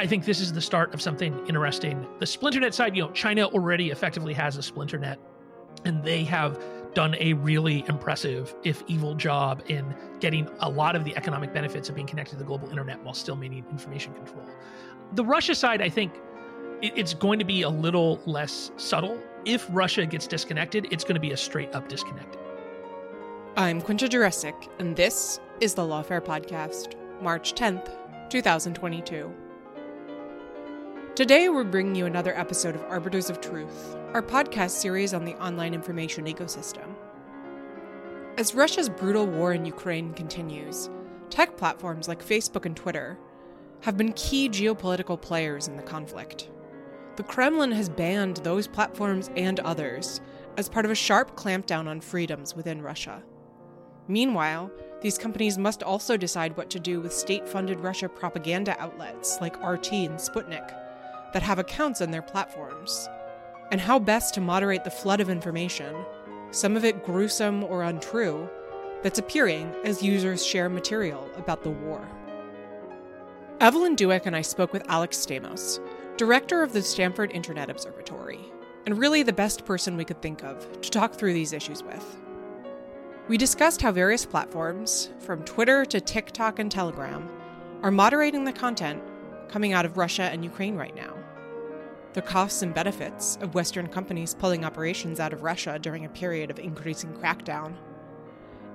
I 0.00 0.06
think 0.06 0.24
this 0.24 0.40
is 0.40 0.50
the 0.50 0.62
start 0.62 0.94
of 0.94 1.02
something 1.02 1.46
interesting. 1.46 2.06
The 2.20 2.24
splinternet 2.24 2.72
side, 2.72 2.96
you 2.96 3.02
know, 3.02 3.10
China 3.10 3.44
already 3.48 3.90
effectively 3.90 4.32
has 4.32 4.56
a 4.56 4.60
splinternet, 4.60 5.18
and 5.84 6.02
they 6.02 6.24
have 6.24 6.58
done 6.94 7.14
a 7.20 7.34
really 7.34 7.84
impressive, 7.86 8.54
if 8.64 8.82
evil, 8.86 9.14
job 9.14 9.62
in 9.68 9.94
getting 10.18 10.48
a 10.60 10.70
lot 10.70 10.96
of 10.96 11.04
the 11.04 11.14
economic 11.18 11.52
benefits 11.52 11.90
of 11.90 11.96
being 11.96 12.06
connected 12.06 12.30
to 12.30 12.38
the 12.38 12.44
global 12.44 12.70
internet 12.70 12.98
while 13.04 13.12
still 13.12 13.36
maintaining 13.36 13.68
information 13.70 14.14
control. 14.14 14.42
The 15.12 15.24
Russia 15.24 15.54
side, 15.54 15.82
I 15.82 15.90
think, 15.90 16.14
it's 16.80 17.12
going 17.12 17.38
to 17.38 17.44
be 17.44 17.60
a 17.60 17.68
little 17.68 18.22
less 18.24 18.70
subtle. 18.78 19.20
If 19.44 19.66
Russia 19.68 20.06
gets 20.06 20.26
disconnected, 20.26 20.88
it's 20.90 21.04
going 21.04 21.16
to 21.16 21.20
be 21.20 21.32
a 21.32 21.36
straight 21.36 21.74
up 21.74 21.90
disconnect. 21.90 22.38
I'm 23.58 23.82
Quinta 23.82 24.08
Jurecic, 24.08 24.70
and 24.78 24.96
this 24.96 25.40
is 25.60 25.74
the 25.74 25.82
Lawfare 25.82 26.22
Podcast, 26.22 26.94
March 27.20 27.52
10th, 27.52 27.90
2022. 28.30 29.30
Today, 31.20 31.50
we're 31.50 31.64
bringing 31.64 31.94
you 31.94 32.06
another 32.06 32.34
episode 32.34 32.74
of 32.74 32.82
Arbiters 32.84 33.28
of 33.28 33.42
Truth, 33.42 33.94
our 34.14 34.22
podcast 34.22 34.70
series 34.70 35.12
on 35.12 35.26
the 35.26 35.34
online 35.34 35.74
information 35.74 36.24
ecosystem. 36.24 36.94
As 38.38 38.54
Russia's 38.54 38.88
brutal 38.88 39.26
war 39.26 39.52
in 39.52 39.66
Ukraine 39.66 40.14
continues, 40.14 40.88
tech 41.28 41.58
platforms 41.58 42.08
like 42.08 42.24
Facebook 42.24 42.64
and 42.64 42.74
Twitter 42.74 43.18
have 43.82 43.98
been 43.98 44.14
key 44.14 44.48
geopolitical 44.48 45.20
players 45.20 45.68
in 45.68 45.76
the 45.76 45.82
conflict. 45.82 46.48
The 47.16 47.22
Kremlin 47.22 47.72
has 47.72 47.90
banned 47.90 48.38
those 48.38 48.66
platforms 48.66 49.28
and 49.36 49.60
others 49.60 50.22
as 50.56 50.70
part 50.70 50.86
of 50.86 50.90
a 50.90 50.94
sharp 50.94 51.36
clampdown 51.36 51.86
on 51.86 52.00
freedoms 52.00 52.56
within 52.56 52.80
Russia. 52.80 53.22
Meanwhile, 54.08 54.70
these 55.02 55.18
companies 55.18 55.58
must 55.58 55.82
also 55.82 56.16
decide 56.16 56.56
what 56.56 56.70
to 56.70 56.80
do 56.80 56.98
with 56.98 57.12
state 57.12 57.46
funded 57.46 57.80
Russia 57.80 58.08
propaganda 58.08 58.74
outlets 58.80 59.38
like 59.42 59.62
RT 59.62 59.92
and 59.92 60.18
Sputnik 60.18 60.74
that 61.32 61.42
have 61.42 61.58
accounts 61.58 62.00
on 62.00 62.10
their 62.10 62.22
platforms, 62.22 63.08
and 63.70 63.80
how 63.80 63.98
best 63.98 64.34
to 64.34 64.40
moderate 64.40 64.84
the 64.84 64.90
flood 64.90 65.20
of 65.20 65.30
information, 65.30 65.94
some 66.50 66.76
of 66.76 66.84
it 66.84 67.04
gruesome 67.04 67.62
or 67.64 67.82
untrue, 67.82 68.48
that's 69.02 69.18
appearing 69.18 69.72
as 69.84 70.02
users 70.02 70.44
share 70.44 70.68
material 70.68 71.30
about 71.36 71.62
the 71.62 71.70
war. 71.70 72.06
Evelyn 73.60 73.96
Douek 73.96 74.26
and 74.26 74.34
I 74.34 74.42
spoke 74.42 74.72
with 74.72 74.88
Alex 74.88 75.18
Stamos, 75.18 75.80
director 76.16 76.62
of 76.62 76.72
the 76.72 76.82
Stanford 76.82 77.30
Internet 77.32 77.70
Observatory, 77.70 78.40
and 78.86 78.98
really 78.98 79.22
the 79.22 79.32
best 79.32 79.64
person 79.64 79.96
we 79.96 80.04
could 80.04 80.20
think 80.22 80.42
of 80.42 80.80
to 80.80 80.90
talk 80.90 81.14
through 81.14 81.34
these 81.34 81.52
issues 81.52 81.82
with. 81.82 82.18
We 83.28 83.36
discussed 83.36 83.80
how 83.80 83.92
various 83.92 84.26
platforms, 84.26 85.10
from 85.20 85.44
Twitter 85.44 85.84
to 85.84 86.00
TikTok 86.00 86.58
and 86.58 86.70
Telegram, 86.70 87.28
are 87.82 87.90
moderating 87.90 88.44
the 88.44 88.52
content 88.52 89.02
coming 89.48 89.72
out 89.72 89.84
of 89.84 89.96
Russia 89.96 90.24
and 90.24 90.42
Ukraine 90.44 90.76
right 90.76 90.94
now 90.96 91.19
the 92.12 92.22
costs 92.22 92.62
and 92.62 92.74
benefits 92.74 93.38
of 93.40 93.54
Western 93.54 93.86
companies 93.86 94.34
pulling 94.34 94.64
operations 94.64 95.20
out 95.20 95.32
of 95.32 95.42
Russia 95.42 95.78
during 95.78 96.04
a 96.04 96.10
period 96.10 96.50
of 96.50 96.58
increasing 96.58 97.12
crackdown, 97.12 97.76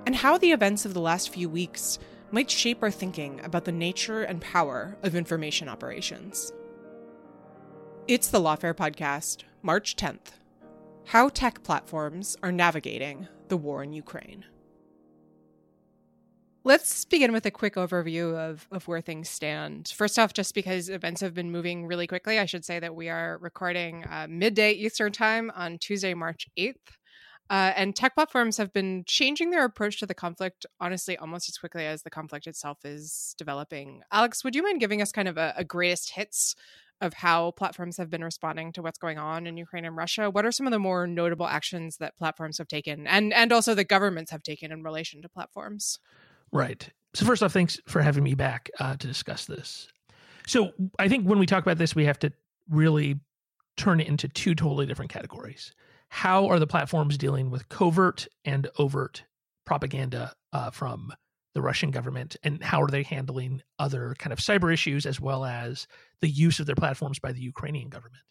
and 0.06 0.16
how 0.16 0.38
the 0.38 0.52
events 0.52 0.84
of 0.84 0.94
the 0.94 1.00
last 1.00 1.30
few 1.30 1.48
weeks 1.48 1.98
might 2.30 2.50
shape 2.50 2.82
our 2.82 2.90
thinking 2.90 3.40
about 3.44 3.64
the 3.64 3.72
nature 3.72 4.22
and 4.22 4.40
power 4.40 4.96
of 5.02 5.14
information 5.14 5.68
operations. 5.68 6.52
It's 8.08 8.28
the 8.28 8.40
Lawfare 8.40 8.74
Podcast, 8.74 9.42
March 9.62 9.96
10th 9.96 10.32
How 11.06 11.28
Tech 11.28 11.62
Platforms 11.62 12.36
Are 12.42 12.52
Navigating 12.52 13.28
the 13.48 13.56
War 13.56 13.82
in 13.82 13.92
Ukraine. 13.92 14.44
Let's 16.66 17.04
begin 17.04 17.30
with 17.30 17.46
a 17.46 17.52
quick 17.52 17.76
overview 17.76 18.36
of, 18.36 18.66
of 18.72 18.88
where 18.88 19.00
things 19.00 19.28
stand. 19.28 19.86
First 19.96 20.18
off, 20.18 20.32
just 20.32 20.52
because 20.52 20.88
events 20.88 21.20
have 21.20 21.32
been 21.32 21.52
moving 21.52 21.86
really 21.86 22.08
quickly, 22.08 22.40
I 22.40 22.44
should 22.44 22.64
say 22.64 22.80
that 22.80 22.96
we 22.96 23.08
are 23.08 23.38
recording 23.40 24.04
uh, 24.04 24.26
midday 24.28 24.72
Eastern 24.72 25.12
Time 25.12 25.52
on 25.54 25.78
Tuesday, 25.78 26.12
March 26.12 26.48
8th. 26.58 26.74
Uh, 27.48 27.72
and 27.76 27.94
tech 27.94 28.16
platforms 28.16 28.56
have 28.56 28.72
been 28.72 29.04
changing 29.06 29.52
their 29.52 29.64
approach 29.64 30.00
to 30.00 30.06
the 30.06 30.14
conflict, 30.14 30.66
honestly, 30.80 31.16
almost 31.16 31.48
as 31.48 31.56
quickly 31.56 31.86
as 31.86 32.02
the 32.02 32.10
conflict 32.10 32.48
itself 32.48 32.78
is 32.84 33.36
developing. 33.38 34.02
Alex, 34.10 34.42
would 34.42 34.56
you 34.56 34.64
mind 34.64 34.80
giving 34.80 35.00
us 35.00 35.12
kind 35.12 35.28
of 35.28 35.38
a, 35.38 35.54
a 35.56 35.62
greatest 35.62 36.14
hits 36.14 36.56
of 37.00 37.14
how 37.14 37.52
platforms 37.52 37.96
have 37.96 38.10
been 38.10 38.24
responding 38.24 38.72
to 38.72 38.82
what's 38.82 38.98
going 38.98 39.18
on 39.18 39.46
in 39.46 39.56
Ukraine 39.56 39.84
and 39.84 39.96
Russia? 39.96 40.30
What 40.30 40.44
are 40.44 40.50
some 40.50 40.66
of 40.66 40.72
the 40.72 40.80
more 40.80 41.06
notable 41.06 41.46
actions 41.46 41.98
that 41.98 42.18
platforms 42.18 42.58
have 42.58 42.66
taken 42.66 43.06
and, 43.06 43.32
and 43.32 43.52
also 43.52 43.72
the 43.72 43.84
governments 43.84 44.32
have 44.32 44.42
taken 44.42 44.72
in 44.72 44.82
relation 44.82 45.22
to 45.22 45.28
platforms? 45.28 46.00
Right. 46.52 46.88
So, 47.14 47.24
first 47.24 47.42
off, 47.42 47.52
thanks 47.52 47.80
for 47.86 48.02
having 48.02 48.24
me 48.24 48.34
back 48.34 48.70
uh, 48.78 48.96
to 48.96 49.06
discuss 49.06 49.46
this. 49.46 49.88
So, 50.46 50.72
I 50.98 51.08
think 51.08 51.26
when 51.26 51.38
we 51.38 51.46
talk 51.46 51.62
about 51.62 51.78
this, 51.78 51.94
we 51.94 52.04
have 52.04 52.18
to 52.20 52.32
really 52.68 53.18
turn 53.76 54.00
it 54.00 54.08
into 54.08 54.28
two 54.28 54.54
totally 54.54 54.86
different 54.86 55.10
categories. 55.10 55.74
How 56.08 56.46
are 56.46 56.58
the 56.58 56.66
platforms 56.66 57.18
dealing 57.18 57.50
with 57.50 57.68
covert 57.68 58.26
and 58.44 58.68
overt 58.78 59.24
propaganda 59.64 60.32
uh, 60.52 60.70
from 60.70 61.12
the 61.54 61.62
Russian 61.62 61.90
government, 61.90 62.36
and 62.42 62.62
how 62.62 62.82
are 62.82 62.88
they 62.88 63.02
handling 63.02 63.62
other 63.78 64.14
kind 64.18 64.32
of 64.32 64.38
cyber 64.38 64.72
issues 64.72 65.06
as 65.06 65.18
well 65.18 65.44
as 65.44 65.86
the 66.20 66.28
use 66.28 66.60
of 66.60 66.66
their 66.66 66.74
platforms 66.74 67.18
by 67.18 67.32
the 67.32 67.40
Ukrainian 67.40 67.88
government? 67.88 68.22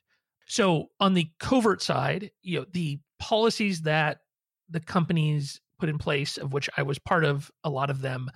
So, 0.48 0.90
on 1.00 1.16
the 1.16 1.30
covert 1.40 1.82
side, 1.82 2.30
you 2.44 2.60
know, 2.60 2.66
the 2.72 3.00
policies 3.20 3.82
that 3.82 4.20
the 4.70 4.80
companies 4.80 5.60
put 5.80 5.90
in 5.90 5.98
place, 5.98 6.38
of 6.38 6.54
which 6.54 6.70
I 6.78 6.84
was 6.84 7.00
part 7.00 7.24
of 7.24 7.52
a 7.64 7.70
lot 7.70 7.90
of 7.90 8.02
them 8.02 8.30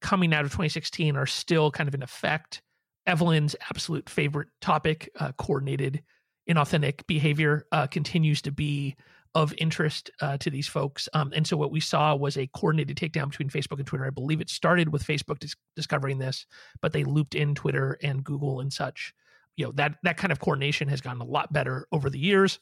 coming 0.00 0.34
out 0.34 0.44
of 0.44 0.50
2016, 0.50 1.16
are 1.16 1.26
still 1.26 1.70
kind 1.70 1.88
of 1.88 1.94
in 1.94 2.02
effect. 2.02 2.62
Evelyn's 3.06 3.54
absolute 3.70 4.10
favorite 4.10 4.48
topic, 4.60 5.10
uh, 5.18 5.32
coordinated 5.32 6.02
inauthentic 6.48 7.06
behavior, 7.06 7.66
uh, 7.72 7.86
continues 7.86 8.42
to 8.42 8.52
be 8.52 8.96
of 9.36 9.52
interest 9.58 10.10
uh, 10.22 10.38
to 10.38 10.48
these 10.48 10.66
folks. 10.66 11.10
Um, 11.12 11.30
and 11.36 11.46
so 11.46 11.58
what 11.58 11.70
we 11.70 11.78
saw 11.78 12.14
was 12.14 12.38
a 12.38 12.46
coordinated 12.48 12.96
takedown 12.96 13.28
between 13.28 13.50
Facebook 13.50 13.76
and 13.78 13.86
Twitter. 13.86 14.06
I 14.06 14.10
believe 14.10 14.40
it 14.40 14.48
started 14.48 14.88
with 14.88 15.04
Facebook 15.04 15.38
dis- 15.40 15.54
discovering 15.76 16.18
this, 16.18 16.46
but 16.80 16.94
they 16.94 17.04
looped 17.04 17.34
in 17.34 17.54
Twitter 17.54 17.98
and 18.02 18.24
Google 18.24 18.60
and 18.60 18.72
such. 18.72 19.12
You 19.56 19.66
know 19.66 19.72
that 19.72 19.96
that 20.04 20.16
kind 20.16 20.32
of 20.32 20.40
coordination 20.40 20.88
has 20.88 21.02
gotten 21.02 21.20
a 21.20 21.26
lot 21.26 21.52
better 21.52 21.86
over 21.92 22.08
the 22.08 22.18
years. 22.18 22.58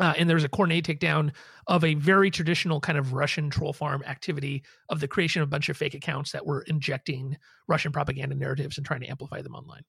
Uh, 0.00 0.14
and 0.16 0.28
there's 0.28 0.44
a 0.44 0.48
coordinated 0.48 0.98
takedown 0.98 1.30
of 1.66 1.84
a 1.84 1.94
very 1.94 2.30
traditional 2.30 2.80
kind 2.80 2.96
of 2.96 3.12
Russian 3.12 3.50
troll 3.50 3.74
farm 3.74 4.02
activity 4.06 4.64
of 4.88 4.98
the 4.98 5.08
creation 5.08 5.42
of 5.42 5.48
a 5.48 5.50
bunch 5.50 5.68
of 5.68 5.76
fake 5.76 5.94
accounts 5.94 6.32
that 6.32 6.46
were 6.46 6.62
injecting 6.62 7.36
Russian 7.68 7.92
propaganda 7.92 8.34
narratives 8.34 8.78
and 8.78 8.86
trying 8.86 9.00
to 9.00 9.08
amplify 9.08 9.42
them 9.42 9.54
online. 9.54 9.82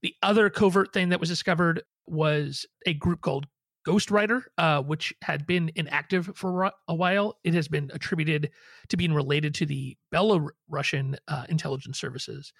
The 0.00 0.14
other 0.22 0.48
covert 0.50 0.92
thing 0.92 1.10
that 1.10 1.20
was 1.20 1.28
discovered 1.28 1.82
was 2.06 2.66
a 2.86 2.94
group 2.94 3.20
called 3.20 3.46
Ghostwriter, 3.86 4.42
uh, 4.58 4.82
which 4.82 5.12
had 5.22 5.46
been 5.46 5.70
inactive 5.74 6.30
for 6.34 6.72
a 6.88 6.94
while. 6.94 7.38
It 7.44 7.54
has 7.54 7.68
been 7.68 7.90
attributed 7.92 8.50
to 8.88 8.96
being 8.96 9.12
related 9.12 9.54
to 9.56 9.66
the 9.66 9.96
Belarusian 10.12 11.16
uh, 11.28 11.44
intelligence 11.48 11.98
services. 11.98 12.52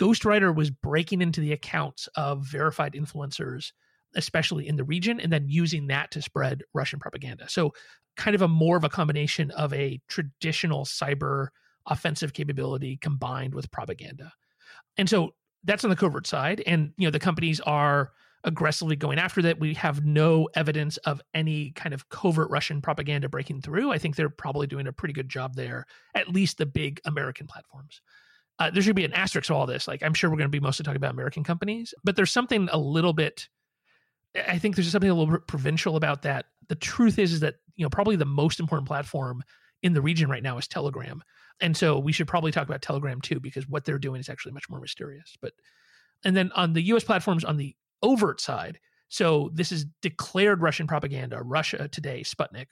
Ghostwriter 0.00 0.54
was 0.54 0.70
breaking 0.70 1.22
into 1.22 1.40
the 1.40 1.52
accounts 1.52 2.08
of 2.16 2.44
verified 2.44 2.94
influencers 2.94 3.70
especially 4.16 4.68
in 4.68 4.76
the 4.76 4.84
region, 4.84 5.20
and 5.20 5.32
then 5.32 5.46
using 5.48 5.88
that 5.88 6.10
to 6.12 6.22
spread 6.22 6.62
Russian 6.72 6.98
propaganda. 6.98 7.48
So, 7.48 7.72
kind 8.16 8.34
of 8.34 8.42
a 8.42 8.48
more 8.48 8.76
of 8.76 8.84
a 8.84 8.88
combination 8.88 9.50
of 9.52 9.72
a 9.72 10.00
traditional 10.08 10.84
cyber 10.84 11.48
offensive 11.86 12.32
capability 12.32 12.96
combined 12.96 13.54
with 13.54 13.70
propaganda. 13.70 14.32
And 14.96 15.08
so 15.08 15.34
that's 15.64 15.84
on 15.84 15.90
the 15.90 15.96
covert 15.96 16.26
side. 16.26 16.62
And, 16.66 16.92
you 16.96 17.06
know, 17.06 17.10
the 17.10 17.18
companies 17.18 17.60
are 17.60 18.12
aggressively 18.44 18.96
going 18.96 19.18
after 19.18 19.42
that. 19.42 19.58
We 19.58 19.74
have 19.74 20.04
no 20.04 20.48
evidence 20.54 20.96
of 20.98 21.20
any 21.32 21.72
kind 21.72 21.94
of 21.94 22.08
covert 22.10 22.50
Russian 22.50 22.82
propaganda 22.82 23.28
breaking 23.28 23.62
through. 23.62 23.90
I 23.90 23.98
think 23.98 24.16
they're 24.16 24.28
probably 24.28 24.66
doing 24.66 24.86
a 24.86 24.92
pretty 24.92 25.14
good 25.14 25.28
job 25.28 25.54
there, 25.54 25.86
at 26.14 26.28
least 26.28 26.58
the 26.58 26.66
big 26.66 27.00
American 27.04 27.46
platforms. 27.46 28.00
Uh, 28.58 28.70
there 28.70 28.82
should 28.82 28.94
be 28.94 29.04
an 29.04 29.12
asterisk 29.14 29.48
to 29.48 29.54
all 29.54 29.66
this. 29.66 29.88
Like, 29.88 30.02
I'm 30.02 30.14
sure 30.14 30.30
we're 30.30 30.36
going 30.36 30.50
to 30.50 30.50
be 30.50 30.60
mostly 30.60 30.84
talking 30.84 30.96
about 30.96 31.12
American 31.12 31.42
companies, 31.42 31.92
but 32.04 32.14
there's 32.14 32.30
something 32.30 32.68
a 32.70 32.78
little 32.78 33.12
bit 33.12 33.48
I 34.34 34.58
think 34.58 34.74
there's 34.74 34.90
something 34.90 35.10
a 35.10 35.14
little 35.14 35.32
bit 35.32 35.46
provincial 35.46 35.96
about 35.96 36.22
that. 36.22 36.46
The 36.68 36.74
truth 36.74 37.18
is, 37.18 37.32
is 37.32 37.40
that 37.40 37.56
you 37.76 37.84
know 37.84 37.90
probably 37.90 38.16
the 38.16 38.24
most 38.24 38.60
important 38.60 38.88
platform 38.88 39.42
in 39.82 39.92
the 39.92 40.02
region 40.02 40.28
right 40.28 40.42
now 40.42 40.58
is 40.58 40.66
Telegram, 40.66 41.22
and 41.60 41.76
so 41.76 41.98
we 41.98 42.12
should 42.12 42.26
probably 42.26 42.52
talk 42.52 42.66
about 42.66 42.82
Telegram 42.82 43.20
too 43.20 43.40
because 43.40 43.68
what 43.68 43.84
they're 43.84 43.98
doing 43.98 44.20
is 44.20 44.28
actually 44.28 44.52
much 44.52 44.68
more 44.68 44.80
mysterious. 44.80 45.36
But 45.40 45.52
and 46.24 46.36
then 46.36 46.50
on 46.52 46.72
the 46.72 46.82
U.S. 46.82 47.04
platforms 47.04 47.44
on 47.44 47.56
the 47.56 47.76
overt 48.02 48.40
side, 48.40 48.80
so 49.08 49.50
this 49.52 49.70
is 49.70 49.86
declared 50.02 50.62
Russian 50.62 50.86
propaganda, 50.86 51.42
Russia 51.42 51.88
Today, 51.88 52.22
Sputnik, 52.22 52.66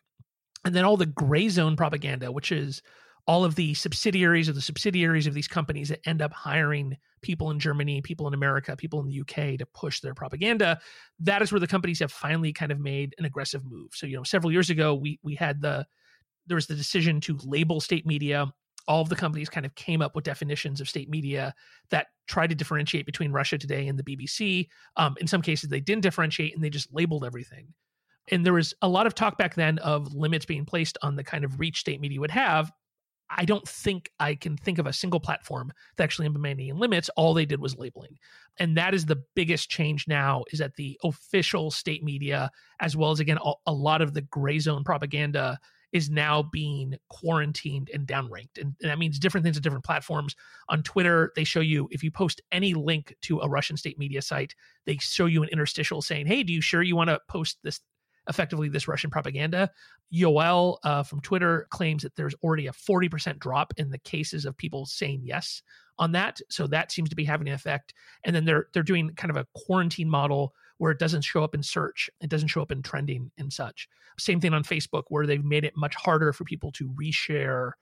and 0.65 0.75
then 0.75 0.85
all 0.85 0.97
the 0.97 1.07
gray 1.07 1.49
zone 1.49 1.77
propaganda, 1.77 2.33
which 2.33 2.51
is 2.51 2.83
all 3.27 3.45
of 3.45 3.55
the 3.55 3.75
subsidiaries 3.75 4.49
of 4.49 4.55
the 4.55 4.61
subsidiaries 4.61 5.27
of 5.27 5.35
these 5.35 5.49
companies 5.49 5.89
that 5.89 6.01
end 6.07 6.21
up 6.21 6.33
hiring 6.33 6.97
people 7.23 7.51
in 7.51 7.61
Germany, 7.61 8.03
people 8.03 8.27
in 8.27 8.35
America, 8.35 8.77
people 8.77 9.01
in 9.01 9.07
the 9.07 9.21
UK 9.21 9.59
to 9.59 9.67
push 9.75 10.01
their 10.01 10.15
propaganda. 10.15 10.81
That 11.21 11.41
is 11.41 11.53
where 11.53 11.61
the 11.61 11.69
companies 11.69 12.01
have 12.01 12.11
finally 12.11 12.53
kind 12.53 12.73
of 12.73 12.81
made 12.81 13.15
an 13.19 13.25
aggressive 13.25 13.63
move. 13.65 13.91
So, 13.93 14.07
you 14.07 14.17
know, 14.17 14.25
several 14.25 14.51
years 14.51 14.71
ago, 14.71 14.95
we 14.95 15.21
we 15.23 15.35
had 15.35 15.63
the 15.63 15.87
there 16.47 16.57
was 16.57 16.67
the 16.67 16.75
decision 16.75 17.21
to 17.21 17.39
label 17.45 17.81
state 17.81 18.05
media 18.05 18.53
all 18.89 19.01
of 19.01 19.09
the 19.09 19.17
companies 19.17 19.49
kind 19.49 19.67
of 19.67 19.75
came 19.75 20.03
up 20.03 20.15
with 20.15 20.25
definitions 20.25 20.81
of 20.81 20.89
state 20.89 21.09
media 21.09 21.55
that 21.91 22.09
try 22.27 22.47
to 22.47 22.55
differentiate 22.55 23.07
between 23.07 23.33
Russia 23.33 23.59
Today 23.59 23.87
and 23.89 23.99
the 23.99 24.03
BBC. 24.03 24.69
Um, 24.97 25.15
in 25.21 25.27
some 25.27 25.43
cases, 25.43 25.71
they 25.71 25.81
didn't 25.81 26.03
differentiate 26.03 26.55
and 26.55 26.63
they 26.63 26.71
just 26.71 26.93
labeled 26.93 27.25
everything. 27.25 27.69
And 28.31 28.47
there 28.47 28.53
was 28.53 28.75
a 28.83 28.89
lot 28.89 29.07
of 29.07 29.15
talk 29.15 29.37
back 29.37 29.55
then 29.55 29.79
of 29.79 30.15
limits 30.15 30.47
being 30.47 30.65
placed 30.65 30.97
on 31.03 31.17
the 31.17 31.25
kind 31.25 31.45
of 31.45 31.59
reach 31.59 31.81
state 31.81 32.01
media 32.01 32.21
would 32.21 32.31
have. 32.31 32.71
I 33.37 33.45
don't 33.45 33.67
think 33.67 34.11
I 34.21 34.35
can 34.35 34.57
think 34.57 34.79
of 34.79 34.87
a 34.87 34.93
single 34.93 35.21
platform 35.21 35.73
that 35.97 36.05
actually 36.05 36.27
implemented 36.27 36.77
limits. 36.77 37.09
All 37.11 37.35
they 37.35 37.47
did 37.47 37.61
was 37.61 37.77
labeling. 37.77 38.19
And 38.59 38.77
that 38.77 38.95
is 38.95 39.07
the 39.07 39.23
biggest 39.35 39.71
change 39.71 40.07
now 40.07 40.45
is 40.53 40.59
that 40.59 40.77
the 40.77 40.99
official 41.03 41.71
state 41.71 42.05
media, 42.05 42.51
as 42.81 42.97
well 42.97 43.11
as, 43.11 43.21
again, 43.21 43.39
a 43.67 43.73
lot 43.73 44.03
of 44.03 44.15
the 44.15 44.23
gray 44.23 44.59
zone 44.59 44.85
propaganda 44.85 45.59
is 45.93 46.09
now 46.09 46.43
being 46.43 46.97
quarantined 47.11 47.91
and 47.93 48.07
downranked. 48.07 48.59
And, 48.59 48.75
and, 48.81 48.91
that 48.91 48.99
means 48.99 49.19
different 49.19 49.45
things 49.45 49.57
at 49.57 49.63
different 49.63 49.85
platforms. 49.85 50.35
On 50.71 50.83
Twitter, 50.83 51.33
they 51.37 51.45
show 51.45 51.61
you 51.61 51.89
if 51.91 52.03
you 52.03 52.11
post 52.11 52.41
any 52.51 52.75
link 52.75 53.15
to 53.23 53.41
a 53.41 53.49
Russian 53.49 53.77
state 53.77 53.99
media 53.99 54.23
site, 54.23 54.55
they 54.87 54.97
show 54.97 55.27
you 55.27 55.43
an 55.43 55.51
interstitial 55.51 56.01
saying, 56.01 56.27
Hey, 56.27 56.43
do 56.43 56.53
you 56.53 56.63
sure 56.63 56.83
you 56.83 56.97
want 56.97 57.11
to 57.11 57.21
post 57.29 57.59
this 57.63 57.81
effectively 58.29 58.69
this 58.69 58.89
Russian 58.89 59.11
propaganda. 59.11 59.71
Yoel 60.13 60.79
uh, 60.85 61.03
from 61.03 61.21
Twitter 61.21 61.67
claims 61.71 62.03
that 62.03 62.15
there's 62.17 62.35
already 62.43 62.67
a 62.67 62.73
40% 62.73 63.39
drop 63.39 63.73
in 63.77 63.91
the 63.91 63.99
cases 63.99 64.45
of 64.45 64.57
people 64.57 64.87
saying 64.87 65.23
yes 65.25 65.63
on 65.99 66.13
that. 66.13 66.41
So 66.51 66.67
that 66.69 66.93
seems 66.93 67.09
to 67.11 67.17
be 67.17 67.25
having 67.25 67.49
an 67.49 67.55
effect. 67.55 67.95
And 68.25 68.35
then 68.35 68.45
they're 68.45 68.67
they're 68.73 68.83
doing 68.83 69.11
kind 69.15 69.31
of 69.31 69.37
a 69.37 69.47
quarantine 69.55 70.09
model 70.09 70.55
where 70.79 70.91
it 70.91 70.99
doesn't 70.99 71.23
show 71.23 71.45
up 71.45 71.55
in 71.55 71.63
search, 71.63 72.11
it 72.21 72.29
doesn't 72.29 72.49
show 72.49 72.63
up 72.63 72.73
in 72.73 72.83
trending 72.83 73.31
and 73.39 73.53
such. 73.53 73.89
Same 74.19 74.41
thing 74.41 74.53
on 74.53 74.65
Facebook 74.65 75.05
where 75.09 75.27
they've 75.27 75.45
made 75.45 75.65
it 75.65 75.77
much 75.77 75.95
harder 75.95 76.33
for 76.33 76.45
people 76.45 76.73
to 76.73 76.89
reshare. 76.91 77.73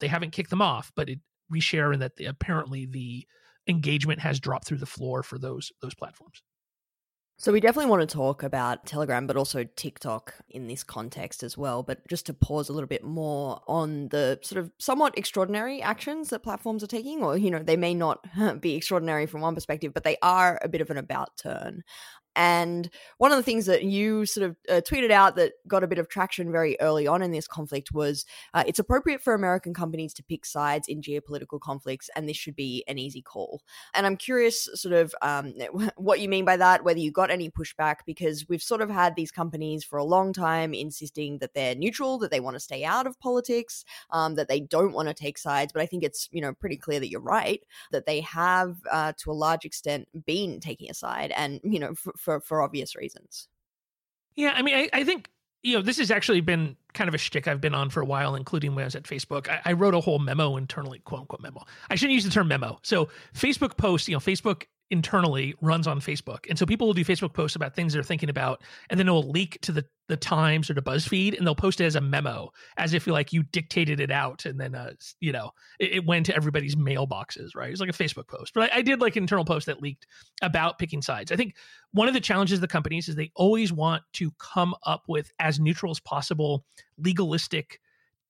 They 0.00 0.08
haven't 0.08 0.32
kicked 0.32 0.50
them 0.50 0.62
off, 0.62 0.92
but 0.96 1.08
it 1.08 1.20
reshare 1.52 1.92
and 1.92 2.02
that 2.02 2.16
the, 2.16 2.26
apparently 2.26 2.86
the 2.86 3.26
engagement 3.68 4.20
has 4.20 4.40
dropped 4.40 4.66
through 4.66 4.78
the 4.78 4.86
floor 4.86 5.22
for 5.22 5.38
those 5.38 5.72
those 5.80 5.94
platforms. 5.94 6.42
So 7.40 7.52
we 7.52 7.60
definitely 7.60 7.88
want 7.88 8.00
to 8.08 8.12
talk 8.12 8.42
about 8.42 8.84
Telegram, 8.84 9.28
but 9.28 9.36
also 9.36 9.62
TikTok 9.62 10.34
in 10.50 10.66
this 10.66 10.82
context 10.82 11.44
as 11.44 11.56
well. 11.56 11.84
But 11.84 12.04
just 12.08 12.26
to 12.26 12.34
pause 12.34 12.68
a 12.68 12.72
little 12.72 12.88
bit 12.88 13.04
more 13.04 13.60
on 13.68 14.08
the 14.08 14.40
sort 14.42 14.58
of 14.58 14.72
somewhat 14.78 15.16
extraordinary 15.16 15.80
actions 15.80 16.30
that 16.30 16.42
platforms 16.42 16.82
are 16.82 16.88
taking, 16.88 17.22
or 17.22 17.36
you 17.38 17.52
know, 17.52 17.62
they 17.62 17.76
may 17.76 17.94
not 17.94 18.26
be 18.60 18.74
extraordinary 18.74 19.26
from 19.26 19.40
one 19.40 19.54
perspective, 19.54 19.94
but 19.94 20.02
they 20.02 20.16
are 20.20 20.58
a 20.62 20.68
bit 20.68 20.80
of 20.80 20.90
an 20.90 20.96
about 20.96 21.36
turn. 21.36 21.84
And 22.38 22.88
one 23.16 23.32
of 23.32 23.36
the 23.36 23.42
things 23.42 23.66
that 23.66 23.82
you 23.82 24.24
sort 24.24 24.48
of 24.48 24.56
uh, 24.68 24.80
tweeted 24.88 25.10
out 25.10 25.34
that 25.34 25.54
got 25.66 25.82
a 25.82 25.88
bit 25.88 25.98
of 25.98 26.08
traction 26.08 26.52
very 26.52 26.80
early 26.80 27.04
on 27.04 27.20
in 27.20 27.32
this 27.32 27.48
conflict 27.48 27.90
was 27.92 28.24
uh, 28.54 28.62
it's 28.64 28.78
appropriate 28.78 29.20
for 29.20 29.34
American 29.34 29.74
companies 29.74 30.14
to 30.14 30.22
pick 30.22 30.46
sides 30.46 30.86
in 30.86 31.02
geopolitical 31.02 31.58
conflicts, 31.60 32.08
and 32.14 32.28
this 32.28 32.36
should 32.36 32.54
be 32.54 32.84
an 32.86 32.96
easy 32.96 33.20
call. 33.20 33.60
And 33.92 34.06
I'm 34.06 34.16
curious, 34.16 34.68
sort 34.74 34.94
of, 34.94 35.12
um, 35.20 35.52
what 35.96 36.20
you 36.20 36.28
mean 36.28 36.44
by 36.44 36.56
that, 36.56 36.84
whether 36.84 37.00
you 37.00 37.10
got 37.10 37.32
any 37.32 37.50
pushback, 37.50 37.96
because 38.06 38.48
we've 38.48 38.62
sort 38.62 38.82
of 38.82 38.88
had 38.88 39.16
these 39.16 39.32
companies 39.32 39.82
for 39.82 39.98
a 39.98 40.04
long 40.04 40.32
time 40.32 40.74
insisting 40.74 41.38
that 41.38 41.54
they're 41.54 41.74
neutral, 41.74 42.18
that 42.18 42.30
they 42.30 42.38
want 42.38 42.54
to 42.54 42.60
stay 42.60 42.84
out 42.84 43.08
of 43.08 43.18
politics, 43.18 43.84
um, 44.10 44.36
that 44.36 44.46
they 44.46 44.60
don't 44.60 44.92
want 44.92 45.08
to 45.08 45.14
take 45.14 45.38
sides. 45.38 45.72
But 45.72 45.82
I 45.82 45.86
think 45.86 46.04
it's, 46.04 46.28
you 46.30 46.40
know, 46.40 46.54
pretty 46.54 46.76
clear 46.76 47.00
that 47.00 47.10
you're 47.10 47.20
right, 47.20 47.60
that 47.90 48.06
they 48.06 48.20
have, 48.20 48.76
uh, 48.88 49.12
to 49.18 49.32
a 49.32 49.32
large 49.32 49.64
extent, 49.64 50.06
been 50.24 50.60
taking 50.60 50.88
a 50.88 50.94
side. 50.94 51.32
And, 51.32 51.58
you 51.64 51.80
know, 51.80 51.94
for, 52.28 52.40
for 52.40 52.60
obvious 52.60 52.94
reasons. 52.94 53.48
Yeah, 54.36 54.52
I 54.54 54.60
mean, 54.60 54.74
I, 54.74 54.90
I 54.92 55.04
think 55.04 55.30
you 55.62 55.74
know, 55.74 55.82
this 55.82 55.98
has 55.98 56.10
actually 56.10 56.42
been 56.42 56.76
kind 56.92 57.08
of 57.08 57.14
a 57.14 57.18
shtick 57.18 57.48
I've 57.48 57.60
been 57.60 57.74
on 57.74 57.90
for 57.90 58.00
a 58.00 58.04
while, 58.04 58.34
including 58.34 58.74
when 58.74 58.82
I 58.82 58.86
was 58.86 58.94
at 58.94 59.04
Facebook. 59.04 59.48
I, 59.48 59.60
I, 59.64 59.72
wrote 59.72 59.94
a 59.94 60.00
whole 60.00 60.18
memo 60.18 60.56
internally, 60.56 61.00
quote 61.00 61.22
unquote 61.22 61.40
memo. 61.40 61.64
I 61.90 61.96
shouldn't 61.96 62.14
use 62.14 62.24
the 62.24 62.30
term 62.30 62.46
memo. 62.46 62.78
So 62.82 63.08
Facebook 63.34 63.76
posts, 63.76 64.08
you 64.08 64.14
know, 64.14 64.20
Facebook 64.20 64.64
internally 64.90 65.54
runs 65.60 65.86
on 65.86 66.00
Facebook. 66.00 66.48
And 66.48 66.58
so 66.58 66.64
people 66.64 66.86
will 66.86 66.94
do 66.94 67.04
Facebook 67.04 67.34
posts 67.34 67.56
about 67.56 67.74
things 67.74 67.92
they're 67.92 68.02
thinking 68.02 68.30
about, 68.30 68.62
and 68.88 68.98
then 68.98 69.08
it 69.08 69.10
will 69.10 69.30
leak 69.30 69.60
to 69.62 69.72
the 69.72 69.84
the 70.08 70.16
Times 70.16 70.70
or 70.70 70.74
to 70.74 70.80
BuzzFeed, 70.80 71.36
and 71.36 71.46
they'll 71.46 71.54
post 71.54 71.82
it 71.82 71.84
as 71.84 71.94
a 71.94 72.00
memo, 72.00 72.50
as 72.78 72.94
if 72.94 73.06
you 73.06 73.12
like 73.12 73.30
you 73.32 73.42
dictated 73.42 74.00
it 74.00 74.10
out, 74.10 74.46
and 74.46 74.58
then 74.58 74.74
uh, 74.74 74.92
you 75.20 75.32
know 75.32 75.50
it, 75.78 75.92
it 75.92 76.06
went 76.06 76.26
to 76.26 76.34
everybody's 76.34 76.76
mailboxes, 76.76 77.54
right? 77.54 77.70
It's 77.70 77.80
like 77.80 77.90
a 77.90 77.92
Facebook 77.92 78.26
post. 78.26 78.54
But 78.54 78.72
I, 78.72 78.78
I 78.78 78.82
did 78.82 79.00
like 79.00 79.16
an 79.16 79.24
internal 79.24 79.44
post 79.44 79.66
that 79.66 79.82
leaked 79.82 80.06
about 80.42 80.78
picking 80.78 81.02
sides. 81.02 81.30
I 81.30 81.36
think 81.36 81.54
one 81.92 82.08
of 82.08 82.14
the 82.14 82.20
challenges 82.20 82.58
of 82.58 82.60
the 82.62 82.68
companies 82.68 83.08
is 83.08 83.16
they 83.16 83.32
always 83.36 83.72
want 83.72 84.02
to 84.14 84.32
come 84.38 84.74
up 84.84 85.04
with 85.08 85.30
as 85.38 85.60
neutral 85.60 85.90
as 85.90 86.00
possible 86.00 86.64
legalistic 86.96 87.80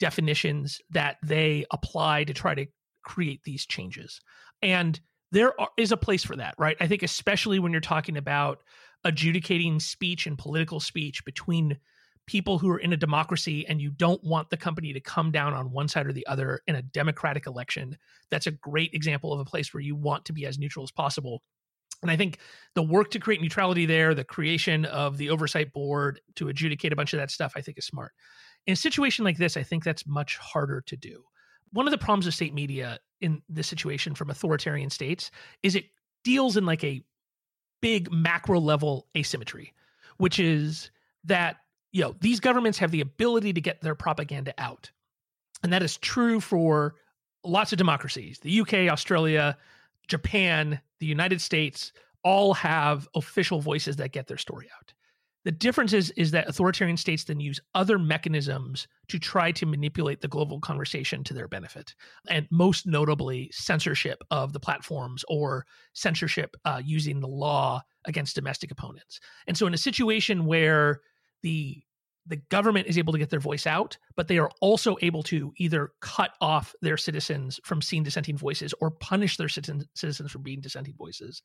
definitions 0.00 0.80
that 0.90 1.16
they 1.22 1.64
apply 1.72 2.24
to 2.24 2.32
try 2.32 2.54
to 2.54 2.66
create 3.02 3.42
these 3.44 3.66
changes. 3.66 4.20
And 4.62 5.00
there 5.32 5.58
are, 5.60 5.68
is 5.76 5.92
a 5.92 5.96
place 5.96 6.24
for 6.24 6.36
that, 6.36 6.54
right? 6.58 6.76
I 6.80 6.86
think 6.86 7.02
especially 7.02 7.58
when 7.58 7.72
you're 7.72 7.80
talking 7.80 8.16
about 8.16 8.62
adjudicating 9.04 9.80
speech 9.80 10.26
and 10.26 10.38
political 10.38 10.80
speech 10.80 11.24
between 11.24 11.78
people 12.26 12.58
who 12.58 12.68
are 12.70 12.78
in 12.78 12.92
a 12.92 12.96
democracy 12.96 13.66
and 13.66 13.80
you 13.80 13.90
don't 13.90 14.22
want 14.22 14.50
the 14.50 14.56
company 14.56 14.92
to 14.92 15.00
come 15.00 15.30
down 15.30 15.54
on 15.54 15.72
one 15.72 15.88
side 15.88 16.06
or 16.06 16.12
the 16.12 16.26
other 16.26 16.60
in 16.66 16.74
a 16.74 16.82
democratic 16.82 17.46
election. 17.46 17.96
That's 18.30 18.46
a 18.46 18.50
great 18.50 18.92
example 18.92 19.32
of 19.32 19.40
a 19.40 19.44
place 19.44 19.72
where 19.72 19.80
you 19.82 19.96
want 19.96 20.26
to 20.26 20.32
be 20.32 20.44
as 20.44 20.58
neutral 20.58 20.82
as 20.82 20.90
possible. 20.90 21.42
And 22.02 22.10
I 22.10 22.16
think 22.16 22.38
the 22.74 22.82
work 22.82 23.10
to 23.12 23.18
create 23.18 23.40
neutrality 23.40 23.86
there, 23.86 24.14
the 24.14 24.24
creation 24.24 24.84
of 24.84 25.16
the 25.16 25.30
oversight 25.30 25.72
board 25.72 26.20
to 26.36 26.48
adjudicate 26.48 26.92
a 26.92 26.96
bunch 26.96 27.12
of 27.12 27.18
that 27.18 27.30
stuff, 27.30 27.54
I 27.56 27.62
think 27.62 27.78
is 27.78 27.86
smart. 27.86 28.12
In 28.66 28.74
a 28.74 28.76
situation 28.76 29.24
like 29.24 29.38
this, 29.38 29.56
I 29.56 29.62
think 29.62 29.82
that's 29.82 30.06
much 30.06 30.36
harder 30.36 30.82
to 30.82 30.96
do. 30.96 31.24
One 31.72 31.86
of 31.86 31.90
the 31.90 31.98
problems 31.98 32.26
of 32.26 32.34
state 32.34 32.54
media 32.54 32.98
in 33.20 33.42
this 33.48 33.66
situation 33.66 34.14
from 34.14 34.30
authoritarian 34.30 34.90
states 34.90 35.30
is 35.62 35.74
it 35.74 35.86
deals 36.24 36.56
in 36.56 36.66
like 36.66 36.84
a 36.84 37.02
big 37.80 38.12
macro 38.12 38.60
level 38.60 39.06
asymmetry, 39.16 39.72
which 40.18 40.38
is 40.38 40.90
that 41.24 41.56
you 41.92 42.02
know 42.02 42.14
these 42.20 42.40
governments 42.40 42.78
have 42.78 42.90
the 42.90 43.00
ability 43.00 43.52
to 43.52 43.60
get 43.60 43.80
their 43.80 43.94
propaganda 43.94 44.54
out, 44.58 44.90
and 45.62 45.72
that 45.72 45.82
is 45.82 45.96
true 45.96 46.40
for 46.40 46.94
lots 47.44 47.72
of 47.72 47.78
democracies. 47.78 48.38
The 48.40 48.60
UK, 48.60 48.74
Australia, 48.90 49.56
Japan, 50.06 50.80
the 50.98 51.06
United 51.06 51.40
States 51.40 51.92
all 52.24 52.54
have 52.54 53.08
official 53.14 53.60
voices 53.60 53.96
that 53.96 54.12
get 54.12 54.26
their 54.26 54.36
story 54.36 54.68
out. 54.76 54.92
The 55.44 55.52
difference 55.52 55.92
is, 55.92 56.10
is 56.16 56.32
that 56.32 56.48
authoritarian 56.48 56.96
states 56.96 57.24
then 57.24 57.40
use 57.40 57.60
other 57.74 57.98
mechanisms 57.98 58.88
to 59.08 59.18
try 59.18 59.52
to 59.52 59.66
manipulate 59.66 60.20
the 60.20 60.28
global 60.28 60.60
conversation 60.60 61.24
to 61.24 61.34
their 61.34 61.48
benefit. 61.48 61.94
And 62.28 62.46
most 62.50 62.86
notably, 62.86 63.50
censorship 63.52 64.22
of 64.30 64.52
the 64.52 64.60
platforms 64.60 65.24
or 65.28 65.64
censorship 65.92 66.56
uh, 66.64 66.82
using 66.84 67.20
the 67.20 67.28
law 67.28 67.82
against 68.04 68.34
domestic 68.34 68.70
opponents. 68.70 69.20
And 69.46 69.56
so, 69.56 69.66
in 69.66 69.74
a 69.74 69.78
situation 69.78 70.46
where 70.46 71.00
the 71.42 71.82
the 72.28 72.36
government 72.50 72.86
is 72.86 72.98
able 72.98 73.12
to 73.12 73.18
get 73.18 73.30
their 73.30 73.40
voice 73.40 73.66
out, 73.66 73.96
but 74.14 74.28
they 74.28 74.38
are 74.38 74.50
also 74.60 74.96
able 75.00 75.22
to 75.22 75.52
either 75.56 75.92
cut 76.00 76.32
off 76.42 76.74
their 76.82 76.98
citizens 76.98 77.58
from 77.64 77.80
seeing 77.80 78.02
dissenting 78.02 78.36
voices 78.36 78.74
or 78.80 78.90
punish 78.90 79.38
their 79.38 79.48
citizens 79.48 80.30
from 80.30 80.42
being 80.42 80.60
dissenting 80.60 80.94
voices. 80.94 81.42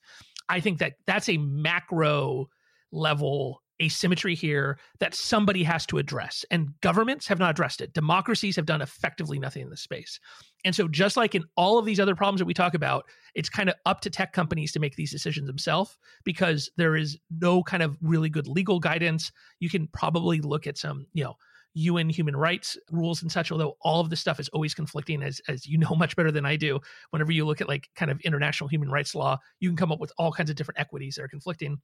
I 0.49 0.59
think 0.59 0.79
that 0.79 0.95
that's 1.07 1.29
a 1.29 1.37
macro 1.37 2.49
level 2.91 3.62
asymmetry 3.81 4.35
here 4.35 4.77
that 4.99 5.15
somebody 5.15 5.63
has 5.63 5.85
to 5.87 5.97
address. 5.97 6.45
And 6.51 6.69
governments 6.81 7.27
have 7.27 7.39
not 7.39 7.51
addressed 7.51 7.81
it. 7.81 7.93
Democracies 7.93 8.55
have 8.55 8.65
done 8.65 8.81
effectively 8.81 9.39
nothing 9.39 9.63
in 9.63 9.69
this 9.69 9.81
space. 9.81 10.19
And 10.65 10.75
so, 10.75 10.87
just 10.87 11.17
like 11.17 11.35
in 11.35 11.43
all 11.57 11.77
of 11.77 11.85
these 11.85 11.99
other 11.99 12.15
problems 12.15 12.39
that 12.39 12.45
we 12.45 12.53
talk 12.53 12.73
about, 12.73 13.05
it's 13.35 13.49
kind 13.49 13.69
of 13.69 13.75
up 13.85 14.01
to 14.01 14.09
tech 14.09 14.33
companies 14.33 14.71
to 14.73 14.79
make 14.79 14.95
these 14.95 15.11
decisions 15.11 15.47
themselves 15.47 15.97
because 16.23 16.69
there 16.77 16.95
is 16.95 17.17
no 17.39 17.63
kind 17.63 17.83
of 17.83 17.97
really 18.01 18.29
good 18.29 18.47
legal 18.47 18.79
guidance. 18.79 19.31
You 19.59 19.69
can 19.69 19.87
probably 19.87 20.39
look 20.39 20.67
at 20.67 20.77
some, 20.77 21.05
you 21.13 21.23
know, 21.23 21.35
UN 21.75 22.09
human 22.09 22.35
rights 22.35 22.77
rules 22.91 23.21
and 23.21 23.31
such, 23.31 23.51
although 23.51 23.77
all 23.81 23.99
of 23.99 24.09
this 24.09 24.19
stuff 24.19 24.39
is 24.39 24.49
always 24.49 24.73
conflicting, 24.73 25.23
as, 25.23 25.41
as 25.47 25.65
you 25.65 25.77
know 25.77 25.95
much 25.97 26.15
better 26.15 26.31
than 26.31 26.45
I 26.45 26.55
do. 26.55 26.79
Whenever 27.09 27.31
you 27.31 27.45
look 27.45 27.61
at 27.61 27.67
like 27.67 27.89
kind 27.95 28.11
of 28.11 28.19
international 28.21 28.67
human 28.67 28.89
rights 28.89 29.15
law, 29.15 29.37
you 29.59 29.69
can 29.69 29.77
come 29.77 29.91
up 29.91 29.99
with 29.99 30.11
all 30.17 30.31
kinds 30.31 30.49
of 30.49 30.55
different 30.55 30.79
equities 30.79 31.15
that 31.15 31.23
are 31.23 31.27
conflicting. 31.27 31.77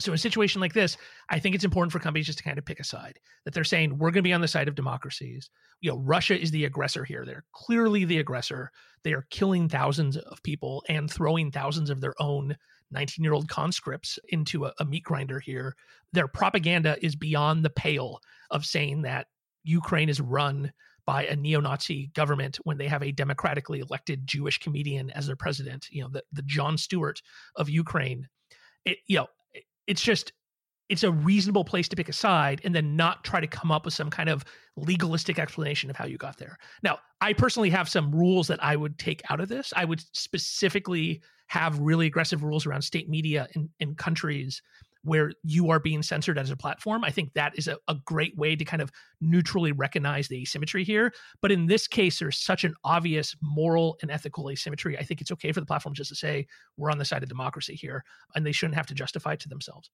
So, 0.00 0.10
in 0.10 0.16
a 0.16 0.18
situation 0.18 0.60
like 0.60 0.72
this, 0.72 0.96
I 1.30 1.38
think 1.38 1.54
it's 1.54 1.64
important 1.64 1.92
for 1.92 2.00
companies 2.00 2.26
just 2.26 2.38
to 2.38 2.44
kind 2.44 2.58
of 2.58 2.64
pick 2.64 2.80
a 2.80 2.84
side 2.84 3.20
that 3.44 3.54
they're 3.54 3.62
saying 3.62 3.96
we're 3.96 4.10
going 4.10 4.22
to 4.24 4.28
be 4.28 4.32
on 4.32 4.40
the 4.40 4.48
side 4.48 4.66
of 4.66 4.74
democracies. 4.74 5.50
You 5.80 5.92
know, 5.92 5.98
Russia 5.98 6.40
is 6.40 6.50
the 6.50 6.64
aggressor 6.64 7.04
here. 7.04 7.24
They're 7.24 7.44
clearly 7.52 8.04
the 8.04 8.18
aggressor. 8.18 8.72
They 9.04 9.12
are 9.12 9.26
killing 9.30 9.68
thousands 9.68 10.16
of 10.16 10.42
people 10.42 10.82
and 10.88 11.10
throwing 11.10 11.50
thousands 11.50 11.90
of 11.90 12.00
their 12.00 12.14
own 12.20 12.56
19 12.90 13.22
year 13.22 13.34
old 13.34 13.48
conscripts 13.48 14.18
into 14.28 14.64
a, 14.64 14.72
a 14.80 14.84
meat 14.84 15.04
grinder 15.04 15.38
here. 15.38 15.76
Their 16.12 16.28
propaganda 16.28 16.96
is 17.00 17.14
beyond 17.14 17.64
the 17.64 17.70
pale 17.70 18.20
of 18.50 18.66
saying 18.66 19.02
that 19.02 19.28
Ukraine 19.62 20.08
is 20.08 20.20
run 20.20 20.72
by 21.06 21.26
a 21.26 21.36
neo-Nazi 21.36 22.10
government 22.14 22.58
when 22.64 22.78
they 22.78 22.88
have 22.88 23.02
a 23.02 23.12
democratically 23.12 23.80
elected 23.80 24.26
Jewish 24.26 24.58
comedian 24.58 25.10
as 25.10 25.26
their 25.26 25.36
president. 25.36 25.86
You 25.90 26.02
know, 26.02 26.08
the 26.08 26.22
the 26.32 26.42
Jon 26.42 26.78
Stewart 26.78 27.20
of 27.56 27.68
Ukraine. 27.68 28.28
It, 28.84 28.98
you 29.06 29.18
know, 29.18 29.26
it's 29.86 30.02
just 30.02 30.32
it's 30.90 31.02
a 31.02 31.10
reasonable 31.10 31.64
place 31.64 31.88
to 31.88 31.96
pick 31.96 32.08
a 32.08 32.12
side 32.12 32.60
and 32.62 32.74
then 32.74 32.94
not 32.94 33.24
try 33.24 33.40
to 33.40 33.46
come 33.46 33.72
up 33.72 33.84
with 33.86 33.94
some 33.94 34.10
kind 34.10 34.28
of 34.28 34.44
legalistic 34.76 35.38
explanation 35.38 35.88
of 35.88 35.96
how 35.96 36.04
you 36.04 36.18
got 36.18 36.36
there. 36.36 36.58
Now, 36.82 36.98
I 37.22 37.32
personally 37.32 37.70
have 37.70 37.88
some 37.88 38.14
rules 38.14 38.48
that 38.48 38.62
I 38.62 38.76
would 38.76 38.98
take 38.98 39.22
out 39.30 39.40
of 39.40 39.48
this. 39.48 39.72
I 39.74 39.86
would 39.86 40.02
specifically 40.14 41.22
have 41.46 41.78
really 41.78 42.06
aggressive 42.06 42.44
rules 42.44 42.66
around 42.66 42.82
state 42.82 43.08
media 43.08 43.48
in, 43.54 43.70
in 43.80 43.94
countries 43.94 44.60
where 45.04 45.32
you 45.42 45.70
are 45.70 45.78
being 45.78 46.02
censored 46.02 46.38
as 46.38 46.50
a 46.50 46.56
platform. 46.56 47.04
I 47.04 47.10
think 47.10 47.34
that 47.34 47.56
is 47.56 47.68
a, 47.68 47.78
a, 47.88 47.94
great 48.06 48.36
way 48.36 48.56
to 48.56 48.64
kind 48.64 48.82
of 48.82 48.90
neutrally 49.20 49.70
recognize 49.70 50.28
the 50.28 50.40
asymmetry 50.42 50.82
here. 50.82 51.12
But 51.40 51.52
in 51.52 51.66
this 51.66 51.86
case, 51.86 52.18
there's 52.18 52.38
such 52.38 52.64
an 52.64 52.74
obvious 52.84 53.36
moral 53.42 53.98
and 54.02 54.10
ethical 54.10 54.50
asymmetry. 54.50 54.98
I 54.98 55.02
think 55.02 55.20
it's 55.20 55.30
okay 55.32 55.52
for 55.52 55.60
the 55.60 55.66
platform 55.66 55.94
just 55.94 56.08
to 56.08 56.16
say, 56.16 56.46
we're 56.76 56.90
on 56.90 56.98
the 56.98 57.04
side 57.04 57.22
of 57.22 57.28
democracy 57.28 57.74
here, 57.74 58.02
and 58.34 58.44
they 58.44 58.52
shouldn't 58.52 58.76
have 58.76 58.86
to 58.86 58.94
justify 58.94 59.34
it 59.34 59.40
to 59.40 59.48
themselves. 59.48 59.90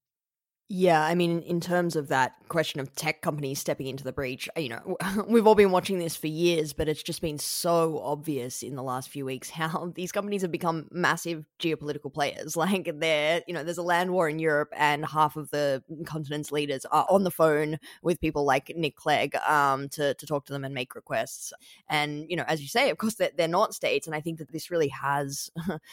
Yeah, 0.72 1.02
I 1.02 1.16
mean, 1.16 1.40
in 1.40 1.60
terms 1.60 1.96
of 1.96 2.06
that 2.08 2.34
question 2.48 2.78
of 2.78 2.94
tech 2.94 3.22
companies 3.22 3.58
stepping 3.58 3.88
into 3.88 4.04
the 4.04 4.12
breach, 4.12 4.48
you 4.56 4.68
know, 4.68 4.96
we've 5.26 5.44
all 5.44 5.56
been 5.56 5.72
watching 5.72 5.98
this 5.98 6.14
for 6.14 6.28
years, 6.28 6.72
but 6.72 6.88
it's 6.88 7.02
just 7.02 7.20
been 7.20 7.38
so 7.38 7.98
obvious 7.98 8.62
in 8.62 8.76
the 8.76 8.82
last 8.84 9.08
few 9.08 9.24
weeks 9.24 9.50
how 9.50 9.92
these 9.96 10.12
companies 10.12 10.42
have 10.42 10.52
become 10.52 10.86
massive 10.92 11.44
geopolitical 11.58 12.12
players. 12.14 12.56
Like, 12.60 13.00
they're, 13.00 13.42
you 13.48 13.54
know, 13.54 13.64
there's 13.64 13.78
a 13.78 13.82
land 13.82 14.12
war 14.12 14.28
in 14.28 14.38
Europe, 14.38 14.68
and 14.76 15.04
half 15.04 15.36
of 15.36 15.50
the 15.50 15.82
continent's 16.04 16.52
leaders 16.52 16.84
are 16.84 17.06
on 17.08 17.24
the 17.24 17.30
phone 17.30 17.78
with 18.02 18.20
people 18.20 18.44
like 18.44 18.70
Nick 18.76 18.96
Clegg 18.96 19.34
um, 19.36 19.88
to, 19.88 20.12
to 20.12 20.26
talk 20.26 20.44
to 20.46 20.52
them 20.52 20.62
and 20.62 20.74
make 20.74 20.94
requests. 20.94 21.54
And, 21.88 22.26
you 22.28 22.36
know, 22.36 22.44
as 22.46 22.60
you 22.60 22.68
say, 22.68 22.90
of 22.90 22.98
course, 22.98 23.14
they're, 23.14 23.30
they're 23.36 23.48
not 23.48 23.74
states. 23.74 24.06
And 24.06 24.14
I 24.14 24.20
think 24.20 24.38
that 24.38 24.52
this 24.52 24.70
really 24.70 24.88
has 24.88 25.50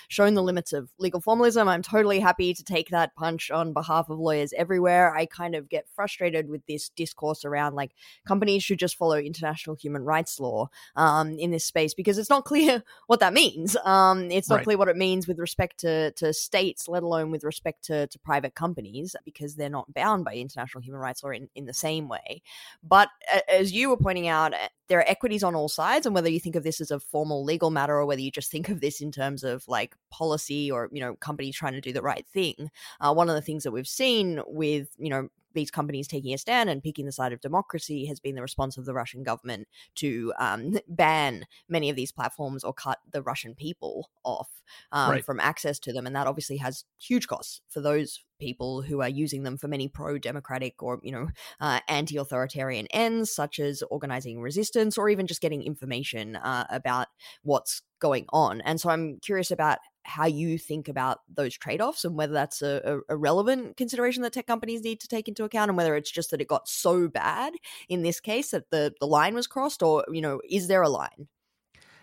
shown 0.10 0.34
the 0.34 0.44
limits 0.44 0.74
of 0.74 0.92
legal 1.00 1.22
formalism. 1.22 1.70
I'm 1.70 1.82
totally 1.82 2.20
happy 2.20 2.54
to 2.54 2.64
take 2.64 2.90
that 2.90 3.16
punch 3.16 3.50
on 3.50 3.74
behalf 3.74 4.10
of 4.10 4.20
lawyers 4.20 4.54
everywhere. 4.68 5.16
I 5.16 5.26
kind 5.26 5.56
of 5.56 5.70
get 5.70 5.88
frustrated 5.96 6.50
with 6.50 6.66
this 6.66 6.90
discourse 6.90 7.46
around 7.46 7.76
like 7.76 7.94
companies 8.28 8.64
should 8.64 8.80
just 8.80 8.98
follow 8.98 9.16
international 9.16 9.78
human 9.78 10.04
rights 10.04 10.42
law 10.42 10.68
um, 10.98 11.40
in 11.40 11.52
this 11.52 11.64
space 11.64 11.94
because 11.94 12.18
it's 12.18 12.30
not 12.30 12.44
clear 12.52 12.84
what 13.08 13.22
that 13.22 13.34
means. 13.34 13.78
Um, 13.86 14.30
it's 14.30 14.50
not 14.50 14.58
right. 14.58 14.64
clear 14.66 14.78
what 14.78 14.90
it 14.90 14.98
means 14.98 15.26
with 15.26 15.40
respect 15.40 15.80
to, 15.80 16.12
to 16.12 16.34
states, 16.34 16.90
let 16.90 17.02
alone 17.02 17.32
with 17.32 17.46
respect 17.46 17.86
to, 17.86 18.08
to 18.08 18.20
private 18.20 18.56
companies, 18.56 19.16
because 19.24 19.56
they're 19.56 19.70
not 19.70 19.94
bound 19.94 20.26
by 20.26 20.36
international 20.36 20.82
human 20.82 21.00
rights 21.00 21.24
law 21.24 21.30
in, 21.30 21.48
in 21.56 21.66
the 21.66 21.74
same 21.74 22.10
way. 22.10 22.42
But 22.84 23.08
as 23.50 23.72
you 23.72 23.90
were 23.90 23.98
pointing 23.98 24.28
out, 24.28 24.54
eh, 24.54 24.68
there 24.90 25.00
are 25.00 25.10
equities 25.10 25.44
on 25.44 25.56
all 25.56 25.70
sides, 25.70 26.06
and 26.06 26.16
whether 26.16 26.30
you 26.30 26.40
think 26.40 26.56
of 26.56 26.64
this 26.64 26.80
as 26.80 26.92
a 26.92 27.00
formal 27.00 27.44
legal 27.44 27.72
matter 27.72 27.96
or 27.96 28.06
whether 28.06 28.22
you 28.22 28.32
just 28.32 28.52
think 28.52 28.70
of 28.70 28.82
this 28.82 29.02
in 29.02 29.12
terms 29.12 29.44
of 29.44 29.68
like 29.68 29.96
policy 30.10 30.72
or 30.72 30.90
you 30.92 31.02
know 31.02 31.16
companies 31.16 31.56
trying 31.56 31.74
to 31.74 31.82
do 31.82 31.94
the 31.94 32.02
right 32.02 32.26
thing, 32.28 32.70
uh, 33.02 33.14
one 33.14 33.30
of 33.30 33.36
the 33.36 33.42
things 33.42 33.64
that 33.64 33.72
we've 33.72 33.88
seen 33.88 34.42
with 34.58 34.90
you 34.98 35.10
know 35.10 35.30
these 35.58 35.72
companies 35.72 36.08
taking 36.08 36.34
a 36.34 36.38
stand 36.38 36.70
and 36.70 36.84
picking 36.84 37.06
the 37.06 37.12
side 37.12 37.34
of 37.34 37.42
democracy 37.42 38.06
has 38.06 38.20
been 38.20 38.36
the 38.36 38.42
response 38.42 38.78
of 38.78 38.86
the 38.86 38.94
Russian 38.94 39.24
government 39.24 39.68
to 39.96 40.32
um, 40.40 40.78
ban 40.88 41.46
many 41.68 41.90
of 41.90 41.96
these 41.96 42.12
platforms 42.12 42.64
or 42.64 42.74
cut 42.74 43.00
the 43.12 43.24
Russian 43.24 43.56
people 43.56 44.10
off 44.24 44.50
um, 44.92 45.12
right. 45.12 45.26
from 45.26 45.40
access 45.40 45.80
to 45.80 45.92
them. 45.92 46.06
And 46.06 46.16
that 46.16 46.28
obviously 46.28 46.58
has 46.58 46.86
huge 47.00 47.28
costs 47.28 47.62
for 47.70 47.82
those 47.82 48.24
people 48.40 48.84
who 48.84 49.02
are 49.02 49.10
using 49.10 49.44
them 49.44 49.58
for 49.58 49.68
many 49.68 49.88
pro-democratic 49.88 50.82
or 50.84 51.00
you 51.02 51.12
know 51.12 51.28
uh, 51.60 51.80
anti-authoritarian 51.88 52.88
ends 52.92 53.34
such 53.34 53.60
as 53.60 53.82
organizing 53.90 54.40
resistance 54.40 54.96
or 54.96 55.10
even 55.10 55.26
just 55.26 55.42
getting 55.42 55.64
information 55.64 56.36
uh, 56.36 56.66
about 56.70 57.08
what's 57.42 57.82
going 58.00 58.26
on 58.30 58.62
and 58.62 58.80
so 58.80 58.90
i'm 58.90 59.18
curious 59.24 59.50
about 59.50 59.80
how 60.08 60.26
you 60.26 60.58
think 60.58 60.88
about 60.88 61.20
those 61.28 61.54
trade-offs 61.58 62.06
and 62.06 62.16
whether 62.16 62.32
that's 62.32 62.62
a, 62.62 63.02
a, 63.10 63.18
relevant 63.18 63.76
consideration 63.76 64.24
that 64.24 64.32
tech 64.32 64.48
companies 64.48 64.82
need 64.82 65.02
to 65.02 65.08
take 65.08 65.28
into 65.28 65.44
account 65.44 65.70
and 65.70 65.78
whether 65.78 65.98
it's 65.98 66.10
just 66.10 66.32
that 66.32 66.40
it 66.40 66.48
got 66.48 66.68
so 66.68 67.10
bad 67.10 67.54
in 67.90 68.04
this 68.04 68.22
case 68.22 68.52
that 68.52 68.72
the, 68.72 68.94
the 69.02 69.06
line 69.06 69.36
was 69.36 69.48
crossed 69.48 69.84
or 69.84 70.06
you 70.10 70.22
know 70.22 70.40
is 70.50 70.70
there 70.70 70.82
a 70.82 70.90
line? 70.90 71.28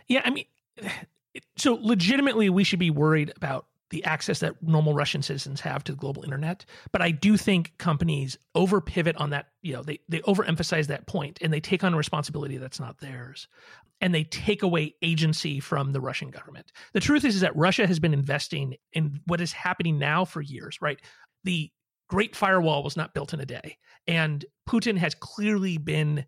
Yeah 0.06 0.20
i 0.24 0.30
mean 0.30 0.44
so 1.56 1.78
legitimately 1.80 2.50
we 2.50 2.62
should 2.62 2.78
be 2.78 2.90
worried 2.90 3.32
about 3.36 3.66
the 3.94 4.04
access 4.04 4.40
that 4.40 4.60
normal 4.60 4.92
Russian 4.92 5.22
citizens 5.22 5.60
have 5.60 5.84
to 5.84 5.92
the 5.92 5.98
global 5.98 6.24
internet. 6.24 6.64
But 6.90 7.00
I 7.00 7.12
do 7.12 7.36
think 7.36 7.78
companies 7.78 8.36
over 8.56 8.80
pivot 8.80 9.14
on 9.18 9.30
that, 9.30 9.50
you 9.62 9.72
know, 9.72 9.84
they, 9.84 10.00
they 10.08 10.18
overemphasize 10.22 10.88
that 10.88 11.06
point 11.06 11.38
and 11.40 11.52
they 11.52 11.60
take 11.60 11.84
on 11.84 11.94
a 11.94 11.96
responsibility 11.96 12.56
that's 12.56 12.80
not 12.80 12.98
theirs. 12.98 13.46
And 14.00 14.12
they 14.12 14.24
take 14.24 14.64
away 14.64 14.96
agency 15.00 15.60
from 15.60 15.92
the 15.92 16.00
Russian 16.00 16.30
government. 16.30 16.72
The 16.92 16.98
truth 16.98 17.24
is, 17.24 17.36
is 17.36 17.42
that 17.42 17.54
Russia 17.54 17.86
has 17.86 18.00
been 18.00 18.12
investing 18.12 18.74
in 18.92 19.20
what 19.26 19.40
is 19.40 19.52
happening 19.52 19.96
now 19.96 20.24
for 20.24 20.42
years, 20.42 20.78
right? 20.82 21.00
The 21.44 21.70
Great 22.08 22.34
Firewall 22.34 22.82
was 22.82 22.96
not 22.96 23.14
built 23.14 23.32
in 23.32 23.38
a 23.38 23.46
day. 23.46 23.78
And 24.08 24.44
Putin 24.68 24.98
has 24.98 25.14
clearly 25.14 25.78
been 25.78 26.26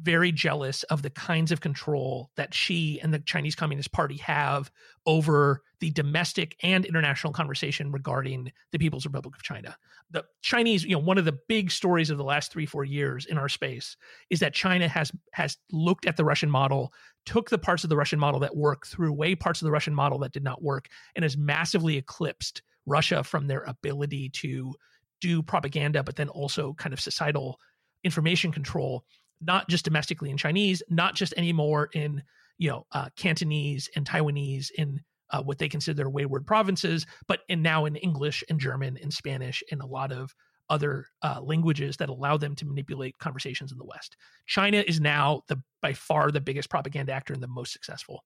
very 0.00 0.32
jealous 0.32 0.82
of 0.84 1.02
the 1.02 1.10
kinds 1.10 1.52
of 1.52 1.60
control 1.60 2.30
that 2.36 2.54
Xi 2.54 3.00
and 3.00 3.12
the 3.12 3.18
Chinese 3.18 3.54
Communist 3.54 3.92
Party 3.92 4.16
have 4.18 4.70
over 5.06 5.62
the 5.80 5.90
domestic 5.90 6.56
and 6.62 6.84
international 6.84 7.32
conversation 7.32 7.92
regarding 7.92 8.52
the 8.70 8.78
People's 8.78 9.04
Republic 9.04 9.34
of 9.34 9.42
China. 9.42 9.76
The 10.10 10.24
Chinese, 10.40 10.84
you 10.84 10.92
know, 10.92 10.98
one 10.98 11.18
of 11.18 11.24
the 11.24 11.38
big 11.48 11.70
stories 11.70 12.08
of 12.08 12.18
the 12.18 12.24
last 12.24 12.52
three, 12.52 12.66
four 12.66 12.84
years 12.84 13.26
in 13.26 13.36
our 13.36 13.48
space 13.48 13.96
is 14.30 14.40
that 14.40 14.54
China 14.54 14.88
has 14.88 15.12
has 15.32 15.58
looked 15.70 16.06
at 16.06 16.16
the 16.16 16.24
Russian 16.24 16.50
model, 16.50 16.92
took 17.26 17.50
the 17.50 17.58
parts 17.58 17.84
of 17.84 17.90
the 17.90 17.96
Russian 17.96 18.18
model 18.18 18.40
that 18.40 18.56
work, 18.56 18.86
threw 18.86 19.10
away 19.10 19.34
parts 19.34 19.60
of 19.60 19.66
the 19.66 19.72
Russian 19.72 19.94
model 19.94 20.18
that 20.20 20.32
did 20.32 20.44
not 20.44 20.62
work, 20.62 20.88
and 21.14 21.22
has 21.22 21.36
massively 21.36 21.96
eclipsed 21.96 22.62
Russia 22.86 23.22
from 23.22 23.46
their 23.46 23.62
ability 23.64 24.30
to 24.30 24.74
do 25.20 25.42
propaganda, 25.42 26.02
but 26.02 26.16
then 26.16 26.28
also 26.28 26.74
kind 26.74 26.92
of 26.92 27.00
societal 27.00 27.58
information 28.04 28.50
control 28.50 29.04
not 29.44 29.68
just 29.68 29.84
domestically 29.84 30.30
in 30.30 30.36
Chinese, 30.36 30.82
not 30.88 31.14
just 31.14 31.34
anymore 31.36 31.88
in 31.92 32.22
you 32.58 32.68
know 32.68 32.86
uh, 32.92 33.08
Cantonese 33.16 33.88
and 33.96 34.06
Taiwanese 34.06 34.70
in 34.76 35.00
uh, 35.30 35.42
what 35.42 35.58
they 35.58 35.68
consider 35.68 35.96
their 35.96 36.10
wayward 36.10 36.46
provinces, 36.46 37.06
but 37.26 37.40
in 37.48 37.62
now 37.62 37.86
in 37.86 37.96
English 37.96 38.44
and 38.48 38.60
German 38.60 38.98
and 39.02 39.12
Spanish 39.12 39.62
and 39.70 39.80
a 39.80 39.86
lot 39.86 40.12
of 40.12 40.34
other 40.68 41.06
uh, 41.22 41.40
languages 41.42 41.96
that 41.96 42.08
allow 42.08 42.36
them 42.36 42.54
to 42.56 42.64
manipulate 42.64 43.18
conversations 43.18 43.72
in 43.72 43.78
the 43.78 43.84
West. 43.84 44.16
China 44.46 44.82
is 44.86 45.00
now 45.00 45.42
the 45.48 45.60
by 45.80 45.92
far 45.92 46.30
the 46.30 46.40
biggest 46.40 46.70
propaganda 46.70 47.12
actor 47.12 47.34
and 47.34 47.42
the 47.42 47.48
most 47.48 47.72
successful. 47.72 48.24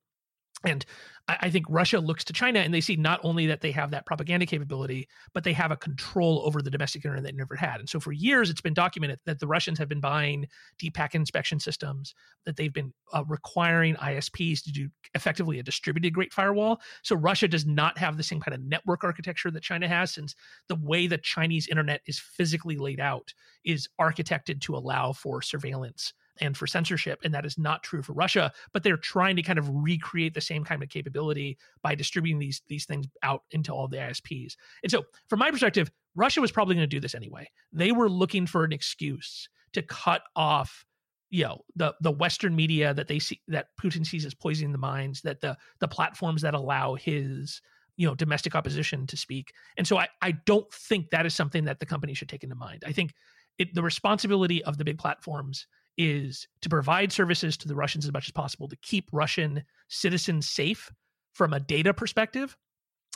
And 0.65 0.85
I, 1.29 1.51
think 1.51 1.67
Russia 1.69 1.99
looks 1.99 2.23
to 2.25 2.33
China 2.33 2.61
and 2.61 2.73
they 2.73 2.81
see 2.81 2.95
not 2.95 3.21
only 3.25 3.47
that 3.47 3.61
they 3.61 3.73
have 3.73 3.91
that 3.91 4.07
propaganda 4.07 4.47
capability, 4.47 5.09
but 5.35 5.43
they 5.43 5.53
have 5.53 5.73
a 5.73 5.77
control 5.77 6.43
over 6.47 6.63
the 6.63 6.71
domestic 6.71 7.05
internet 7.05 7.25
they 7.25 7.33
never 7.33 7.57
had. 7.57 7.81
And 7.81 7.89
so 7.89 7.99
for 7.99 8.13
years, 8.13 8.49
it's 8.49 8.61
been 8.61 8.75
documented 8.75 9.19
that 9.27 9.41
the 9.41 9.47
Russians 9.47 9.79
have 9.79 9.89
been 9.89 10.01
buying 10.01 10.47
deep 10.79 10.95
packet 10.95 11.19
inspection 11.19 11.59
systems, 11.59 12.15
that 12.45 12.57
they've 12.57 12.73
been 12.73 12.93
uh, 13.13 13.25
requiring 13.27 13.97
ISPs 13.97 14.63
to 14.63 14.73
do 14.73 14.89
effectively 15.15 15.59
a 15.59 15.65
distributed 15.65 16.15
Great 16.15 16.33
Firewall. 16.33 16.81
So 17.03 17.17
Russia 17.17 17.49
does 17.49 17.67
not 17.67 17.99
have 17.99 18.17
the 18.17 18.23
same 18.23 18.41
kind 18.41 18.55
of 18.55 18.63
network 18.63 19.03
architecture 19.03 19.51
that 19.51 19.63
China 19.65 19.89
has, 19.89 20.15
since 20.15 20.37
the 20.69 20.77
way 20.77 21.09
the 21.09 21.19
Chinese 21.19 21.67
internet 21.67 22.03
is 22.07 22.21
physically 22.21 22.77
laid 22.77 23.01
out 23.01 23.35
is 23.65 23.89
architected 24.01 24.61
to 24.61 24.77
allow 24.77 25.13
for 25.13 25.43
surveillance 25.43 26.13
and 26.41 26.57
for 26.57 26.67
censorship. 26.67 27.21
And 27.25 27.33
that 27.35 27.47
is 27.47 27.59
not 27.59 27.83
true 27.83 28.03
for 28.03 28.13
Russia, 28.13 28.53
but 28.73 28.83
they're 28.83 28.97
trying 28.97 29.37
to 29.37 29.43
kind 29.43 29.59
of 29.59 29.69
recreate 29.71 30.35
the 30.35 30.41
same 30.41 30.65
kind 30.65 30.83
of 30.83 30.89
capability 30.89 31.59
by 31.83 31.95
distributing 31.95 32.39
these, 32.39 32.63
these 32.69 32.85
things 32.85 33.07
out 33.23 33.43
into 33.51 33.73
all 33.73 33.89
the 33.89 33.97
ISPs. 33.97 34.57
And 34.83 34.91
so, 34.91 35.05
from 35.29 35.39
my 35.39 35.51
perspective, 35.51 35.91
Russia 36.15 36.41
was 36.41 36.53
probably 36.53 36.75
going 36.75 36.89
to 36.89 36.97
do 36.97 37.01
this 37.01 37.15
anyway. 37.15 37.51
They 37.73 37.93
were 37.93 38.09
looking 38.09 38.47
for 38.47 38.65
an 38.65 38.73
excuse 38.73 39.49
to 39.73 39.83
cut 39.83 40.23
off 40.35 40.85
you 41.31 41.45
know 41.45 41.65
the 41.75 41.95
the 42.01 42.11
western 42.11 42.55
media 42.55 42.95
that 42.95 43.09
they 43.09 43.19
see 43.19 43.41
that 43.49 43.69
putin 43.81 44.07
sees 44.07 44.25
as 44.25 44.33
poisoning 44.33 44.73
the 44.73 44.79
minds 44.79 45.23
that 45.23 45.41
the 45.41 45.57
the 45.81 45.89
platforms 45.89 46.43
that 46.43 46.55
allow 46.55 46.95
his 46.95 47.61
you 47.97 48.07
know 48.07 48.15
domestic 48.15 48.55
opposition 48.55 49.07
to 49.07 49.17
speak 49.17 49.53
and 49.77 49.87
so 49.87 49.99
i 49.99 50.07
i 50.23 50.31
don't 50.31 50.73
think 50.73 51.11
that 51.11 51.27
is 51.27 51.35
something 51.35 51.65
that 51.65 51.81
the 51.81 51.87
company 51.87 52.15
should 52.15 52.29
take 52.29 52.45
into 52.45 52.55
mind 52.55 52.85
i 52.87 52.93
think 52.93 53.13
it, 53.59 53.75
the 53.75 53.83
responsibility 53.83 54.63
of 54.65 54.79
the 54.79 54.85
big 54.85 54.99
platforms 54.99 55.67
is 55.99 56.47
to 56.61 56.69
provide 56.69 57.13
services 57.13 57.57
to 57.59 57.69
the 57.69 57.75
Russians 57.75 58.05
as 58.05 58.13
much 58.13 58.29
as 58.29 58.33
possible 58.33 58.69
to 58.69 58.77
keep 58.77 59.09
Russian 59.13 59.65
citizens 59.89 60.49
safe 60.49 60.91
from 61.33 61.53
a 61.53 61.61
data 61.61 61.95
perspective. 61.95 62.57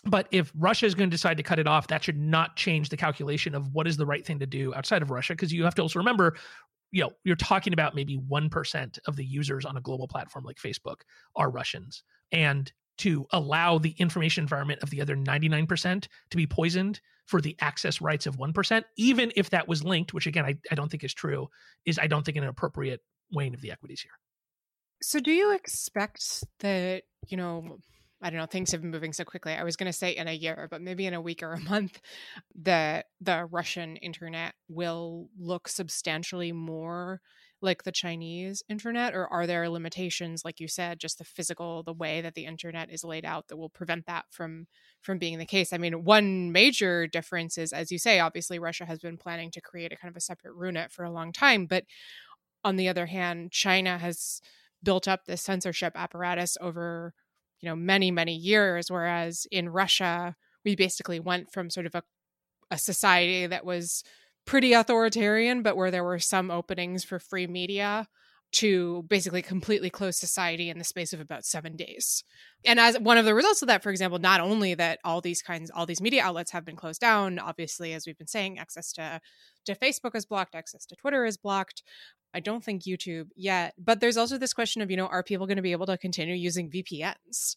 But 0.05 0.29
if 0.31 0.51
Russia 0.57 0.87
is 0.87 0.95
going 0.95 1.11
to 1.11 1.15
decide 1.15 1.37
to 1.37 1.43
cut 1.43 1.59
it 1.59 1.67
off, 1.67 1.89
that 1.89 2.03
should 2.03 2.19
not 2.19 2.57
change 2.57 2.89
the 2.89 2.97
calculation 2.97 3.55
of 3.55 3.75
what 3.75 3.87
is 3.87 3.97
the 3.97 4.07
right 4.07 4.25
thing 4.25 4.39
to 4.39 4.47
do 4.47 4.75
outside 4.75 5.03
of 5.03 5.11
Russia. 5.11 5.35
Because 5.35 5.53
you 5.53 5.65
have 5.65 5.75
to 5.75 5.83
also 5.83 5.99
remember, 5.99 6.37
you 6.91 7.03
know, 7.03 7.11
you're 7.25 7.37
talking 7.37 7.75
about 7.75 7.95
maybe 7.95 8.19
1% 8.19 8.99
of 9.07 9.17
the 9.17 9.25
users 9.25 9.67
on 9.67 9.77
a 9.77 9.81
global 9.81 10.09
platform 10.09 10.45
like 10.45 10.57
Facebook 10.57 11.03
are 11.37 11.51
Russians. 11.51 12.03
And 12.33 12.73
to 13.01 13.27
allow 13.33 13.79
the 13.79 13.95
information 13.99 14.45
environment 14.45 14.83
of 14.83 14.91
the 14.91 15.01
other 15.01 15.17
99% 15.17 16.07
to 16.31 16.37
be 16.37 16.47
poisoned 16.47 17.01
for 17.27 17.41
the 17.41 17.57
access 17.61 18.01
rights 18.01 18.27
of 18.27 18.37
1%, 18.37 18.85
even 18.97 19.33
if 19.37 19.51
that 19.51 19.69
was 19.69 19.85
linked, 19.85 20.13
which 20.13 20.27
again, 20.27 20.45
I, 20.45 20.57
I 20.71 20.75
don't 20.75 20.91
think 20.91 21.05
is 21.05 21.15
true, 21.15 21.49
is 21.87 21.99
I 21.99 22.09
don't 22.09 22.25
think 22.25 22.37
an 22.37 22.45
appropriate 22.45 23.01
weighing 23.33 23.55
of 23.55 23.61
the 23.61 23.73
equities 23.73 24.03
here. 24.03 24.13
So, 25.03 25.19
do 25.19 25.33
you 25.33 25.55
expect 25.55 26.45
that, 26.59 27.05
you 27.29 27.39
know, 27.39 27.79
I 28.21 28.29
don't 28.29 28.39
know, 28.39 28.47
things 28.47 28.73
have 28.73 28.83
been 28.83 28.91
moving 28.91 29.15
so 29.15 29.25
quickly. 29.25 29.55
I 29.55 29.65
was 29.65 29.77
going 29.77 29.91
to 29.91 29.97
say 29.97 30.11
in 30.11 30.29
a 30.29 30.33
year, 30.33 30.69
but 30.71 30.83
maybe 30.83 31.07
in 31.07 31.15
a 31.15 31.21
week 31.23 31.43
or 31.43 31.55
a 31.55 31.61
month, 31.61 32.01
that 32.63 33.07
the 33.21 33.47
Russian 33.51 33.97
internet 33.97 34.53
will 34.69 35.29
look 35.39 35.69
substantially 35.69 36.53
more 36.53 37.23
like 37.63 37.83
the 37.83 37.93
Chinese 37.93 38.63
internet, 38.69 39.15
or 39.15 39.27
are 39.29 39.47
there 39.47 39.69
limitations, 39.69 40.45
like 40.45 40.61
you 40.61 40.69
said, 40.69 40.99
just 40.99 41.19
the 41.19 41.25
physical, 41.25 41.83
the 41.83 41.93
way 41.93 42.21
that 42.21 42.35
the 42.35 42.47
internet 42.47 42.91
is 42.91 43.05
laid 43.05 43.25
out, 43.25 43.49
that 43.49 43.57
will 43.57 43.69
prevent 43.69 44.07
that 44.07 44.25
from 44.31 44.67
from 45.03 45.19
being 45.19 45.39
the 45.39 45.47
case? 45.47 45.73
I 45.73 45.79
mean, 45.79 46.05
one 46.05 46.53
major 46.53 47.07
difference 47.07 47.59
is, 47.59 47.73
as 47.73 47.93
you 47.93 47.99
say, 47.99 48.21
obviously 48.21 48.59
Russia 48.59 48.85
has 48.87 48.99
been 48.99 49.19
planning 49.19 49.51
to 49.53 49.61
create 49.61 49.93
a 49.93 49.97
kind 49.97 50.11
of 50.11 50.17
a 50.17 50.21
separate 50.21 50.55
RUNET 50.55 50.93
for 50.93 51.05
a 51.05 51.11
long 51.11 51.33
time, 51.33 51.67
but 51.67 51.85
on 52.65 52.77
the 52.77 52.89
other 52.89 53.07
hand, 53.07 53.53
China 53.53 53.99
has 53.99 54.41
built 54.83 55.09
up 55.09 55.25
this 55.27 55.43
censorship 55.43 55.93
apparatus 55.97 56.57
over 56.61 57.15
you 57.61 57.69
know 57.69 57.77
many 57.77 58.11
many 58.11 58.35
years 58.35 58.91
whereas 58.91 59.47
in 59.51 59.69
russia 59.69 60.35
we 60.65 60.75
basically 60.75 61.21
went 61.21 61.53
from 61.53 61.71
sort 61.71 61.87
of 61.87 61.95
a, 61.95 62.03
a 62.71 62.79
society 62.79 63.47
that 63.47 63.65
was 63.65 64.03
pretty 64.47 64.73
authoritarian 64.73 65.63
but 65.63 65.77
where 65.77 65.91
there 65.91 66.05
were 66.05 66.19
some 66.19 66.51
openings 66.51 67.05
for 67.05 67.19
free 67.19 67.47
media 67.47 68.07
to 68.53 69.05
basically 69.09 69.43
completely 69.43 69.91
close 69.91 70.19
society 70.19 70.71
in 70.71 70.79
the 70.79 70.85
space 70.85 71.13
of 71.13 71.21
about 71.21 71.45
seven 71.45 71.77
days. 71.77 72.25
And 72.65 72.81
as 72.81 72.99
one 72.99 73.17
of 73.17 73.25
the 73.25 73.35
results 73.35 73.63
of 73.63 73.69
that, 73.69 73.83
for 73.83 73.91
example, 73.91 74.19
not 74.19 74.41
only 74.41 74.75
that 74.75 74.99
all 75.05 75.21
these 75.21 75.41
kinds, 75.41 75.71
all 75.71 75.87
these 75.87 76.01
media 76.01 76.25
outlets 76.25 76.51
have 76.51 76.65
been 76.65 76.77
closed 76.77 77.01
down, 77.01 77.39
obviously, 77.39 77.93
as 77.93 78.07
we've 78.07 78.19
been 78.19 78.27
saying, 78.27 78.59
access 78.59 78.93
to 78.95 79.21
to 79.67 79.75
Facebook 79.75 80.15
is 80.15 80.27
blocked, 80.27 80.55
access 80.55 80.87
to 80.87 80.97
Twitter 80.97 81.25
is 81.25 81.37
blocked. 81.37 81.83
I 82.33 82.41
don't 82.41 82.63
think 82.63 82.83
YouTube 82.83 83.29
yet, 83.35 83.75
but 83.77 84.01
there's 84.01 84.17
also 84.17 84.39
this 84.39 84.53
question 84.53 84.83
of, 84.83 84.91
you 84.91 84.97
know, 84.97 85.09
are 85.09 85.23
people 85.23 85.47
going 85.47 85.57
to 85.57 85.63
be 85.63 85.73
able 85.73 85.87
to 85.87 85.99
continue 85.99 86.35
using 86.35 86.71
VPNs? 86.71 87.57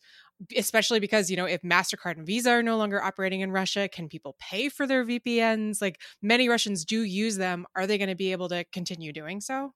Especially 0.57 0.99
because, 0.99 1.29
you 1.29 1.37
know, 1.37 1.45
if 1.45 1.61
MasterCard 1.61 2.17
and 2.17 2.25
Visa 2.25 2.49
are 2.49 2.63
no 2.63 2.77
longer 2.77 3.01
operating 3.01 3.41
in 3.41 3.51
Russia, 3.51 3.87
can 3.87 4.09
people 4.09 4.35
pay 4.39 4.69
for 4.69 4.87
their 4.87 5.05
VPNs? 5.05 5.81
Like 5.81 6.01
many 6.21 6.49
Russians 6.49 6.85
do 6.85 7.03
use 7.03 7.37
them. 7.37 7.65
Are 7.75 7.85
they 7.85 7.99
going 7.99 8.09
to 8.09 8.15
be 8.15 8.31
able 8.31 8.49
to 8.49 8.65
continue 8.73 9.13
doing 9.13 9.41
so? 9.41 9.73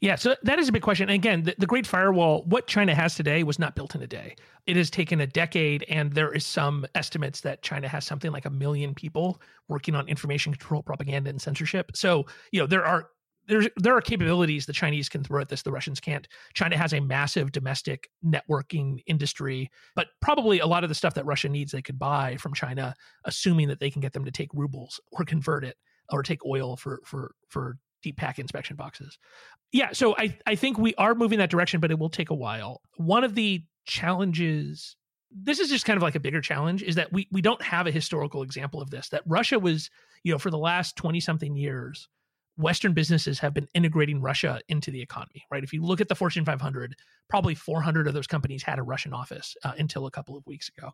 Yeah, 0.00 0.16
so 0.16 0.34
that 0.42 0.58
is 0.58 0.68
a 0.68 0.72
big 0.72 0.82
question. 0.82 1.10
And 1.10 1.14
again, 1.14 1.42
the, 1.42 1.54
the, 1.58 1.66
Great 1.66 1.86
Firewall, 1.86 2.42
what 2.44 2.66
China 2.66 2.94
has 2.94 3.14
today 3.14 3.42
was 3.42 3.58
not 3.58 3.74
built 3.74 3.94
in 3.94 4.00
a 4.00 4.06
day. 4.06 4.34
It 4.66 4.76
has 4.76 4.88
taken 4.88 5.20
a 5.20 5.26
decade, 5.26 5.84
and 5.90 6.12
there 6.12 6.32
is 6.32 6.46
some 6.46 6.86
estimates 6.94 7.42
that 7.42 7.60
China 7.62 7.86
has 7.86 8.06
something 8.06 8.32
like 8.32 8.46
a 8.46 8.50
million 8.50 8.94
people 8.94 9.42
working 9.68 9.94
on 9.94 10.08
information 10.08 10.52
control, 10.52 10.82
propaganda, 10.82 11.28
and 11.28 11.40
censorship. 11.40 11.92
So, 11.94 12.24
you 12.50 12.60
know, 12.60 12.66
there 12.66 12.84
are 12.84 13.10
there's 13.46 13.68
there 13.76 13.94
are 13.94 14.00
capabilities 14.00 14.64
the 14.64 14.72
Chinese 14.72 15.08
can 15.08 15.22
throw 15.22 15.40
at 15.40 15.48
this, 15.48 15.62
the 15.62 15.72
Russians 15.72 16.00
can't. 16.00 16.26
China 16.54 16.78
has 16.78 16.94
a 16.94 17.00
massive 17.00 17.52
domestic 17.52 18.08
networking 18.24 19.02
industry, 19.06 19.70
but 19.94 20.08
probably 20.22 20.60
a 20.60 20.66
lot 20.66 20.84
of 20.84 20.88
the 20.88 20.94
stuff 20.94 21.14
that 21.14 21.26
Russia 21.26 21.48
needs 21.48 21.72
they 21.72 21.82
could 21.82 21.98
buy 21.98 22.36
from 22.36 22.54
China, 22.54 22.94
assuming 23.24 23.68
that 23.68 23.80
they 23.80 23.90
can 23.90 24.00
get 24.00 24.12
them 24.12 24.24
to 24.24 24.30
take 24.30 24.50
rubles 24.54 25.00
or 25.12 25.24
convert 25.24 25.64
it 25.64 25.76
or 26.10 26.22
take 26.22 26.44
oil 26.46 26.76
for 26.76 27.00
for 27.04 27.34
for 27.48 27.76
deep 28.02 28.16
pack 28.16 28.38
inspection 28.38 28.76
boxes. 28.76 29.18
Yeah, 29.72 29.92
so 29.92 30.16
I 30.16 30.36
I 30.46 30.54
think 30.54 30.78
we 30.78 30.94
are 30.96 31.14
moving 31.14 31.38
that 31.38 31.50
direction, 31.50 31.80
but 31.80 31.90
it 31.90 31.98
will 31.98 32.10
take 32.10 32.30
a 32.30 32.34
while. 32.34 32.82
One 32.96 33.24
of 33.24 33.34
the 33.34 33.64
challenges 33.86 34.96
this 35.32 35.60
is 35.60 35.68
just 35.68 35.84
kind 35.84 35.96
of 35.96 36.02
like 36.02 36.16
a 36.16 36.20
bigger 36.20 36.40
challenge 36.40 36.82
is 36.82 36.96
that 36.96 37.12
we 37.12 37.28
we 37.30 37.40
don't 37.40 37.62
have 37.62 37.86
a 37.86 37.90
historical 37.90 38.42
example 38.42 38.82
of 38.82 38.90
this 38.90 39.08
that 39.10 39.22
Russia 39.26 39.58
was, 39.58 39.90
you 40.24 40.32
know, 40.32 40.38
for 40.38 40.50
the 40.50 40.58
last 40.58 40.96
20 40.96 41.20
something 41.20 41.54
years 41.54 42.08
Western 42.56 42.92
businesses 42.92 43.38
have 43.38 43.54
been 43.54 43.68
integrating 43.74 44.20
Russia 44.20 44.60
into 44.68 44.90
the 44.90 45.00
economy, 45.00 45.44
right? 45.50 45.64
If 45.64 45.72
you 45.72 45.82
look 45.82 46.00
at 46.00 46.08
the 46.08 46.14
Fortune 46.14 46.44
500, 46.44 46.94
probably 47.28 47.54
400 47.54 48.06
of 48.06 48.14
those 48.14 48.26
companies 48.26 48.62
had 48.62 48.78
a 48.78 48.82
Russian 48.82 49.12
office 49.12 49.56
uh, 49.64 49.72
until 49.78 50.06
a 50.06 50.10
couple 50.10 50.36
of 50.36 50.46
weeks 50.46 50.70
ago. 50.76 50.90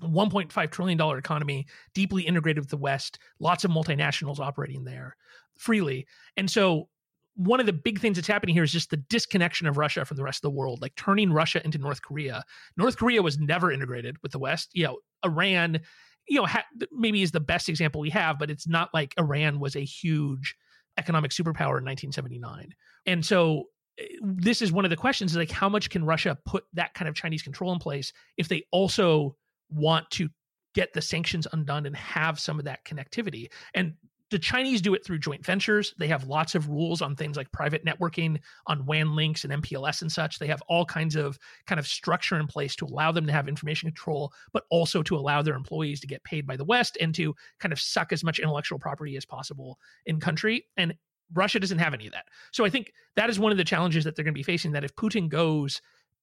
1.5 0.00 0.70
trillion 0.70 0.98
dollar 0.98 1.18
economy 1.18 1.66
deeply 1.94 2.22
integrated 2.22 2.62
with 2.62 2.70
the 2.70 2.76
west 2.76 3.18
lots 3.38 3.64
of 3.64 3.70
multinationals 3.70 4.38
operating 4.38 4.84
there 4.84 5.16
freely 5.58 6.06
and 6.36 6.50
so 6.50 6.88
one 7.36 7.60
of 7.60 7.66
the 7.66 7.72
big 7.72 8.00
things 8.00 8.16
that's 8.16 8.28
happening 8.28 8.54
here 8.54 8.62
is 8.62 8.72
just 8.72 8.90
the 8.90 8.96
disconnection 8.96 9.66
of 9.66 9.78
Russia 9.78 10.04
from 10.04 10.16
the 10.16 10.22
rest 10.22 10.38
of 10.38 10.50
the 10.50 10.56
world, 10.56 10.82
like 10.82 10.94
turning 10.96 11.32
Russia 11.32 11.64
into 11.64 11.78
North 11.78 12.02
Korea. 12.02 12.44
North 12.76 12.96
Korea 12.98 13.22
was 13.22 13.38
never 13.38 13.72
integrated 13.72 14.16
with 14.22 14.32
the 14.32 14.38
West. 14.38 14.70
You 14.74 14.84
know, 14.84 14.98
Iran, 15.24 15.80
you 16.28 16.38
know, 16.38 16.46
ha- 16.46 16.66
maybe 16.92 17.22
is 17.22 17.30
the 17.30 17.40
best 17.40 17.68
example 17.68 18.00
we 18.00 18.10
have, 18.10 18.38
but 18.38 18.50
it's 18.50 18.68
not 18.68 18.90
like 18.92 19.14
Iran 19.18 19.58
was 19.58 19.74
a 19.74 19.80
huge 19.80 20.54
economic 20.98 21.30
superpower 21.30 21.78
in 21.78 21.86
1979. 21.86 22.74
And 23.06 23.24
so 23.24 23.64
eh, 23.98 24.04
this 24.22 24.60
is 24.60 24.72
one 24.72 24.84
of 24.84 24.90
the 24.90 24.96
questions 24.96 25.30
is 25.30 25.36
like 25.36 25.50
how 25.50 25.68
much 25.68 25.88
can 25.88 26.04
Russia 26.04 26.36
put 26.44 26.64
that 26.74 26.94
kind 26.94 27.08
of 27.08 27.14
Chinese 27.14 27.42
control 27.42 27.72
in 27.72 27.78
place 27.78 28.12
if 28.36 28.48
they 28.48 28.64
also 28.70 29.36
want 29.72 30.10
to 30.12 30.28
get 30.74 30.92
the 30.92 31.02
sanctions 31.02 31.46
undone 31.52 31.86
and 31.86 31.96
have 31.96 32.38
some 32.38 32.58
of 32.58 32.64
that 32.64 32.84
connectivity. 32.84 33.48
And 33.74 33.94
the 34.30 34.38
Chinese 34.38 34.80
do 34.80 34.94
it 34.94 35.04
through 35.04 35.18
joint 35.18 35.44
ventures. 35.44 35.92
They 35.98 36.06
have 36.06 36.28
lots 36.28 36.54
of 36.54 36.68
rules 36.68 37.02
on 37.02 37.16
things 37.16 37.36
like 37.36 37.50
private 37.50 37.84
networking, 37.84 38.38
on 38.68 38.86
WAN 38.86 39.16
links 39.16 39.44
and 39.44 39.52
MPLS 39.52 40.02
and 40.02 40.10
such. 40.10 40.38
They 40.38 40.46
have 40.46 40.62
all 40.68 40.84
kinds 40.84 41.16
of 41.16 41.36
kind 41.66 41.80
of 41.80 41.86
structure 41.86 42.38
in 42.38 42.46
place 42.46 42.76
to 42.76 42.86
allow 42.86 43.10
them 43.10 43.26
to 43.26 43.32
have 43.32 43.48
information 43.48 43.88
control, 43.88 44.32
but 44.52 44.64
also 44.70 45.02
to 45.02 45.16
allow 45.16 45.42
their 45.42 45.56
employees 45.56 45.98
to 46.00 46.06
get 46.06 46.22
paid 46.22 46.46
by 46.46 46.56
the 46.56 46.64
West 46.64 46.96
and 47.00 47.12
to 47.16 47.34
kind 47.58 47.72
of 47.72 47.80
suck 47.80 48.12
as 48.12 48.22
much 48.22 48.38
intellectual 48.38 48.78
property 48.78 49.16
as 49.16 49.26
possible 49.26 49.80
in 50.06 50.20
country. 50.20 50.64
And 50.76 50.94
Russia 51.34 51.58
doesn't 51.58 51.78
have 51.78 51.94
any 51.94 52.06
of 52.06 52.12
that. 52.12 52.26
So 52.52 52.64
I 52.64 52.70
think 52.70 52.92
that 53.16 53.30
is 53.30 53.40
one 53.40 53.52
of 53.52 53.58
the 53.58 53.64
challenges 53.64 54.04
that 54.04 54.14
they're 54.14 54.24
going 54.24 54.34
to 54.34 54.38
be 54.38 54.44
facing. 54.44 54.72
That 54.72 54.84
if 54.84 54.94
Putin 54.94 55.28
goes 55.28 55.82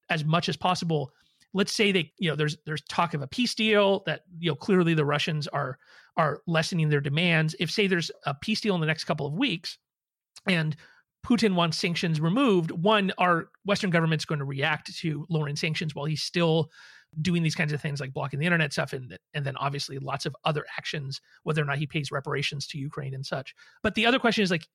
as 0.09 0.23
much 0.23 0.47
as 0.47 0.55
possible 0.55 1.11
let's 1.53 1.73
say 1.73 1.91
they 1.91 2.11
you 2.19 2.29
know 2.29 2.35
there's 2.35 2.57
there's 2.65 2.81
talk 2.83 3.13
of 3.13 3.21
a 3.21 3.27
peace 3.27 3.55
deal 3.55 4.03
that 4.05 4.21
you 4.39 4.49
know 4.49 4.55
clearly 4.55 4.93
the 4.93 5.05
russians 5.05 5.47
are 5.47 5.77
are 6.17 6.41
lessening 6.47 6.89
their 6.89 6.99
demands. 6.99 7.55
If 7.59 7.71
say 7.71 7.85
there's 7.85 8.11
a 8.25 8.33
peace 8.33 8.59
deal 8.59 8.75
in 8.75 8.81
the 8.81 8.87
next 8.87 9.03
couple 9.03 9.27
of 9.27 9.33
weeks 9.33 9.77
and 10.47 10.75
putin 11.25 11.55
wants 11.55 11.77
sanctions 11.77 12.21
removed 12.21 12.71
one 12.71 13.11
are 13.17 13.49
western 13.65 13.89
governments 13.89 14.23
going 14.23 14.39
to 14.39 14.45
react 14.45 14.95
to 14.95 15.25
lowering 15.29 15.55
sanctions 15.55 15.93
while 15.93 16.05
he's 16.05 16.21
still 16.21 16.69
doing 17.21 17.41
these 17.41 17.55
kinds 17.55 17.73
of 17.73 17.81
things 17.81 17.99
like 17.99 18.13
blocking 18.13 18.39
the 18.39 18.45
internet 18.45 18.71
stuff 18.71 18.93
and 18.93 19.17
and 19.33 19.45
then 19.45 19.57
obviously 19.57 19.97
lots 19.97 20.25
of 20.25 20.35
other 20.45 20.65
actions 20.77 21.19
whether 21.43 21.61
or 21.61 21.65
not 21.65 21.77
he 21.77 21.87
pays 21.87 22.11
reparations 22.11 22.67
to 22.67 22.77
ukraine 22.77 23.13
and 23.13 23.25
such. 23.25 23.55
But 23.83 23.95
the 23.95 24.05
other 24.05 24.19
question 24.19 24.43
is 24.43 24.51
like 24.51 24.67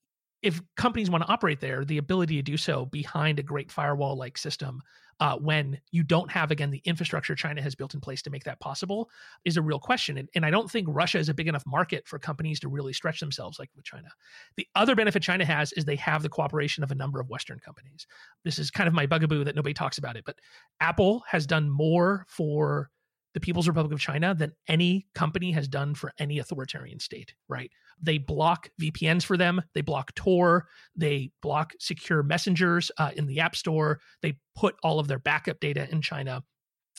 if 0.43 0.61
companies 0.77 1.11
want 1.11 1.25
to 1.25 1.33
operate 1.33 1.61
there, 1.61 1.85
the 1.85 1.99
ability 1.99 2.37
to 2.37 2.43
do 2.43 2.57
so 2.57 2.87
behind 2.87 3.39
a 3.39 3.43
great 3.43 3.71
firewall 3.71 4.17
like 4.17 4.37
system, 4.37 4.81
uh, 5.21 5.37
when 5.37 5.79
you 5.93 6.03
don't 6.03 6.31
have, 6.33 6.51
again, 6.51 6.71
the 6.71 6.83
infrastructure 6.85 7.37
China 7.37 7.63
has 7.63 7.77
built 7.77 7.95
in 7.95 8.01
place 8.01 8.23
to 8.23 8.31
make 8.31 8.43
that 8.43 8.59
possible, 8.59 9.09
is 9.45 9.57
a 9.57 9.63
real 9.63 9.79
question. 9.79 10.19
And, 10.19 10.29
and 10.35 10.45
I 10.45 10.51
don't 10.51 10.69
think 10.69 10.89
Russia 10.91 11.19
is 11.19 11.29
a 11.29 11.35
big 11.35 11.47
enough 11.47 11.63
market 11.65 12.09
for 12.09 12.19
companies 12.19 12.59
to 12.61 12.69
really 12.69 12.93
stretch 12.93 13.21
themselves 13.21 13.59
like 13.61 13.71
with 13.77 13.85
China. 13.85 14.09
The 14.57 14.67
other 14.75 14.97
benefit 14.97 15.23
China 15.23 15.45
has 15.45 15.73
is 15.75 15.85
they 15.85 15.97
have 15.97 16.23
the 16.23 16.29
cooperation 16.29 16.83
of 16.83 16.91
a 16.91 16.97
number 16.97 17.21
of 17.21 17.29
Western 17.29 17.61
companies. 17.61 18.09
This 18.45 18.59
is 18.59 18.71
kind 18.71 18.89
of 18.89 18.95
my 18.95 19.07
bugaboo 19.07 19.45
that 19.45 19.55
nobody 19.55 19.75
talks 19.75 19.99
about 19.99 20.17
it, 20.17 20.25
but 20.25 20.41
Apple 20.81 21.23
has 21.29 21.47
done 21.47 21.71
more 21.71 22.27
for 22.29 22.91
the 23.35 23.41
People's 23.41 23.69
Republic 23.69 23.93
of 23.93 24.01
China 24.01 24.35
than 24.35 24.53
any 24.69 25.07
company 25.15 25.53
has 25.53 25.69
done 25.69 25.95
for 25.95 26.13
any 26.19 26.39
authoritarian 26.39 27.01
state, 27.01 27.35
right? 27.49 27.71
They 28.01 28.19
block 28.19 28.71
VPNs 28.81 29.25
for 29.25 29.37
them, 29.37 29.63
they 29.75 29.81
block 29.81 30.15
Tor, 30.15 30.67
they 30.97 31.31
block 31.41 31.73
secure 31.79 32.23
messengers 32.23 32.91
uh, 32.99 33.11
in 33.17 33.27
the 33.27 33.41
App 33.41 33.57
Store, 33.57 34.01
they 34.21 34.39
put 34.55 34.77
all 34.83 34.99
of 34.99 35.09
their 35.09 35.19
backup 35.19 35.61
data 35.61 35.89
in 35.91 36.03
China. 36.03 36.43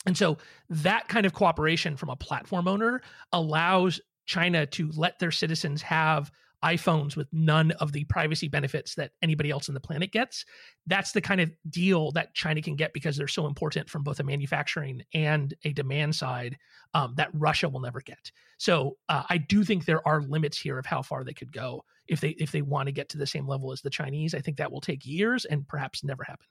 And 0.06 0.16
so 0.16 0.38
that 0.68 1.08
kind 1.08 1.24
of 1.24 1.32
cooperation 1.32 1.96
from 1.96 2.10
a 2.10 2.16
platform 2.16 2.68
owner 2.68 3.00
allows 3.32 4.00
China 4.26 4.66
to 4.66 4.90
let 4.94 5.18
their 5.18 5.30
citizens 5.30 5.82
have 5.82 6.30
iPhones 6.64 7.14
with 7.16 7.28
none 7.32 7.72
of 7.72 7.92
the 7.92 8.04
privacy 8.04 8.48
benefits 8.48 8.94
that 8.94 9.12
anybody 9.22 9.50
else 9.50 9.68
on 9.68 9.74
the 9.74 9.80
planet 9.80 10.10
gets. 10.10 10.44
That's 10.86 11.12
the 11.12 11.20
kind 11.20 11.40
of 11.40 11.52
deal 11.68 12.10
that 12.12 12.34
China 12.34 12.62
can 12.62 12.74
get 12.74 12.92
because 12.94 13.16
they're 13.16 13.28
so 13.28 13.46
important 13.46 13.90
from 13.90 14.02
both 14.02 14.18
a 14.18 14.24
manufacturing 14.24 15.02
and 15.12 15.52
a 15.64 15.72
demand 15.72 16.14
side 16.14 16.56
um, 16.94 17.14
that 17.16 17.28
Russia 17.34 17.68
will 17.68 17.80
never 17.80 18.00
get. 18.00 18.32
So 18.58 18.96
uh, 19.08 19.24
I 19.28 19.38
do 19.38 19.62
think 19.62 19.84
there 19.84 20.06
are 20.08 20.22
limits 20.22 20.58
here 20.58 20.78
of 20.78 20.86
how 20.86 21.02
far 21.02 21.22
they 21.22 21.34
could 21.34 21.52
go 21.52 21.84
if 22.06 22.20
they 22.20 22.30
if 22.30 22.50
they 22.50 22.62
want 22.62 22.86
to 22.86 22.92
get 22.92 23.08
to 23.10 23.18
the 23.18 23.26
same 23.26 23.46
level 23.46 23.72
as 23.72 23.82
the 23.82 23.90
Chinese. 23.90 24.34
I 24.34 24.40
think 24.40 24.56
that 24.56 24.72
will 24.72 24.80
take 24.80 25.06
years 25.06 25.44
and 25.44 25.68
perhaps 25.68 26.02
never 26.02 26.24
happen. 26.24 26.46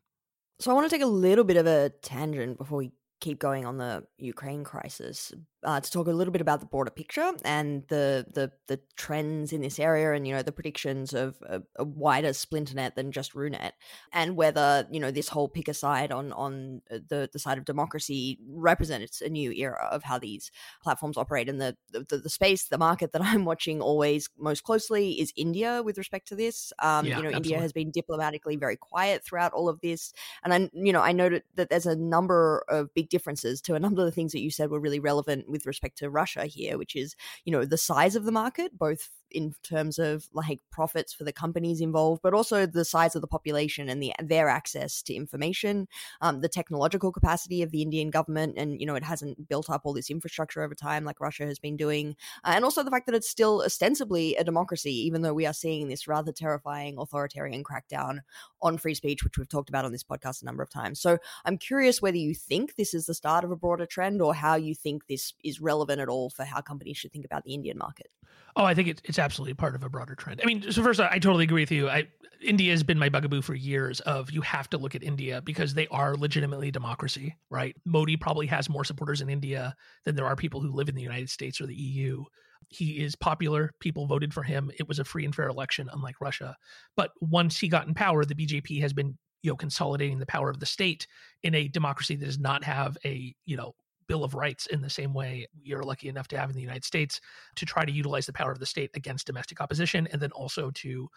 So 0.59 0.71
I 0.71 0.75
want 0.75 0.89
to 0.89 0.95
take 0.95 1.03
a 1.03 1.07
little 1.07 1.43
bit 1.43 1.57
of 1.57 1.65
a 1.65 1.91
tangent 2.01 2.57
before 2.57 2.77
we 2.77 2.91
keep 3.19 3.39
going 3.39 3.65
on 3.65 3.77
the 3.77 4.03
Ukraine 4.17 4.63
crisis. 4.63 5.33
Uh, 5.63 5.79
to 5.79 5.91
talk 5.91 6.07
a 6.07 6.11
little 6.11 6.31
bit 6.31 6.41
about 6.41 6.59
the 6.59 6.65
broader 6.65 6.91
picture 6.91 7.31
and 7.43 7.83
the 7.87 8.25
the 8.33 8.51
the 8.67 8.79
trends 8.95 9.53
in 9.53 9.61
this 9.61 9.79
area, 9.79 10.13
and 10.13 10.27
you 10.27 10.33
know 10.33 10.41
the 10.41 10.51
predictions 10.51 11.13
of 11.13 11.35
a, 11.45 11.61
a 11.77 11.83
wider 11.83 12.29
splinternet 12.29 12.95
than 12.95 13.11
just 13.11 13.33
RuNet, 13.33 13.71
and 14.11 14.35
whether 14.35 14.87
you 14.91 14.99
know 14.99 15.11
this 15.11 15.29
whole 15.29 15.47
pick 15.47 15.67
a 15.67 15.73
side 15.73 16.11
on 16.11 16.31
on 16.33 16.81
the 16.89 17.29
the 17.31 17.39
side 17.39 17.57
of 17.57 17.65
democracy 17.65 18.39
represents 18.47 19.21
a 19.21 19.29
new 19.29 19.51
era 19.51 19.87
of 19.91 20.03
how 20.03 20.19
these 20.19 20.51
platforms 20.81 21.17
operate. 21.17 21.49
And 21.49 21.61
the 21.61 21.77
the, 21.91 22.17
the 22.17 22.29
space, 22.29 22.65
the 22.65 22.77
market 22.77 23.11
that 23.13 23.21
I'm 23.23 23.45
watching 23.45 23.81
always 23.81 24.29
most 24.37 24.63
closely 24.63 25.13
is 25.19 25.33
India 25.35 25.81
with 25.83 25.97
respect 25.97 26.27
to 26.29 26.35
this. 26.35 26.73
Um, 26.79 27.05
Yeah, 27.05 27.17
you 27.17 27.23
know, 27.23 27.29
India 27.31 27.59
has 27.59 27.73
been 27.73 27.91
diplomatically 27.91 28.55
very 28.55 28.77
quiet 28.77 29.23
throughout 29.23 29.53
all 29.53 29.69
of 29.69 29.81
this, 29.81 30.13
and 30.43 30.53
I 30.53 30.69
you 30.73 30.93
know 30.93 31.01
I 31.01 31.11
noted 31.11 31.43
that 31.55 31.69
there's 31.69 31.85
a 31.85 31.95
number 31.95 32.63
of 32.69 32.93
big 32.93 33.09
differences 33.09 33.61
to 33.61 33.75
a 33.75 33.79
number 33.79 34.01
of 34.01 34.05
the 34.05 34.11
things 34.11 34.31
that 34.31 34.41
you 34.41 34.51
said 34.51 34.69
were 34.69 34.79
really 34.79 34.99
relevant 34.99 35.49
with 35.53 35.65
respect 35.65 35.97
to 35.99 36.09
Russia 36.09 36.45
here, 36.45 36.77
which 36.77 36.97
is 36.97 37.15
you 37.45 37.53
know 37.53 37.63
the 37.65 37.77
size 37.77 38.17
of 38.17 38.25
the 38.25 38.33
market, 38.33 38.77
both 38.77 39.09
in 39.33 39.55
terms 39.63 39.99
of 39.99 40.27
like 40.33 40.59
profits 40.71 41.13
for 41.13 41.23
the 41.23 41.33
companies 41.33 41.81
involved, 41.81 42.21
but 42.21 42.33
also 42.33 42.65
the 42.65 42.85
size 42.85 43.15
of 43.15 43.21
the 43.21 43.27
population 43.27 43.89
and 43.89 44.01
the 44.01 44.13
their 44.21 44.47
access 44.49 45.01
to 45.03 45.13
information, 45.13 45.87
um, 46.21 46.41
the 46.41 46.49
technological 46.49 47.11
capacity 47.11 47.61
of 47.61 47.71
the 47.71 47.81
Indian 47.81 48.09
government, 48.09 48.55
and 48.57 48.79
you 48.79 48.85
know 48.85 48.95
it 48.95 49.03
hasn't 49.03 49.47
built 49.47 49.69
up 49.69 49.81
all 49.83 49.93
this 49.93 50.09
infrastructure 50.09 50.61
over 50.61 50.75
time 50.75 51.03
like 51.03 51.19
Russia 51.19 51.45
has 51.45 51.59
been 51.59 51.77
doing, 51.77 52.15
uh, 52.43 52.53
and 52.55 52.63
also 52.63 52.83
the 52.83 52.91
fact 52.91 53.05
that 53.05 53.15
it's 53.15 53.29
still 53.29 53.63
ostensibly 53.65 54.35
a 54.35 54.43
democracy, 54.43 54.93
even 54.93 55.21
though 55.21 55.33
we 55.33 55.45
are 55.45 55.53
seeing 55.53 55.87
this 55.87 56.07
rather 56.07 56.31
terrifying 56.31 56.97
authoritarian 56.97 57.63
crackdown 57.63 58.19
on 58.61 58.77
free 58.77 58.93
speech, 58.93 59.23
which 59.23 59.37
we've 59.37 59.49
talked 59.49 59.69
about 59.69 59.85
on 59.85 59.91
this 59.91 60.03
podcast 60.03 60.41
a 60.41 60.45
number 60.45 60.63
of 60.63 60.69
times. 60.69 60.99
So 60.99 61.17
I'm 61.45 61.57
curious 61.57 62.01
whether 62.01 62.17
you 62.17 62.33
think 62.33 62.75
this 62.75 62.93
is 62.93 63.05
the 63.05 63.13
start 63.13 63.43
of 63.43 63.51
a 63.51 63.55
broader 63.55 63.85
trend 63.85 64.21
or 64.21 64.33
how 64.33 64.55
you 64.55 64.75
think 64.75 65.07
this 65.07 65.33
is 65.43 65.61
relevant 65.61 66.01
at 66.01 66.09
all 66.09 66.29
for 66.29 66.45
how 66.45 66.61
companies 66.61 66.97
should 66.97 67.11
think 67.11 67.25
about 67.25 67.43
the 67.43 67.53
Indian 67.53 67.77
market. 67.77 68.07
Oh, 68.55 68.65
I 68.65 68.73
think 68.73 68.87
it's 68.87 69.01
it's 69.05 69.19
absolutely 69.19 69.55
part 69.55 69.75
of 69.75 69.83
a 69.83 69.89
broader 69.89 70.15
trend. 70.15 70.41
I 70.43 70.45
mean, 70.45 70.71
so 70.71 70.83
first, 70.83 70.99
I 70.99 71.19
totally 71.19 71.45
agree 71.45 71.63
with 71.63 71.71
you. 71.71 71.89
I 71.89 72.07
India 72.41 72.71
has 72.71 72.83
been 72.83 72.99
my 72.99 73.09
bugaboo 73.09 73.41
for 73.41 73.55
years. 73.55 73.99
Of 74.01 74.31
you 74.31 74.41
have 74.41 74.69
to 74.71 74.77
look 74.77 74.95
at 74.95 75.03
India 75.03 75.41
because 75.41 75.73
they 75.73 75.87
are 75.87 76.15
legitimately 76.15 76.69
a 76.69 76.71
democracy, 76.71 77.35
right? 77.49 77.75
Modi 77.85 78.17
probably 78.17 78.47
has 78.47 78.69
more 78.69 78.83
supporters 78.83 79.21
in 79.21 79.29
India 79.29 79.75
than 80.05 80.15
there 80.15 80.27
are 80.27 80.35
people 80.35 80.61
who 80.61 80.71
live 80.71 80.89
in 80.89 80.95
the 80.95 81.01
United 81.01 81.29
States 81.29 81.59
or 81.59 81.65
the 81.65 81.75
EU. 81.75 82.23
He 82.69 83.03
is 83.03 83.15
popular. 83.15 83.71
People 83.79 84.07
voted 84.07 84.33
for 84.33 84.43
him. 84.43 84.71
It 84.79 84.87
was 84.87 84.99
a 84.99 85.03
free 85.03 85.25
and 85.25 85.33
fair 85.33 85.47
election, 85.47 85.89
unlike 85.91 86.21
Russia. 86.21 86.55
But 86.95 87.11
once 87.21 87.59
he 87.59 87.67
got 87.67 87.87
in 87.87 87.93
power, 87.93 88.25
the 88.25 88.35
BJP 88.35 88.81
has 88.81 88.93
been 88.93 89.17
you 89.41 89.51
know 89.51 89.55
consolidating 89.55 90.19
the 90.19 90.25
power 90.25 90.49
of 90.49 90.59
the 90.59 90.65
state 90.65 91.05
in 91.43 91.53
a 91.53 91.67
democracy 91.67 92.15
that 92.15 92.25
does 92.25 92.39
not 92.39 92.63
have 92.63 92.97
a 93.05 93.33
you 93.45 93.57
know 93.57 93.73
bill 94.07 94.23
of 94.23 94.33
rights 94.33 94.65
in 94.67 94.81
the 94.81 94.89
same 94.89 95.13
way 95.13 95.47
we 95.63 95.73
are 95.73 95.83
lucky 95.83 96.09
enough 96.09 96.27
to 96.27 96.37
have 96.37 96.49
in 96.49 96.55
the 96.55 96.61
United 96.61 96.83
States 96.83 97.21
to 97.55 97.65
try 97.65 97.85
to 97.85 97.91
utilize 97.91 98.25
the 98.25 98.33
power 98.33 98.51
of 98.51 98.59
the 98.59 98.65
state 98.65 98.91
against 98.95 99.27
domestic 99.27 99.61
opposition 99.61 100.07
and 100.11 100.21
then 100.21 100.31
also 100.31 100.71
to 100.71 101.09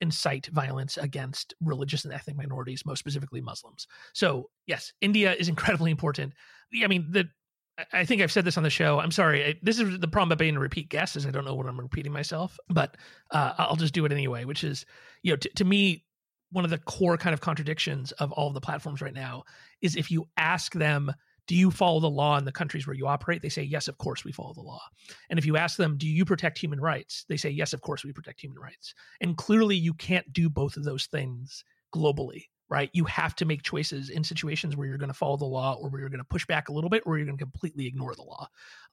incite 0.00 0.46
violence 0.52 0.96
against 0.96 1.54
religious 1.60 2.04
and 2.04 2.14
ethnic 2.14 2.36
minorities, 2.36 2.86
most 2.86 3.00
specifically 3.00 3.40
Muslims. 3.40 3.86
So, 4.12 4.50
yes, 4.66 4.92
India 5.00 5.34
is 5.34 5.48
incredibly 5.48 5.90
important. 5.90 6.32
I 6.82 6.86
mean, 6.86 7.06
the 7.10 7.28
I- 7.92 8.04
think 8.04 8.22
I've 8.22 8.32
said 8.32 8.44
this 8.44 8.56
on 8.56 8.64
the 8.64 8.70
show. 8.70 8.98
I'm 8.98 9.12
sorry. 9.12 9.44
I, 9.44 9.54
this 9.62 9.78
is 9.78 10.00
the 10.00 10.08
problem 10.08 10.28
about 10.28 10.38
being 10.38 10.56
a 10.56 10.60
repeat 10.60 10.88
guest 10.88 11.16
is 11.16 11.26
I 11.26 11.30
don't 11.30 11.44
know 11.44 11.54
what 11.54 11.66
I'm 11.66 11.78
repeating 11.78 12.12
myself, 12.12 12.58
but 12.68 12.96
uh, 13.30 13.54
I'll 13.56 13.76
just 13.76 13.94
do 13.94 14.04
it 14.04 14.12
anyway. 14.12 14.44
Which 14.44 14.64
is, 14.64 14.84
you 15.22 15.32
know, 15.32 15.36
t- 15.36 15.50
to 15.56 15.64
me, 15.64 16.04
one 16.50 16.64
of 16.64 16.70
the 16.70 16.78
core 16.78 17.16
kind 17.16 17.34
of 17.34 17.40
contradictions 17.40 18.12
of 18.12 18.32
all 18.32 18.48
of 18.48 18.54
the 18.54 18.60
platforms 18.60 19.00
right 19.00 19.14
now 19.14 19.44
is 19.80 19.96
if 19.96 20.10
you 20.10 20.26
ask 20.36 20.72
them, 20.72 21.12
do 21.48 21.56
you 21.56 21.70
follow 21.70 21.98
the 21.98 22.10
law 22.10 22.36
in 22.36 22.44
the 22.44 22.52
countries 22.52 22.86
where 22.86 22.94
you 22.94 23.08
operate? 23.08 23.40
They 23.40 23.48
say, 23.48 23.62
yes, 23.62 23.88
of 23.88 23.96
course 23.96 24.22
we 24.22 24.32
follow 24.32 24.52
the 24.52 24.60
law. 24.60 24.82
And 25.30 25.38
if 25.38 25.46
you 25.46 25.56
ask 25.56 25.78
them, 25.78 25.96
do 25.96 26.06
you 26.06 26.24
protect 26.24 26.58
human 26.58 26.78
rights? 26.80 27.24
They 27.28 27.38
say, 27.38 27.48
yes, 27.48 27.72
of 27.72 27.80
course 27.80 28.04
we 28.04 28.12
protect 28.12 28.40
human 28.40 28.58
rights. 28.58 28.94
And 29.22 29.36
clearly 29.36 29.74
you 29.74 29.94
can't 29.94 30.30
do 30.32 30.50
both 30.50 30.76
of 30.76 30.84
those 30.84 31.06
things 31.06 31.64
globally, 31.92 32.44
right? 32.68 32.90
You 32.92 33.06
have 33.06 33.34
to 33.36 33.46
make 33.46 33.62
choices 33.62 34.10
in 34.10 34.22
situations 34.22 34.76
where 34.76 34.86
you're 34.86 34.98
going 34.98 35.08
to 35.08 35.14
follow 35.14 35.38
the 35.38 35.46
law 35.46 35.74
or 35.80 35.88
where 35.88 36.00
you're 36.00 36.10
going 36.10 36.18
to 36.18 36.24
push 36.24 36.46
back 36.46 36.68
a 36.68 36.72
little 36.72 36.90
bit 36.90 37.02
or 37.06 37.16
you're 37.16 37.26
going 37.26 37.38
to 37.38 37.44
completely 37.44 37.86
ignore 37.86 38.14
the 38.14 38.22
law. 38.22 38.46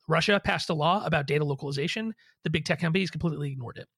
Russia 0.08 0.40
passed 0.42 0.70
a 0.70 0.74
law 0.74 1.04
about 1.06 1.28
data 1.28 1.44
localization. 1.44 2.16
The 2.44 2.50
big 2.50 2.64
tech 2.64 2.80
companies 2.80 3.12
completely 3.12 3.52
ignored 3.52 3.78
it. 3.78 3.90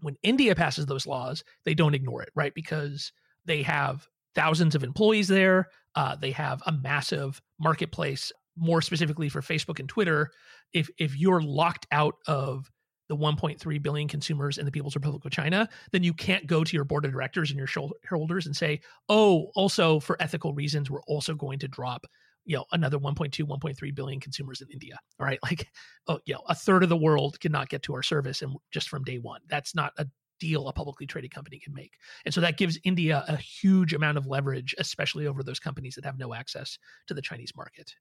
When 0.00 0.16
India 0.22 0.54
passes 0.54 0.86
those 0.86 1.06
laws, 1.06 1.44
they 1.66 1.74
don't 1.74 1.94
ignore 1.94 2.22
it, 2.22 2.30
right? 2.34 2.54
Because 2.54 3.12
they 3.44 3.62
have 3.62 4.08
thousands 4.34 4.74
of 4.74 4.84
employees 4.84 5.28
there. 5.28 5.68
Uh, 5.94 6.16
they 6.16 6.30
have 6.30 6.62
a 6.66 6.72
massive 6.72 7.40
marketplace, 7.58 8.32
more 8.56 8.82
specifically 8.82 9.28
for 9.28 9.40
Facebook 9.40 9.80
and 9.80 9.88
Twitter. 9.88 10.30
If 10.72 10.88
if 10.98 11.16
you're 11.16 11.40
locked 11.42 11.86
out 11.90 12.14
of 12.26 12.70
the 13.08 13.16
1.3 13.16 13.82
billion 13.82 14.06
consumers 14.06 14.56
in 14.56 14.64
the 14.64 14.70
People's 14.70 14.94
Republic 14.94 15.24
of 15.24 15.32
China, 15.32 15.68
then 15.90 16.04
you 16.04 16.14
can't 16.14 16.46
go 16.46 16.62
to 16.62 16.76
your 16.76 16.84
board 16.84 17.04
of 17.04 17.10
directors 17.10 17.50
and 17.50 17.58
your 17.58 17.66
shareholders 17.66 18.46
and 18.46 18.56
say, 18.56 18.80
"Oh, 19.08 19.50
also 19.56 19.98
for 19.98 20.16
ethical 20.22 20.54
reasons, 20.54 20.90
we're 20.90 21.02
also 21.08 21.34
going 21.34 21.58
to 21.58 21.68
drop." 21.68 22.06
You 22.44 22.58
know, 22.58 22.64
another 22.72 22.98
1.2, 22.98 23.44
1.3 23.44 23.94
billion 23.94 24.20
consumers 24.20 24.60
in 24.60 24.68
India. 24.72 24.96
All 25.18 25.26
right, 25.26 25.40
like, 25.42 25.66
oh, 26.06 26.20
you 26.24 26.34
know, 26.34 26.42
a 26.48 26.54
third 26.54 26.84
of 26.84 26.88
the 26.88 26.96
world 26.96 27.40
cannot 27.40 27.68
get 27.68 27.82
to 27.84 27.94
our 27.94 28.02
service, 28.02 28.42
and 28.42 28.54
just 28.70 28.88
from 28.88 29.02
day 29.02 29.18
one, 29.18 29.40
that's 29.48 29.74
not 29.74 29.92
a 29.98 30.06
deal 30.40 30.66
a 30.66 30.72
publicly 30.72 31.06
traded 31.06 31.32
company 31.32 31.60
can 31.62 31.72
make. 31.72 31.92
And 32.24 32.34
so 32.34 32.40
that 32.40 32.56
gives 32.56 32.78
India 32.82 33.24
a 33.28 33.36
huge 33.36 33.94
amount 33.94 34.18
of 34.18 34.26
leverage, 34.26 34.74
especially 34.78 35.26
over 35.26 35.42
those 35.42 35.60
companies 35.60 35.94
that 35.94 36.04
have 36.04 36.18
no 36.18 36.34
access 36.34 36.78
to 37.06 37.14
the 37.14 37.22
Chinese 37.22 37.52
market. 37.54 37.94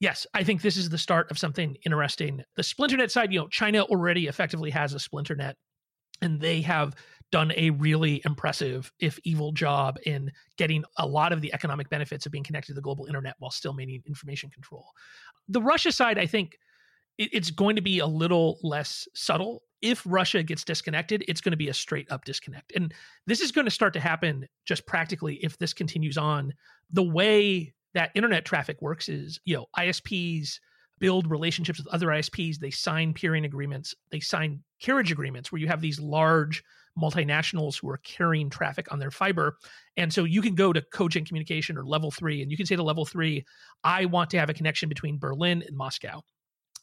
Yes, 0.00 0.26
I 0.34 0.42
think 0.42 0.62
this 0.62 0.76
is 0.76 0.88
the 0.88 0.98
start 0.98 1.30
of 1.30 1.38
something 1.38 1.76
interesting. 1.84 2.42
The 2.56 2.62
splinternet 2.62 3.10
side, 3.10 3.32
you 3.32 3.40
know, 3.40 3.48
China 3.48 3.82
already 3.82 4.26
effectively 4.26 4.70
has 4.70 4.94
a 4.94 4.98
splinternet, 4.98 5.54
and 6.20 6.40
they 6.40 6.62
have 6.62 6.94
done 7.30 7.52
a 7.56 7.70
really 7.70 8.20
impressive, 8.24 8.92
if 9.00 9.18
evil, 9.24 9.52
job 9.52 9.96
in 10.06 10.30
getting 10.56 10.84
a 10.98 11.06
lot 11.06 11.32
of 11.32 11.40
the 11.40 11.52
economic 11.52 11.88
benefits 11.90 12.26
of 12.26 12.32
being 12.32 12.44
connected 12.44 12.72
to 12.72 12.74
the 12.74 12.80
global 12.80 13.06
internet 13.06 13.34
while 13.38 13.50
still 13.50 13.72
maintaining 13.72 14.02
information 14.06 14.50
control. 14.50 14.86
The 15.48 15.62
Russia 15.62 15.92
side, 15.92 16.18
I 16.18 16.26
think, 16.26 16.56
it's 17.16 17.50
going 17.50 17.76
to 17.76 17.82
be 17.82 18.00
a 18.00 18.06
little 18.06 18.58
less 18.62 19.06
subtle. 19.14 19.62
If 19.82 20.02
Russia 20.06 20.42
gets 20.42 20.64
disconnected, 20.64 21.24
it's 21.28 21.40
going 21.40 21.52
to 21.52 21.56
be 21.56 21.68
a 21.68 21.74
straight 21.74 22.10
up 22.10 22.24
disconnect. 22.24 22.72
And 22.74 22.92
this 23.26 23.40
is 23.40 23.52
going 23.52 23.66
to 23.66 23.70
start 23.70 23.92
to 23.94 24.00
happen 24.00 24.48
just 24.64 24.86
practically 24.86 25.36
if 25.36 25.58
this 25.58 25.72
continues 25.72 26.16
on. 26.16 26.54
The 26.90 27.02
way 27.02 27.74
that 27.94 28.10
internet 28.14 28.44
traffic 28.44 28.80
works 28.80 29.08
is, 29.08 29.40
you 29.44 29.56
know, 29.56 29.66
ISPs 29.78 30.58
build 30.98 31.28
relationships 31.28 31.78
with 31.78 31.88
other 31.88 32.08
ISPs, 32.08 32.58
they 32.58 32.70
sign 32.70 33.12
peering 33.12 33.44
agreements, 33.44 33.94
they 34.10 34.20
sign 34.20 34.62
carriage 34.80 35.12
agreements 35.12 35.50
where 35.50 35.60
you 35.60 35.66
have 35.66 35.80
these 35.80 36.00
large 36.00 36.62
multinationals 36.98 37.80
who 37.80 37.90
are 37.90 37.98
carrying 37.98 38.48
traffic 38.48 38.90
on 38.92 38.98
their 38.98 39.10
fiber. 39.10 39.58
And 39.96 40.12
so 40.12 40.24
you 40.24 40.40
can 40.40 40.54
go 40.54 40.72
to 40.72 40.82
Cogent 40.92 41.26
Communication 41.26 41.76
or 41.76 41.84
Level 41.84 42.10
3 42.10 42.42
and 42.42 42.50
you 42.50 42.56
can 42.56 42.66
say 42.66 42.76
to 42.76 42.82
Level 42.82 43.04
3, 43.04 43.44
I 43.82 44.04
want 44.06 44.30
to 44.30 44.38
have 44.38 44.50
a 44.50 44.54
connection 44.54 44.88
between 44.88 45.18
Berlin 45.18 45.62
and 45.66 45.76
Moscow. 45.76 46.22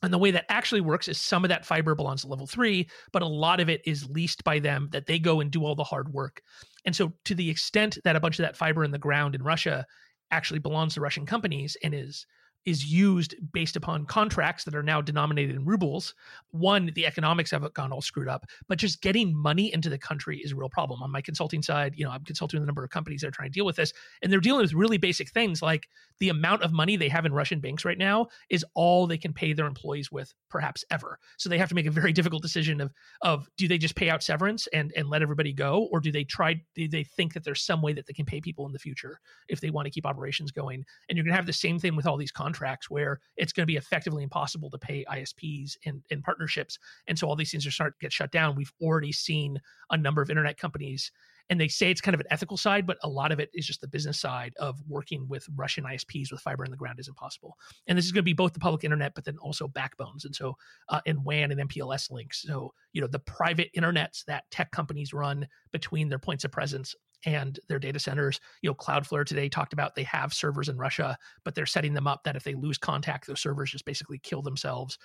And 0.02 0.12
the 0.12 0.18
way 0.18 0.32
that 0.32 0.46
actually 0.50 0.82
works 0.82 1.08
is 1.08 1.18
some 1.18 1.46
of 1.46 1.50
that 1.50 1.66
fiber 1.66 1.94
belongs 1.94 2.22
to 2.22 2.28
level 2.28 2.48
three, 2.48 2.90
but 3.12 3.22
a 3.22 3.28
lot 3.28 3.60
of 3.60 3.70
it 3.70 3.82
is 3.86 4.10
leased 4.10 4.44
by 4.44 4.60
them 4.60 4.90
that 4.92 5.06
they 5.06 5.20
go 5.20 5.42
and 5.42 5.52
do 5.52 5.64
all 5.64 5.76
the 5.76 5.84
hard 5.84 6.12
work. 6.12 6.42
And 6.86 6.96
so, 6.96 7.14
to 7.26 7.36
the 7.36 7.50
extent 7.50 8.00
that 8.04 8.16
a 8.16 8.20
bunch 8.20 8.40
of 8.40 8.44
that 8.44 8.58
fiber 8.58 8.84
in 8.84 8.92
the 8.92 8.98
ground 8.98 9.36
in 9.36 9.44
Russia 9.44 9.86
actually 10.32 10.60
belongs 10.60 10.96
to 10.96 11.02
Russian 11.02 11.26
companies 11.26 11.78
and 11.84 11.94
is 11.94 12.26
is 12.66 12.86
used 12.86 13.36
based 13.54 13.76
upon 13.76 14.06
contracts 14.06 14.64
that 14.66 14.76
are 14.76 14.84
now 14.84 15.02
denominated 15.02 15.56
in 15.56 15.66
rubles. 15.66 16.14
One, 16.52 16.92
the 16.94 17.06
economics 17.06 17.52
have 17.52 17.74
gone 17.74 17.92
all 17.92 18.02
screwed 18.02 18.28
up, 18.28 18.46
but 18.68 18.78
just 18.78 19.02
getting 19.02 19.36
money 19.36 19.74
into 19.74 19.90
the 19.90 19.98
country 19.98 20.40
is 20.40 20.52
a 20.52 20.56
real 20.56 20.70
problem. 20.70 21.02
On 21.02 21.12
my 21.12 21.22
consulting 21.22 21.64
side, 21.64 21.94
you 21.96 22.06
know, 22.06 22.12
I'm 22.12 22.24
consulting 22.24 22.60
with 22.60 22.66
a 22.66 22.68
number 22.68 22.84
of 22.84 22.92
companies 22.92 23.22
that 23.22 23.28
are 23.28 23.32
trying 23.32 23.50
to 23.50 23.54
deal 23.54 23.66
with 23.66 23.76
this, 23.76 23.94
and 24.22 24.32
they're 24.32 24.40
dealing 24.40 24.62
with 24.62 24.74
really 24.74 24.98
basic 24.98 25.30
things 25.30 25.62
like 25.62 25.88
the 26.20 26.30
amount 26.30 26.62
of 26.62 26.72
money 26.72 26.96
they 26.96 27.10
have 27.10 27.26
in 27.26 27.34
Russian 27.34 27.60
banks 27.60 27.84
right 27.84 27.98
now 27.98 28.28
is 28.50 28.64
all 28.76 29.08
they 29.08 29.18
can 29.18 29.34
pay 29.34 29.54
their 29.54 29.66
employees 29.66 30.12
with, 30.12 30.34
perhaps 30.50 30.86
ever. 30.92 31.18
So 31.38 31.50
they 31.50 31.58
have 31.58 31.70
to 31.70 31.76
make 31.76 31.88
a 31.88 31.92
very 31.92 32.14
difficult 32.22 32.44
decision 32.44 32.80
of 32.80 32.94
of 33.24 33.50
do 33.58 33.68
they 33.68 33.78
just 33.78 33.96
pay 33.96 34.10
out 34.10 34.22
severance 34.22 34.68
and 34.68 34.94
and 34.96 35.10
let 35.10 35.24
everybody 35.24 35.52
go, 35.52 35.88
or 35.92 36.00
do 36.00 36.12
they 36.12 36.24
try? 36.24 36.62
Do 36.76 36.88
they 36.88 37.04
think 37.04 37.34
that 37.34 37.44
there's 37.44 37.64
some 37.64 37.82
way 37.82 37.94
that 37.94 38.06
they 38.06 38.14
can 38.14 38.26
pay 38.26 38.40
people 38.40 38.68
in 38.68 38.72
the 38.72 38.80
future 38.80 39.20
if 39.50 39.62
they 39.62 39.72
want 39.72 39.88
to 39.88 39.92
keep 39.92 40.06
operations 40.06 40.52
going? 40.52 40.86
And 41.10 41.18
you're 41.18 41.24
going 41.24 41.34
to 41.34 41.38
have 41.38 41.48
the 41.48 41.54
same 41.54 41.80
thing 41.80 41.96
with 41.96 42.06
all 42.06 42.18
these 42.18 42.32
contracts 42.32 42.51
contracts 42.52 42.90
where 42.90 43.20
it's 43.38 43.54
going 43.54 43.64
to 43.64 43.72
be 43.72 43.78
effectively 43.78 44.24
impossible 44.24 44.70
to 44.70 44.78
pay 44.78 45.06
ISPs 45.12 45.78
and, 45.86 46.02
and 46.12 46.24
partnerships. 46.24 46.78
And 47.08 47.18
so 47.18 47.28
all 47.28 47.36
these 47.36 47.52
things 47.52 47.66
are 47.66 47.72
starting 47.72 47.94
to 48.00 48.06
get 48.06 48.12
shut 48.12 48.32
down. 48.32 48.56
We've 48.56 48.74
already 48.82 49.12
seen 49.12 49.60
a 49.90 49.98
number 49.98 50.22
of 50.22 50.30
internet 50.30 50.58
companies, 50.58 51.12
and 51.50 51.60
they 51.60 51.68
say 51.68 51.92
it's 51.92 52.02
kind 52.02 52.16
of 52.16 52.22
an 52.22 52.28
ethical 52.30 52.58
side, 52.58 52.86
but 52.86 52.98
a 53.04 53.10
lot 53.10 53.32
of 53.32 53.40
it 53.40 53.50
is 53.54 53.66
just 53.66 53.82
the 53.82 53.88
business 53.88 54.20
side 54.20 54.54
of 54.60 54.80
working 54.88 55.28
with 55.28 55.48
Russian 55.56 55.84
ISPs 55.86 56.32
with 56.32 56.42
fiber 56.42 56.64
in 56.64 56.72
the 56.72 56.78
ground 56.78 57.00
is 57.00 57.08
impossible. 57.08 57.58
And 57.88 57.98
this 57.98 58.06
is 58.06 58.12
going 58.12 58.22
to 58.22 58.24
be 58.24 58.34
both 58.34 58.54
the 58.54 58.60
public 58.60 58.84
internet, 58.84 59.16
but 59.16 59.26
then 59.26 59.38
also 59.38 59.68
backbones. 59.68 60.26
And 60.26 60.36
so, 60.36 60.56
uh, 60.90 61.02
and 61.06 61.24
WAN 61.24 61.52
and 61.52 61.70
MPLS 61.70 62.12
links. 62.12 62.42
So, 62.42 62.74
you 62.94 63.02
know, 63.02 63.08
the 63.08 63.20
private 63.20 63.70
internets 63.78 64.24
that 64.26 64.50
tech 64.52 64.72
companies 64.72 65.14
run 65.14 65.48
between 65.72 66.10
their 66.10 66.20
points 66.20 66.44
of 66.44 66.52
presence 66.52 66.96
and 67.26 67.60
their 67.68 67.80
data 67.80 68.00
centers. 68.00 68.40
You 68.62 68.70
know, 68.70 68.76
Cloudflare 68.76 69.26
today 69.26 69.50
talked 69.50 69.74
about 69.74 69.96
they 69.96 70.04
have 70.04 70.34
servers 70.34 70.70
in 70.70 70.78
Russia, 70.78 71.18
but 71.44 71.56
they're 71.56 71.66
setting 71.66 71.94
them 71.94 72.08
up 72.08 72.24
that 72.24 72.36
if 72.36 72.44
they 72.44 72.56
lose 72.56 72.78
contact, 72.78 73.28
those 73.28 73.42
servers 73.42 73.72
just 73.72 73.86
basically 73.86 74.20
kill 74.20 74.42
themselves. 74.42 74.98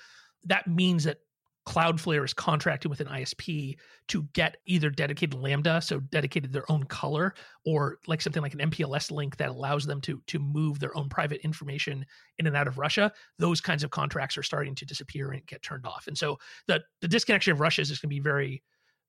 That 0.45 0.67
means 0.67 1.05
that 1.05 1.19
Cloudflare 1.67 2.25
is 2.25 2.33
contracted 2.33 2.89
with 2.89 3.01
an 3.01 3.09
ISP 3.09 3.77
to 4.07 4.23
get 4.35 4.59
either 4.67 4.89
dedicated 4.89 5.35
Lambda, 5.35 5.81
so 5.81 5.99
dedicated 5.99 6.53
their 6.53 6.71
own 6.71 6.85
color, 6.85 7.35
or 7.65 7.99
like 8.07 8.23
something 8.23 8.41
like 8.41 8.55
an 8.55 8.71
MPLS 8.71 9.11
link 9.11 9.37
that 9.37 9.49
allows 9.49 9.85
them 9.85 10.01
to 10.03 10.23
to 10.29 10.39
move 10.39 10.79
their 10.79 10.97
own 10.97 11.09
private 11.09 11.41
information 11.41 12.07
in 12.39 12.47
and 12.47 12.57
out 12.57 12.69
of 12.69 12.79
Russia. 12.79 13.13
Those 13.39 13.61
kinds 13.61 13.83
of 13.83 13.91
contracts 13.91 14.39
are 14.39 14.45
starting 14.45 14.77
to 14.77 14.87
disappear 14.87 15.33
and 15.33 15.45
get 15.47 15.61
turned 15.63 15.87
off. 15.87 16.07
And 16.07 16.17
so 16.17 16.39
the 16.69 16.85
the 17.01 17.09
disconnection 17.09 17.53
of 17.53 17.61
Russia 17.61 17.83
is 17.83 17.89
going 17.91 17.99
to 17.99 18.07
be 18.09 18.21
very 18.21 18.63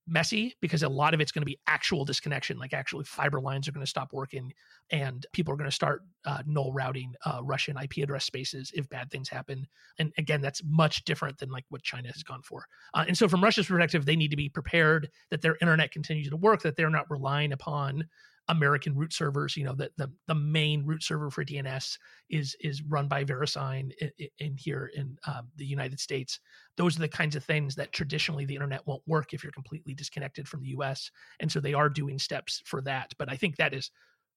messy 0.08 0.56
because 0.62 0.84
a 0.84 0.90
lot 0.90 1.14
of 1.14 1.20
it's 1.20 1.32
going 1.32 1.42
to 1.42 1.46
be 1.46 1.60
actual 1.68 2.06
disconnection 2.06 2.58
like 2.58 2.74
actually 2.74 3.04
fiber 3.04 3.42
lines 3.42 3.68
are 3.68 3.72
going 3.72 3.86
to 3.86 3.90
stop 3.90 4.14
working 4.14 4.54
and 4.92 5.26
people 5.34 5.54
are 5.54 5.58
going 5.58 5.70
to 5.70 5.76
start 5.76 6.02
uh, 6.26 6.42
null 6.46 6.72
routing 6.72 7.14
uh, 7.26 7.40
russian 7.44 7.78
ip 7.78 7.98
address 7.98 8.26
spaces 8.26 8.72
if 8.74 8.88
bad 8.90 9.10
things 9.12 9.30
happen. 9.30 9.68
And 10.00 10.14
again 10.18 10.42
that's 10.42 10.62
much 10.66 11.04
different 11.04 11.38
than 11.38 11.50
like 11.50 11.66
what 11.70 11.84
china 11.84 12.08
has 12.08 12.24
gone 12.24 12.42
for. 12.42 12.66
Uh, 12.94 13.06
and 13.08 13.18
so 13.18 13.28
from 13.28 13.44
russia's 13.44 13.68
perspective 13.68 14.06
they 14.06 14.16
need 14.16 14.32
to 14.32 14.38
be 14.38 14.50
prepared 14.50 15.10
that 15.30 15.42
their 15.42 15.58
internet 15.62 15.92
continues 15.92 16.30
to 16.30 16.38
work 16.38 16.62
that 16.62 16.76
they're 16.76 16.90
not 16.90 17.10
relying 17.12 17.52
upon 17.52 18.06
American 18.50 18.96
root 18.96 19.14
servers. 19.14 19.58
You 19.58 19.66
know, 19.66 19.76
that 19.76 19.92
the 19.98 20.12
the 20.28 20.36
main 20.36 20.86
root 20.86 21.04
server 21.04 21.30
for 21.30 21.44
DNS 21.44 21.98
is 22.30 22.56
is 22.60 22.82
run 22.84 23.08
by 23.08 23.24
VeriSign 23.24 23.92
in, 24.00 24.28
in 24.40 24.58
here 24.58 24.92
in 24.96 25.18
um, 25.28 25.50
the 25.56 25.66
United 25.66 26.00
States. 26.00 26.40
Those 26.76 26.98
are 26.98 27.02
the 27.02 27.08
kinds 27.08 27.36
of 27.36 27.44
things 27.44 27.76
that 27.76 27.92
traditionally 27.92 28.46
the 28.46 28.56
internet 28.56 28.86
won't 28.86 29.04
work 29.08 29.34
if 29.34 29.44
you're 29.44 29.52
completely 29.52 29.94
disconnected 29.94 30.48
from 30.48 30.62
the 30.62 30.70
U.S. 30.70 31.12
And 31.40 31.52
so 31.52 31.60
they 31.60 31.74
are 31.74 31.90
doing 31.90 32.20
steps 32.20 32.62
for 32.66 32.82
that. 32.82 33.14
But 33.18 33.32
I 33.32 33.36
think 33.36 33.58
that 33.58 33.74
is 33.74 33.92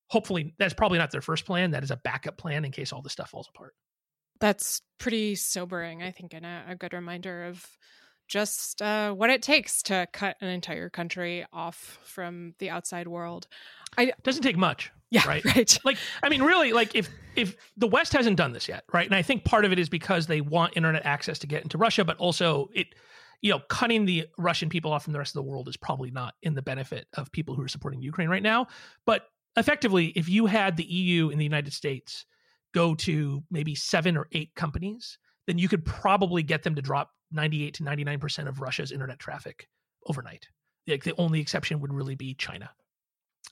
hopefully 0.09 0.55
that's 0.59 0.75
probably 0.75 0.99
not 0.99 1.11
their 1.11 1.21
first 1.21 1.47
plan. 1.47 1.71
That 1.71 1.85
is 1.85 1.91
a 1.91 1.97
backup 1.97 2.37
plan 2.37 2.65
in 2.65 2.73
case 2.73 2.93
all 2.93 3.03
this 3.03 3.13
stuff 3.13 3.31
falls 3.31 3.49
apart. 3.55 3.75
That's 4.41 4.81
pretty 4.99 5.35
sobering, 5.35 6.03
I 6.03 6.11
think, 6.11 6.33
and 6.33 6.47
a, 6.47 6.65
a 6.69 6.75
good 6.75 6.95
reminder 6.95 7.45
of 7.45 7.67
just 8.31 8.81
uh, 8.81 9.13
what 9.13 9.29
it 9.29 9.43
takes 9.43 9.83
to 9.83 10.07
cut 10.13 10.37
an 10.41 10.49
entire 10.49 10.89
country 10.89 11.45
off 11.53 11.99
from 12.05 12.55
the 12.59 12.71
outside 12.71 13.09
world. 13.09 13.49
I, 13.97 14.05
it 14.05 14.23
doesn't 14.23 14.43
take 14.43 14.57
much. 14.57 14.93
Yeah, 15.11 15.27
right. 15.27 15.45
Right. 15.45 15.79
Like, 15.85 15.99
I 16.23 16.29
mean, 16.29 16.43
really, 16.43 16.73
like 16.73 16.95
if 16.95 17.09
if 17.37 17.57
the 17.77 17.87
West 17.87 18.13
hasn't 18.13 18.37
done 18.37 18.53
this 18.53 18.69
yet, 18.69 18.85
right? 18.93 19.07
And 19.07 19.15
I 19.15 19.23
think 19.23 19.45
part 19.45 19.65
of 19.65 19.73
it 19.73 19.79
is 19.79 19.89
because 19.89 20.27
they 20.27 20.41
want 20.41 20.77
internet 20.77 21.05
access 21.05 21.39
to 21.41 21.47
get 21.47 21.63
into 21.63 21.79
Russia, 21.79 22.05
but 22.05 22.17
also 22.19 22.69
it, 22.75 22.89
you 23.41 23.51
know, 23.51 23.61
cutting 23.69 24.05
the 24.05 24.27
Russian 24.39 24.69
people 24.69 24.93
off 24.93 25.05
from 25.05 25.13
the 25.13 25.19
rest 25.19 25.31
of 25.31 25.43
the 25.43 25.49
world 25.51 25.69
is 25.69 25.77
probably 25.77 26.11
not 26.11 26.35
in 26.43 26.55
the 26.55 26.63
benefit 26.63 27.07
of 27.17 27.31
people 27.33 27.55
who 27.55 27.63
are 27.63 27.69
supporting 27.69 28.03
Ukraine 28.03 28.29
right 28.29 28.43
now. 28.43 28.67
But 29.07 29.27
effectively, 29.57 30.09
if 30.17 30.29
you 30.29 30.47
had 30.47 30.77
the 30.77 30.85
EU 30.85 31.31
and 31.31 31.41
the 31.41 31.45
United 31.45 31.73
States 31.73 32.27
go 32.73 32.95
to 32.95 33.43
maybe 33.51 33.75
seven 33.75 34.17
or 34.17 34.29
eight 34.33 34.55
companies, 34.55 35.19
then 35.47 35.59
you 35.59 35.69
could 35.69 35.85
probably 35.85 36.43
get 36.43 36.63
them 36.63 36.75
to 36.77 36.83
drop 36.83 37.11
98 37.33 37.75
to 37.75 37.83
99% 37.83 38.49
of 38.49 38.61
Russia's 38.61 38.93
internet 38.93 39.19
traffic 39.19 39.69
overnight. 40.07 40.47
Like 40.87 41.05
the 41.05 41.15
only 41.17 41.41
exception 41.41 41.81
would 41.81 41.93
really 41.93 42.15
be 42.15 42.35
China. 42.35 42.71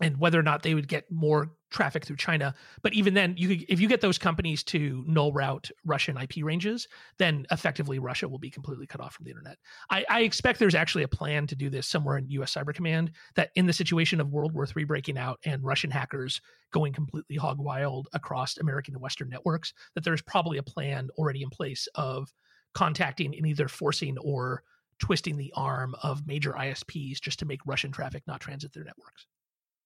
And 0.01 0.19
whether 0.19 0.39
or 0.39 0.45
not 0.45 0.63
they 0.63 0.75
would 0.75 0.87
get 0.87 1.11
more 1.11 1.51
traffic 1.71 2.05
through 2.05 2.17
China, 2.17 2.55
but 2.83 2.95
even 2.95 3.15
then, 3.15 3.35
you 3.37 3.49
could, 3.49 3.65
if 3.69 3.81
you 3.81 3.89
get 3.89 4.01
those 4.01 4.17
companies 4.17 4.63
to 4.65 5.05
null 5.07 5.33
route 5.33 5.71
Russian 5.85 6.17
IP 6.17 6.43
ranges, 6.43 6.87
then 7.19 7.47
effectively 7.51 7.99
Russia 7.99 8.29
will 8.29 8.39
be 8.39 8.51
completely 8.51 8.87
cut 8.87 9.01
off 9.01 9.15
from 9.15 9.25
the 9.25 9.31
internet. 9.31 9.59
I, 9.91 10.05
I 10.09 10.21
expect 10.21 10.61
there's 10.61 10.75
actually 10.75 11.03
a 11.03 11.09
plan 11.09 11.47
to 11.49 11.57
do 11.57 11.69
this 11.69 11.89
somewhere 11.89 12.17
in 12.17 12.31
U.S. 12.31 12.55
Cyber 12.55 12.73
Command. 12.73 13.11
That 13.35 13.51
in 13.57 13.67
the 13.67 13.73
situation 13.73 14.21
of 14.21 14.31
World 14.31 14.53
War 14.53 14.67
III 14.77 14.85
breaking 14.85 15.19
out 15.19 15.41
and 15.45 15.65
Russian 15.65 15.91
hackers 15.91 16.41
going 16.73 16.93
completely 16.93 17.37
hog 17.37 17.59
wild 17.59 18.09
across 18.13 18.57
American 18.59 18.95
and 18.95 19.03
Western 19.03 19.29
networks, 19.29 19.73
that 19.95 20.05
there's 20.05 20.23
probably 20.23 20.59
a 20.59 20.63
plan 20.63 21.09
already 21.19 21.43
in 21.43 21.51
place 21.51 21.89
of 21.97 22.33
contacting 22.73 23.35
and 23.35 23.47
either 23.47 23.69
forcing 23.69 24.17
or 24.19 24.63
twisting 24.99 25.37
the 25.37 25.53
arm 25.57 25.95
of 26.03 26.27
major 26.27 26.53
ISPs 26.53 27.21
just 27.21 27.39
to 27.41 27.47
make 27.47 27.61
Russian 27.67 27.91
traffic 27.91 28.23
not 28.27 28.41
transit 28.41 28.73
their 28.73 28.85
networks. 28.85 29.27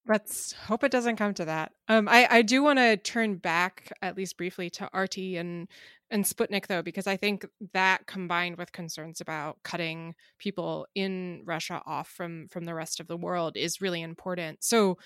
Let's 0.06 0.52
hope 0.52 0.82
it 0.82 0.90
doesn't 0.90 1.16
come 1.16 1.32
to 1.34 1.44
that. 1.44 1.72
Um, 1.88 2.08
I, 2.08 2.26
I 2.28 2.42
do 2.42 2.62
want 2.62 2.80
to 2.80 2.96
turn 2.96 3.36
back 3.36 3.92
at 4.02 4.16
least 4.16 4.36
briefly 4.36 4.68
to 4.70 4.90
RT 4.92 5.18
and 5.36 5.68
and 6.10 6.24
Sputnik 6.24 6.66
though, 6.66 6.82
because 6.82 7.06
I 7.06 7.16
think 7.16 7.46
that 7.72 8.06
combined 8.06 8.58
with 8.58 8.72
concerns 8.72 9.20
about 9.20 9.62
cutting 9.62 10.14
people 10.38 10.86
in 10.94 11.42
Russia 11.44 11.80
off 11.86 12.08
from 12.08 12.48
from 12.48 12.64
the 12.64 12.74
rest 12.74 12.98
of 13.00 13.06
the 13.06 13.16
world 13.16 13.56
is 13.56 13.80
really 13.80 14.02
important. 14.02 14.64
So 14.64 14.98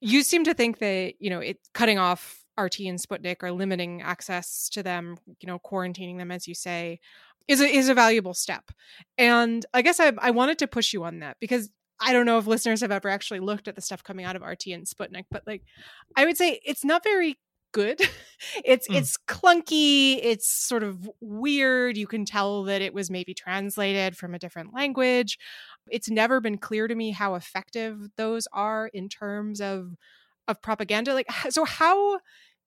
you 0.00 0.22
seem 0.22 0.44
to 0.44 0.54
think 0.54 0.78
that 0.78 1.14
you 1.18 1.30
know 1.30 1.40
it 1.40 1.58
cutting 1.74 1.98
off 1.98 2.44
RT 2.58 2.80
and 2.80 2.98
Sputnik 2.98 3.42
or 3.42 3.52
limiting 3.52 4.02
access 4.02 4.68
to 4.70 4.82
them, 4.82 5.16
you 5.40 5.46
know, 5.46 5.58
quarantining 5.58 6.18
them, 6.18 6.30
as 6.30 6.46
you 6.48 6.54
say, 6.54 7.00
is 7.48 7.60
a, 7.60 7.66
is 7.66 7.88
a 7.88 7.94
valuable 7.94 8.34
step. 8.34 8.70
And 9.18 9.66
I 9.74 9.82
guess 9.82 10.00
I, 10.00 10.12
I 10.18 10.30
wanted 10.30 10.58
to 10.60 10.66
push 10.66 10.92
you 10.92 11.04
on 11.04 11.20
that 11.20 11.36
because 11.40 11.68
I 12.04 12.12
don't 12.12 12.26
know 12.26 12.38
if 12.38 12.46
listeners 12.46 12.82
have 12.82 12.92
ever 12.92 13.08
actually 13.08 13.40
looked 13.40 13.66
at 13.66 13.76
the 13.76 13.80
stuff 13.80 14.04
coming 14.04 14.26
out 14.26 14.36
of 14.36 14.42
RT 14.42 14.66
and 14.66 14.84
Sputnik, 14.84 15.24
but 15.30 15.42
like, 15.46 15.62
I 16.16 16.26
would 16.26 16.36
say 16.36 16.60
it's 16.64 16.84
not 16.84 17.02
very 17.02 17.38
good. 17.72 17.98
it's 18.64 18.86
mm. 18.88 18.96
it's 18.96 19.16
clunky. 19.26 20.18
It's 20.22 20.46
sort 20.46 20.82
of 20.82 21.10
weird. 21.20 21.96
You 21.96 22.06
can 22.06 22.26
tell 22.26 22.64
that 22.64 22.82
it 22.82 22.92
was 22.92 23.10
maybe 23.10 23.32
translated 23.32 24.16
from 24.16 24.34
a 24.34 24.38
different 24.38 24.74
language. 24.74 25.38
It's 25.90 26.10
never 26.10 26.40
been 26.40 26.58
clear 26.58 26.88
to 26.88 26.94
me 26.94 27.10
how 27.10 27.34
effective 27.34 28.08
those 28.16 28.46
are 28.52 28.88
in 28.92 29.08
terms 29.08 29.60
of 29.60 29.94
of 30.46 30.60
propaganda 30.60 31.14
like 31.14 31.26
so 31.48 31.64
how 31.64 32.18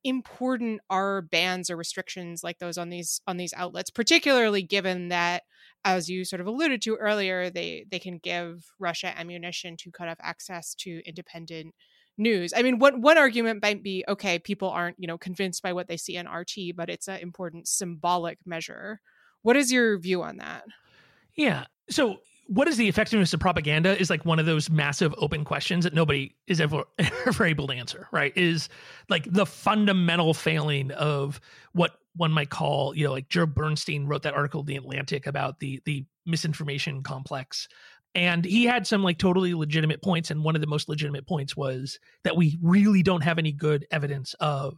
important 0.07 0.81
are 0.89 1.21
bans 1.21 1.69
or 1.69 1.77
restrictions 1.77 2.43
like 2.43 2.59
those 2.59 2.77
on 2.77 2.89
these 2.89 3.21
on 3.27 3.37
these 3.37 3.53
outlets 3.55 3.89
particularly 3.89 4.61
given 4.61 5.09
that 5.09 5.43
as 5.85 6.09
you 6.09 6.23
sort 6.25 6.39
of 6.39 6.47
alluded 6.47 6.81
to 6.81 6.95
earlier 6.95 7.49
they 7.49 7.85
they 7.91 7.99
can 7.99 8.17
give 8.17 8.65
russia 8.79 9.17
ammunition 9.17 9.75
to 9.77 9.91
cut 9.91 10.07
off 10.07 10.17
access 10.21 10.73
to 10.75 11.01
independent 11.05 11.73
news. 12.17 12.53
I 12.55 12.63
mean 12.63 12.79
one 12.79 13.01
one 13.01 13.17
argument 13.17 13.61
might 13.61 13.83
be 13.83 14.03
okay 14.07 14.39
people 14.39 14.69
aren't 14.69 14.97
you 14.99 15.07
know 15.07 15.17
convinced 15.17 15.61
by 15.61 15.73
what 15.73 15.87
they 15.87 15.97
see 15.97 16.15
in 16.15 16.27
rt 16.27 16.75
but 16.75 16.89
it's 16.89 17.07
an 17.07 17.19
important 17.19 17.67
symbolic 17.67 18.39
measure. 18.45 19.01
What 19.43 19.55
is 19.55 19.71
your 19.71 19.99
view 19.99 20.23
on 20.23 20.37
that? 20.37 20.63
Yeah. 21.35 21.65
So 21.89 22.17
what 22.47 22.67
is 22.67 22.77
the 22.77 22.87
effectiveness 22.87 23.33
of 23.33 23.39
propaganda 23.39 23.99
is 23.99 24.09
like 24.09 24.25
one 24.25 24.39
of 24.39 24.45
those 24.45 24.69
massive 24.69 25.13
open 25.17 25.43
questions 25.43 25.83
that 25.83 25.93
nobody 25.93 26.35
is 26.47 26.59
ever 26.59 26.83
ever 27.25 27.45
able 27.45 27.67
to 27.67 27.73
answer 27.73 28.07
right? 28.11 28.33
Is 28.35 28.69
like 29.09 29.31
the 29.31 29.45
fundamental 29.45 30.33
failing 30.33 30.91
of 30.91 31.39
what 31.73 31.99
one 32.15 32.31
might 32.31 32.49
call 32.49 32.95
you 32.95 33.05
know 33.05 33.11
like 33.11 33.29
joe 33.29 33.45
bernstein 33.45 34.07
wrote 34.07 34.23
that 34.23 34.33
article 34.33 34.61
in 34.61 34.65
the 34.65 34.75
atlantic 34.75 35.27
about 35.27 35.59
the 35.59 35.79
the 35.85 36.03
misinformation 36.27 37.01
complex. 37.01 37.67
And 38.13 38.45
he 38.45 38.65
had 38.65 38.87
some 38.87 39.03
like 39.03 39.17
totally 39.17 39.53
legitimate 39.53 40.01
points 40.01 40.31
and 40.31 40.43
one 40.43 40.55
of 40.55 40.61
the 40.61 40.67
most 40.67 40.89
legitimate 40.89 41.27
points 41.27 41.55
was 41.55 41.99
that 42.23 42.35
we 42.35 42.57
really 42.61 43.03
don't 43.03 43.23
have 43.23 43.37
any 43.37 43.51
good 43.51 43.87
evidence 43.91 44.33
of 44.39 44.77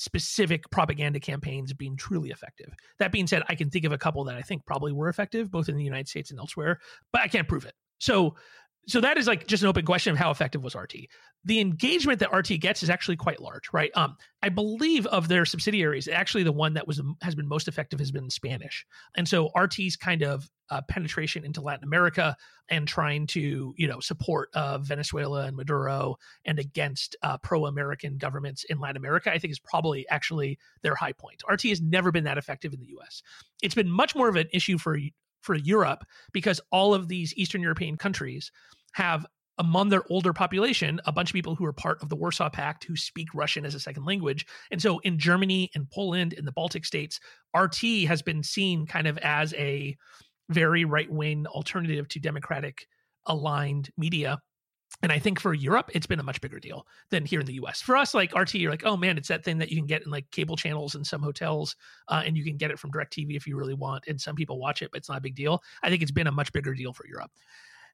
specific 0.00 0.70
propaganda 0.70 1.20
campaigns 1.20 1.74
being 1.74 1.94
truly 1.94 2.30
effective. 2.30 2.72
That 2.98 3.12
being 3.12 3.26
said, 3.26 3.42
I 3.50 3.54
can 3.54 3.68
think 3.68 3.84
of 3.84 3.92
a 3.92 3.98
couple 3.98 4.24
that 4.24 4.34
I 4.34 4.40
think 4.40 4.64
probably 4.64 4.92
were 4.92 5.10
effective, 5.10 5.50
both 5.50 5.68
in 5.68 5.76
the 5.76 5.84
United 5.84 6.08
States 6.08 6.30
and 6.30 6.40
elsewhere, 6.40 6.80
but 7.12 7.20
I 7.20 7.28
can't 7.28 7.46
prove 7.46 7.66
it. 7.66 7.74
So, 7.98 8.34
so 8.90 9.00
that 9.00 9.18
is 9.18 9.26
like 9.26 9.46
just 9.46 9.62
an 9.62 9.68
open 9.68 9.84
question 9.84 10.12
of 10.12 10.18
how 10.18 10.30
effective 10.30 10.62
was 10.62 10.74
RT 10.74 10.94
the 11.44 11.60
engagement 11.60 12.20
that 12.20 12.34
RT 12.34 12.60
gets 12.60 12.82
is 12.82 12.90
actually 12.90 13.16
quite 13.16 13.40
large, 13.40 13.72
right? 13.72 13.90
Um, 13.94 14.16
I 14.42 14.50
believe 14.50 15.06
of 15.06 15.28
their 15.28 15.46
subsidiaries, 15.46 16.06
actually 16.06 16.42
the 16.42 16.52
one 16.52 16.74
that 16.74 16.86
was 16.86 17.00
has 17.22 17.34
been 17.34 17.48
most 17.48 17.66
effective 17.66 17.98
has 17.98 18.10
been 18.10 18.28
Spanish, 18.28 18.86
and 19.16 19.26
so 19.26 19.50
RT's 19.56 19.96
kind 19.96 20.22
of 20.22 20.50
uh, 20.68 20.82
penetration 20.82 21.44
into 21.44 21.62
Latin 21.62 21.84
America 21.84 22.36
and 22.68 22.86
trying 22.86 23.26
to 23.28 23.74
you 23.76 23.88
know 23.88 24.00
support 24.00 24.50
uh, 24.54 24.78
Venezuela 24.78 25.46
and 25.46 25.56
Maduro 25.56 26.16
and 26.44 26.58
against 26.58 27.16
uh, 27.22 27.38
pro-American 27.38 28.18
governments 28.18 28.64
in 28.64 28.78
Latin 28.78 28.98
America, 28.98 29.32
I 29.32 29.38
think 29.38 29.52
is 29.52 29.58
probably 29.58 30.06
actually 30.10 30.58
their 30.82 30.94
high 30.94 31.12
point. 31.12 31.42
RT 31.50 31.62
has 31.64 31.80
never 31.80 32.12
been 32.12 32.24
that 32.24 32.38
effective 32.38 32.74
in 32.74 32.80
the 32.80 32.88
U.S. 32.88 33.22
It's 33.62 33.74
been 33.74 33.90
much 33.90 34.14
more 34.14 34.28
of 34.28 34.36
an 34.36 34.48
issue 34.52 34.76
for 34.76 34.98
for 35.40 35.54
Europe 35.54 36.04
because 36.32 36.60
all 36.70 36.92
of 36.92 37.08
these 37.08 37.32
Eastern 37.34 37.62
European 37.62 37.96
countries 37.96 38.52
have 38.92 39.26
among 39.60 39.90
their 39.90 40.04
older 40.10 40.32
population, 40.32 41.00
a 41.04 41.12
bunch 41.12 41.28
of 41.30 41.34
people 41.34 41.54
who 41.54 41.66
are 41.66 41.72
part 41.72 42.02
of 42.02 42.08
the 42.08 42.16
Warsaw 42.16 42.48
Pact 42.48 42.84
who 42.84 42.96
speak 42.96 43.28
Russian 43.34 43.66
as 43.66 43.74
a 43.74 43.80
second 43.80 44.06
language. 44.06 44.46
And 44.70 44.80
so 44.80 45.00
in 45.00 45.18
Germany 45.18 45.70
and 45.74 45.88
Poland 45.90 46.34
and 46.36 46.46
the 46.46 46.52
Baltic 46.52 46.86
states, 46.86 47.20
RT 47.54 48.06
has 48.08 48.22
been 48.22 48.42
seen 48.42 48.86
kind 48.86 49.06
of 49.06 49.18
as 49.18 49.52
a 49.54 49.96
very 50.48 50.86
right 50.86 51.10
wing 51.10 51.46
alternative 51.46 52.08
to 52.08 52.18
democratic 52.18 52.86
aligned 53.26 53.90
media. 53.98 54.38
And 55.02 55.12
I 55.12 55.18
think 55.18 55.38
for 55.38 55.52
Europe, 55.52 55.90
it's 55.94 56.06
been 56.06 56.20
a 56.20 56.24
much 56.24 56.40
bigger 56.40 56.58
deal 56.58 56.86
than 57.10 57.26
here 57.26 57.40
in 57.40 57.46
the 57.46 57.60
US. 57.62 57.82
For 57.82 57.98
us, 57.98 58.14
like 58.14 58.34
RT, 58.34 58.54
you're 58.54 58.70
like, 58.70 58.86
oh 58.86 58.96
man, 58.96 59.18
it's 59.18 59.28
that 59.28 59.44
thing 59.44 59.58
that 59.58 59.70
you 59.70 59.76
can 59.76 59.86
get 59.86 60.02
in 60.06 60.10
like 60.10 60.30
cable 60.30 60.56
channels 60.56 60.94
in 60.94 61.04
some 61.04 61.22
hotels, 61.22 61.76
uh, 62.08 62.22
and 62.24 62.34
you 62.34 62.44
can 62.44 62.56
get 62.56 62.70
it 62.70 62.78
from 62.78 62.90
DirecTV 62.92 63.36
if 63.36 63.46
you 63.46 63.58
really 63.58 63.74
want. 63.74 64.04
And 64.08 64.18
some 64.18 64.36
people 64.36 64.58
watch 64.58 64.80
it, 64.80 64.90
but 64.90 64.98
it's 64.98 65.08
not 65.10 65.18
a 65.18 65.22
big 65.22 65.36
deal. 65.36 65.62
I 65.82 65.90
think 65.90 66.00
it's 66.00 66.10
been 66.10 66.26
a 66.26 66.32
much 66.32 66.50
bigger 66.52 66.72
deal 66.72 66.94
for 66.94 67.06
Europe. 67.06 67.30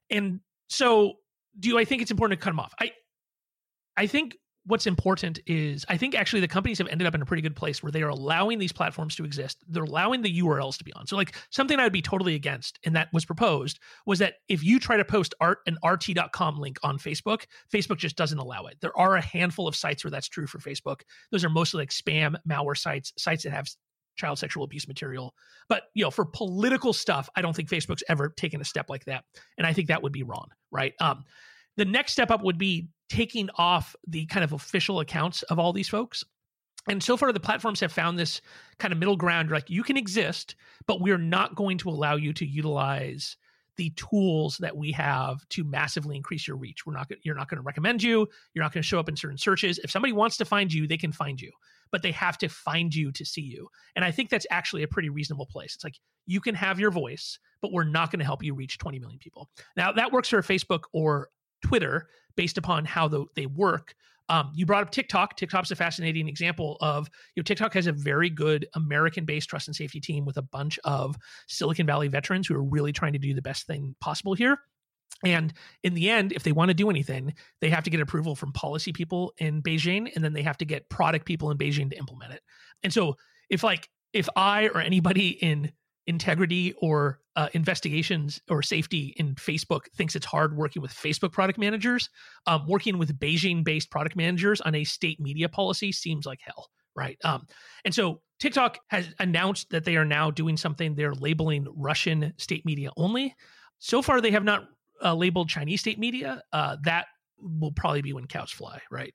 And 0.09 0.39
so 0.67 1.13
do 1.59 1.77
I 1.77 1.85
think 1.85 2.01
it's 2.01 2.11
important 2.11 2.39
to 2.39 2.43
cut 2.43 2.51
them 2.51 2.59
off? 2.59 2.73
I 2.79 2.91
I 3.95 4.07
think 4.07 4.37
what's 4.67 4.85
important 4.85 5.39
is 5.47 5.85
I 5.87 5.95
think 5.95 6.13
actually 6.13 6.41
the 6.41 6.47
companies 6.47 6.77
have 6.77 6.89
ended 6.89 7.07
up 7.07 7.15
in 7.15 7.21
a 7.21 7.25
pretty 7.25 7.41
good 7.41 7.55
place 7.55 7.81
where 7.81 7.91
they 7.91 8.03
are 8.03 8.09
allowing 8.09 8.59
these 8.59 8.73
platforms 8.73 9.15
to 9.15 9.23
exist. 9.23 9.63
They're 9.69 9.83
allowing 9.83 10.21
the 10.21 10.41
URLs 10.41 10.77
to 10.77 10.83
be 10.83 10.91
on. 10.93 11.07
So 11.07 11.15
like 11.15 11.35
something 11.51 11.79
I 11.79 11.83
would 11.83 11.93
be 11.93 12.01
totally 12.01 12.35
against 12.35 12.77
and 12.83 12.95
that 12.95 13.07
was 13.13 13.23
proposed 13.23 13.79
was 14.05 14.19
that 14.19 14.35
if 14.49 14.63
you 14.63 14.77
try 14.77 14.97
to 14.97 15.05
post 15.05 15.33
art 15.39 15.59
an 15.67 15.77
rt.com 15.85 16.59
link 16.59 16.77
on 16.83 16.99
Facebook, 16.99 17.45
Facebook 17.73 17.97
just 17.97 18.17
doesn't 18.17 18.37
allow 18.37 18.65
it. 18.65 18.77
There 18.81 18.97
are 18.97 19.15
a 19.15 19.21
handful 19.21 19.69
of 19.69 19.75
sites 19.75 20.03
where 20.03 20.11
that's 20.11 20.27
true 20.27 20.47
for 20.47 20.59
Facebook. 20.59 21.01
Those 21.31 21.45
are 21.45 21.49
mostly 21.49 21.81
like 21.81 21.91
spam, 21.91 22.35
malware 22.47 22.77
sites, 22.77 23.13
sites 23.17 23.43
that 23.43 23.53
have 23.53 23.69
child 24.17 24.39
sexual 24.39 24.63
abuse 24.63 24.87
material. 24.87 25.33
But 25.69 25.83
you 25.93 26.03
know, 26.03 26.11
for 26.11 26.25
political 26.25 26.93
stuff, 26.93 27.29
I 27.35 27.41
don't 27.41 27.55
think 27.55 27.69
Facebook's 27.69 28.03
ever 28.09 28.29
taken 28.29 28.61
a 28.61 28.65
step 28.65 28.89
like 28.89 29.05
that. 29.05 29.23
And 29.57 29.65
I 29.65 29.73
think 29.73 29.87
that 29.87 30.03
would 30.03 30.13
be 30.13 30.23
wrong, 30.23 30.49
right? 30.71 30.93
Um 30.99 31.23
the 31.77 31.85
next 31.85 32.11
step 32.13 32.31
up 32.31 32.43
would 32.43 32.57
be 32.57 32.89
taking 33.09 33.49
off 33.55 33.95
the 34.07 34.25
kind 34.25 34.43
of 34.43 34.51
official 34.51 34.99
accounts 34.99 35.43
of 35.43 35.59
all 35.59 35.73
these 35.73 35.87
folks. 35.87 36.23
And 36.89 37.03
so 37.03 37.17
far, 37.17 37.31
the 37.33 37.39
platforms 37.39 37.79
have 37.81 37.91
found 37.91 38.17
this 38.17 38.41
kind 38.79 38.91
of 38.91 38.97
middle 38.97 39.17
ground 39.17 39.51
like 39.51 39.69
you 39.69 39.83
can 39.83 39.97
exist, 39.97 40.55
but 40.85 41.01
we're 41.01 41.17
not 41.17 41.55
going 41.55 41.77
to 41.79 41.89
allow 41.89 42.15
you 42.15 42.33
to 42.33 42.45
utilize 42.45 43.37
the 43.75 43.91
tools 43.91 44.57
that 44.57 44.75
we 44.75 44.91
have 44.91 45.47
to 45.49 45.63
massively 45.63 46.15
increase 46.15 46.47
your 46.47 46.57
reach. 46.57 46.85
We're 46.85 46.93
not 46.93 47.11
you're 47.23 47.35
not 47.35 47.49
going 47.49 47.57
to 47.57 47.63
recommend 47.63 48.01
you. 48.01 48.27
You're 48.53 48.63
not 48.63 48.73
going 48.73 48.81
to 48.81 48.87
show 48.87 48.99
up 48.99 49.09
in 49.09 49.15
certain 49.15 49.37
searches. 49.37 49.79
If 49.79 49.91
somebody 49.91 50.13
wants 50.13 50.37
to 50.37 50.45
find 50.45 50.73
you, 50.73 50.87
they 50.87 50.97
can 50.97 51.11
find 51.11 51.39
you, 51.39 51.51
but 51.91 52.01
they 52.01 52.11
have 52.11 52.37
to 52.39 52.49
find 52.49 52.93
you 52.93 53.11
to 53.11 53.25
see 53.25 53.41
you. 53.41 53.67
And 53.95 54.03
I 54.03 54.11
think 54.11 54.29
that's 54.29 54.47
actually 54.51 54.83
a 54.83 54.87
pretty 54.87 55.09
reasonable 55.09 55.45
place. 55.45 55.75
It's 55.75 55.83
like 55.83 55.99
you 56.25 56.41
can 56.41 56.55
have 56.55 56.79
your 56.79 56.91
voice, 56.91 57.39
but 57.61 57.71
we're 57.71 57.83
not 57.83 58.11
going 58.11 58.19
to 58.19 58.25
help 58.25 58.43
you 58.43 58.53
reach 58.53 58.77
20 58.77 58.99
million 58.99 59.19
people. 59.19 59.49
Now 59.75 59.91
that 59.93 60.11
works 60.11 60.29
for 60.29 60.41
Facebook 60.41 60.81
or 60.93 61.29
Twitter 61.63 62.07
based 62.35 62.57
upon 62.57 62.85
how 62.85 63.07
the, 63.07 63.25
they 63.35 63.45
work. 63.45 63.95
Um, 64.29 64.51
you 64.53 64.65
brought 64.65 64.83
up 64.83 64.91
TikTok. 64.91 65.37
TikTok's 65.37 65.71
a 65.71 65.75
fascinating 65.75 66.27
example 66.27 66.77
of 66.81 67.09
you 67.35 67.41
know 67.41 67.45
TikTok 67.45 67.73
has 67.73 67.87
a 67.87 67.93
very 67.93 68.29
good 68.29 68.67
American-based 68.75 69.49
trust 69.49 69.67
and 69.67 69.75
safety 69.75 70.01
team 70.01 70.25
with 70.25 70.35
a 70.35 70.41
bunch 70.41 70.77
of 70.83 71.15
Silicon 71.47 71.85
Valley 71.85 72.09
veterans 72.09 72.47
who 72.47 72.55
are 72.55 72.63
really 72.63 72.91
trying 72.91 73.13
to 73.13 73.19
do 73.19 73.33
the 73.33 73.41
best 73.41 73.65
thing 73.67 73.95
possible 74.01 74.33
here. 74.33 74.59
And 75.23 75.53
in 75.83 75.93
the 75.93 76.09
end, 76.09 76.31
if 76.31 76.43
they 76.43 76.51
want 76.51 76.69
to 76.69 76.75
do 76.75 76.89
anything, 76.89 77.33
they 77.59 77.69
have 77.69 77.83
to 77.85 77.89
get 77.89 77.99
approval 77.99 78.35
from 78.35 78.53
policy 78.53 78.93
people 78.93 79.33
in 79.37 79.61
Beijing, 79.61 80.13
and 80.15 80.23
then 80.23 80.33
they 80.33 80.43
have 80.43 80.57
to 80.59 80.65
get 80.65 80.89
product 80.89 81.25
people 81.25 81.49
in 81.49 81.57
Beijing 81.57 81.89
to 81.89 81.97
implement 81.97 82.33
it. 82.33 82.41
And 82.83 82.93
so, 82.93 83.15
if 83.49 83.63
like 83.63 83.89
if 84.13 84.29
I 84.35 84.67
or 84.67 84.81
anybody 84.81 85.29
in 85.29 85.71
integrity 86.07 86.73
or 86.77 87.19
uh, 87.35 87.49
investigations 87.53 88.41
or 88.49 88.63
safety 88.63 89.13
in 89.17 89.35
Facebook 89.35 89.81
thinks 89.95 90.15
it's 90.15 90.25
hard 90.25 90.57
working 90.57 90.81
with 90.81 90.91
Facebook 90.91 91.33
product 91.33 91.59
managers. 91.59 92.09
Um, 92.47 92.65
working 92.67 92.97
with 92.97 93.19
Beijing 93.19 93.63
based 93.63 93.91
product 93.91 94.15
managers 94.15 94.61
on 94.61 94.73
a 94.73 94.83
state 94.85 95.19
media 95.19 95.49
policy 95.49 95.91
seems 95.91 96.25
like 96.25 96.39
hell, 96.41 96.69
right? 96.95 97.17
Um, 97.23 97.45
and 97.85 97.93
so 97.93 98.21
TikTok 98.39 98.79
has 98.87 99.07
announced 99.19 99.69
that 99.69 99.83
they 99.83 99.97
are 99.97 100.05
now 100.05 100.31
doing 100.31 100.57
something 100.57 100.95
they're 100.95 101.13
labeling 101.13 101.67
Russian 101.75 102.33
state 102.37 102.65
media 102.65 102.89
only. 102.97 103.35
So 103.79 104.01
far, 104.01 104.21
they 104.21 104.31
have 104.31 104.43
not 104.43 104.67
uh, 105.03 105.13
labeled 105.13 105.49
Chinese 105.49 105.81
state 105.81 105.99
media. 105.99 106.41
Uh, 106.51 106.77
that 106.83 107.07
will 107.39 107.71
probably 107.71 108.01
be 108.01 108.13
when 108.13 108.25
cows 108.25 108.51
fly, 108.51 108.81
right? 108.89 109.13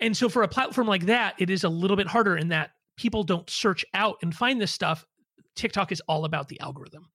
And 0.00 0.16
so 0.16 0.28
for 0.28 0.42
a 0.42 0.48
platform 0.48 0.86
like 0.86 1.06
that, 1.06 1.34
it 1.38 1.50
is 1.50 1.64
a 1.64 1.68
little 1.68 1.96
bit 1.96 2.06
harder 2.06 2.36
in 2.36 2.48
that 2.48 2.70
people 2.96 3.24
don't 3.24 3.48
search 3.48 3.84
out 3.94 4.16
and 4.22 4.34
find 4.34 4.60
this 4.60 4.72
stuff 4.72 5.04
TikTok 5.56 5.92
is 5.92 6.02
all 6.08 6.24
about 6.24 6.48
the 6.48 6.60
algorithm. 6.60 7.10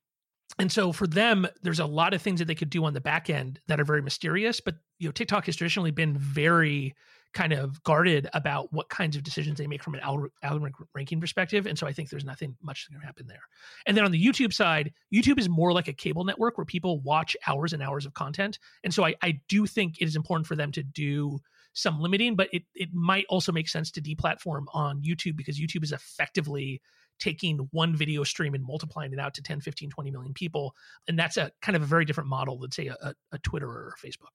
And 0.58 0.72
so 0.72 0.92
for 0.92 1.08
them, 1.08 1.48
there's 1.62 1.80
a 1.80 1.86
lot 1.86 2.14
of 2.14 2.22
things 2.22 2.40
that 2.40 2.46
they 2.46 2.56
could 2.56 2.70
do 2.70 2.84
on 2.86 2.94
the 2.94 3.02
back 3.02 3.30
end 3.30 3.60
that 3.68 3.80
are 3.80 3.86
very 3.86 4.02
mysterious. 4.02 4.60
But 4.60 4.76
you 4.98 5.08
know, 5.08 5.12
TikTok 5.12 5.46
has 5.46 5.56
traditionally 5.56 5.92
been 5.92 6.18
very 6.18 6.96
kind 7.34 7.54
of 7.54 7.82
guarded 7.84 8.28
about 8.34 8.72
what 8.74 8.90
kinds 8.90 9.16
of 9.16 9.24
decisions 9.24 9.58
they 9.58 9.68
make 9.68 9.84
from 9.84 9.94
an 9.94 10.02
algorithm 10.02 10.74
ranking 10.96 11.22
perspective. 11.22 11.68
And 11.68 11.78
so 11.78 11.86
I 11.86 11.94
think 11.94 12.10
there's 12.10 12.26
nothing 12.26 12.56
much 12.62 12.90
going 12.90 13.00
to 13.00 13.06
happen 13.06 13.28
there. 13.28 13.44
And 13.86 13.96
then 13.96 14.04
on 14.04 14.12
the 14.12 14.24
YouTube 14.24 14.52
side, 14.52 14.94
YouTube 15.14 15.38
is 15.38 15.48
more 15.48 15.72
like 15.72 15.88
a 15.88 15.94
cable 15.94 16.24
network 16.24 16.58
where 16.58 16.66
people 16.66 17.00
watch 17.02 17.38
hours 17.48 17.74
and 17.74 17.84
hours 17.84 18.06
of 18.06 18.14
content. 18.14 18.58
And 18.84 18.94
so 18.94 19.06
I, 19.06 19.16
I 19.22 19.40
do 19.48 19.68
think 19.68 20.02
it 20.02 20.06
is 20.06 20.16
important 20.16 20.48
for 20.48 20.56
them 20.56 20.72
to 20.72 20.84
do 20.84 21.40
some 21.74 22.00
limiting, 22.00 22.36
but 22.36 22.50
it, 22.52 22.64
it 22.74 22.90
might 22.94 23.26
also 23.30 23.52
make 23.52 23.70
sense 23.70 23.92
to 23.92 24.02
deplatform 24.02 24.66
on 24.74 25.02
YouTube 25.02 25.36
because 25.36 25.60
YouTube 25.60 25.84
is 25.84 25.92
effectively 25.92 26.82
taking 27.20 27.68
one 27.72 27.96
video 27.96 28.24
stream 28.24 28.56
and 28.56 28.64
multiplying 28.64 29.14
it 29.14 29.20
out 29.20 29.34
to 29.34 29.42
10 29.42 29.60
15 29.60 29.90
20 29.90 30.12
million 30.12 30.34
people 30.34 30.74
and 31.10 31.20
that's 31.20 31.36
a 31.36 31.52
kind 31.62 31.76
of 31.76 31.82
a 31.82 31.86
very 31.86 32.06
different 32.06 32.30
model 32.30 32.58
than 32.58 32.72
say 32.72 32.88
a, 32.88 33.14
a 33.34 33.38
twitter 33.40 33.68
or 33.68 33.94
a 33.98 34.08
facebook 34.08 34.32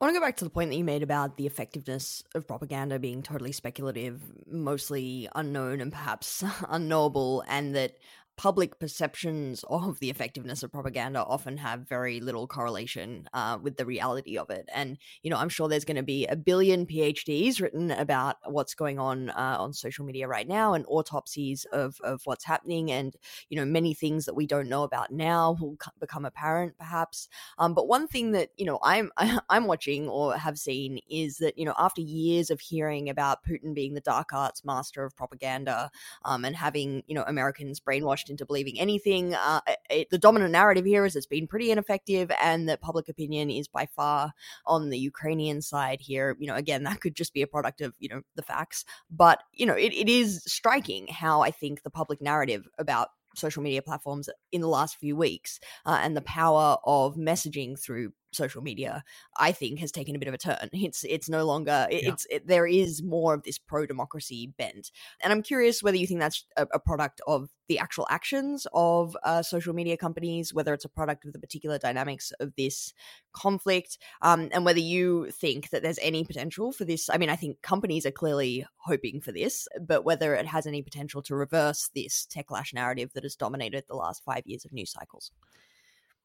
I 0.00 0.06
want 0.06 0.14
to 0.14 0.20
go 0.20 0.24
back 0.26 0.38
to 0.38 0.44
the 0.44 0.50
point 0.50 0.70
that 0.70 0.76
you 0.76 0.84
made 0.84 1.02
about 1.02 1.36
the 1.36 1.46
effectiveness 1.46 2.24
of 2.34 2.46
propaganda 2.46 2.98
being 2.98 3.22
totally 3.22 3.52
speculative, 3.52 4.22
mostly 4.50 5.28
unknown 5.34 5.82
and 5.82 5.92
perhaps 5.92 6.42
unknowable, 6.70 7.44
and 7.46 7.74
that 7.74 7.98
public 8.40 8.78
perceptions 8.78 9.66
of 9.68 10.00
the 10.00 10.08
effectiveness 10.08 10.62
of 10.62 10.72
propaganda 10.72 11.22
often 11.22 11.58
have 11.58 11.86
very 11.86 12.20
little 12.20 12.46
correlation 12.46 13.28
uh, 13.34 13.58
with 13.62 13.76
the 13.76 13.84
reality 13.84 14.38
of 14.38 14.48
it. 14.48 14.66
And, 14.74 14.96
you 15.22 15.30
know, 15.30 15.36
I'm 15.36 15.50
sure 15.50 15.68
there's 15.68 15.84
going 15.84 15.98
to 15.98 16.02
be 16.02 16.24
a 16.24 16.36
billion 16.36 16.86
PhDs 16.86 17.60
written 17.60 17.90
about 17.90 18.36
what's 18.46 18.72
going 18.72 18.98
on 18.98 19.28
uh, 19.28 19.56
on 19.58 19.74
social 19.74 20.06
media 20.06 20.26
right 20.26 20.48
now 20.48 20.72
and 20.72 20.86
autopsies 20.88 21.66
of, 21.70 21.96
of 22.02 22.22
what's 22.24 22.46
happening. 22.46 22.90
And, 22.90 23.14
you 23.50 23.58
know, 23.58 23.66
many 23.66 23.92
things 23.92 24.24
that 24.24 24.34
we 24.34 24.46
don't 24.46 24.70
know 24.70 24.84
about 24.84 25.12
now 25.12 25.58
will 25.60 25.76
become 26.00 26.24
apparent 26.24 26.78
perhaps. 26.78 27.28
Um, 27.58 27.74
but 27.74 27.88
one 27.88 28.08
thing 28.08 28.32
that, 28.32 28.48
you 28.56 28.64
know, 28.64 28.78
I'm, 28.82 29.12
I'm 29.50 29.66
watching 29.66 30.08
or 30.08 30.34
have 30.38 30.56
seen 30.56 31.00
is 31.10 31.36
that, 31.38 31.58
you 31.58 31.66
know, 31.66 31.74
after 31.76 32.00
years 32.00 32.48
of 32.48 32.60
hearing 32.60 33.10
about 33.10 33.44
Putin 33.44 33.74
being 33.74 33.92
the 33.92 34.00
dark 34.00 34.32
arts 34.32 34.64
master 34.64 35.04
of 35.04 35.14
propaganda 35.14 35.90
um, 36.24 36.46
and 36.46 36.56
having, 36.56 37.02
you 37.06 37.14
know, 37.14 37.24
Americans 37.26 37.80
brainwashed 37.80 38.29
into 38.30 38.46
believing 38.46 38.78
anything. 38.78 39.34
Uh, 39.34 39.60
it, 39.90 40.08
the 40.10 40.18
dominant 40.18 40.52
narrative 40.52 40.84
here 40.84 41.04
is 41.04 41.16
it's 41.16 41.26
been 41.26 41.46
pretty 41.46 41.70
ineffective, 41.70 42.30
and 42.40 42.68
that 42.68 42.80
public 42.80 43.08
opinion 43.08 43.50
is 43.50 43.68
by 43.68 43.86
far 43.86 44.32
on 44.66 44.90
the 44.90 44.98
Ukrainian 44.98 45.60
side 45.60 46.00
here. 46.00 46.36
You 46.38 46.46
know, 46.46 46.54
again, 46.54 46.84
that 46.84 47.00
could 47.00 47.14
just 47.14 47.34
be 47.34 47.42
a 47.42 47.46
product 47.46 47.80
of 47.80 47.94
you 47.98 48.08
know 48.08 48.22
the 48.36 48.42
facts, 48.42 48.84
but 49.10 49.42
you 49.52 49.66
know, 49.66 49.74
it, 49.74 49.92
it 49.92 50.08
is 50.08 50.42
striking 50.46 51.06
how 51.08 51.42
I 51.42 51.50
think 51.50 51.82
the 51.82 51.90
public 51.90 52.20
narrative 52.22 52.66
about 52.78 53.08
social 53.36 53.62
media 53.62 53.82
platforms 53.82 54.28
in 54.52 54.60
the 54.60 54.68
last 54.68 54.96
few 54.96 55.16
weeks 55.16 55.60
uh, 55.86 55.98
and 56.02 56.16
the 56.16 56.22
power 56.22 56.76
of 56.84 57.16
messaging 57.16 57.78
through 57.78 58.12
social 58.32 58.62
media 58.62 59.02
i 59.38 59.52
think 59.52 59.78
has 59.78 59.92
taken 59.92 60.16
a 60.16 60.18
bit 60.18 60.28
of 60.28 60.34
a 60.34 60.38
turn. 60.38 60.68
It's 60.90 61.04
it's 61.04 61.28
no 61.28 61.44
longer 61.44 61.86
it, 61.90 62.02
yeah. 62.02 62.08
it's 62.10 62.26
it, 62.30 62.46
there 62.46 62.66
is 62.66 63.02
more 63.02 63.34
of 63.34 63.42
this 63.42 63.58
pro 63.58 63.86
democracy 63.86 64.52
bent. 64.58 64.90
And 65.22 65.32
i'm 65.32 65.42
curious 65.42 65.82
whether 65.82 65.96
you 65.96 66.06
think 66.06 66.20
that's 66.20 66.44
a, 66.56 66.66
a 66.72 66.80
product 66.80 67.20
of 67.26 67.50
the 67.68 67.78
actual 67.78 68.06
actions 68.10 68.66
of 68.72 69.16
uh, 69.22 69.42
social 69.42 69.74
media 69.74 69.96
companies 69.96 70.52
whether 70.52 70.74
it's 70.74 70.84
a 70.84 70.88
product 70.88 71.24
of 71.24 71.32
the 71.32 71.38
particular 71.38 71.78
dynamics 71.78 72.32
of 72.40 72.52
this 72.56 72.92
conflict 73.32 73.98
um, 74.22 74.48
and 74.52 74.64
whether 74.64 74.80
you 74.80 75.30
think 75.30 75.70
that 75.70 75.82
there's 75.82 75.98
any 76.02 76.24
potential 76.24 76.72
for 76.72 76.84
this 76.84 77.08
i 77.10 77.16
mean 77.16 77.30
i 77.30 77.36
think 77.36 77.62
companies 77.62 78.04
are 78.04 78.10
clearly 78.10 78.66
hoping 78.76 79.20
for 79.20 79.30
this 79.30 79.68
but 79.80 80.04
whether 80.04 80.34
it 80.34 80.46
has 80.46 80.66
any 80.66 80.82
potential 80.82 81.22
to 81.22 81.36
reverse 81.36 81.90
this 81.94 82.26
techlash 82.26 82.74
narrative 82.74 83.12
that 83.14 83.22
has 83.22 83.36
dominated 83.36 83.84
the 83.88 83.96
last 83.96 84.24
five 84.24 84.42
years 84.46 84.64
of 84.64 84.72
news 84.72 84.92
cycles. 84.92 85.30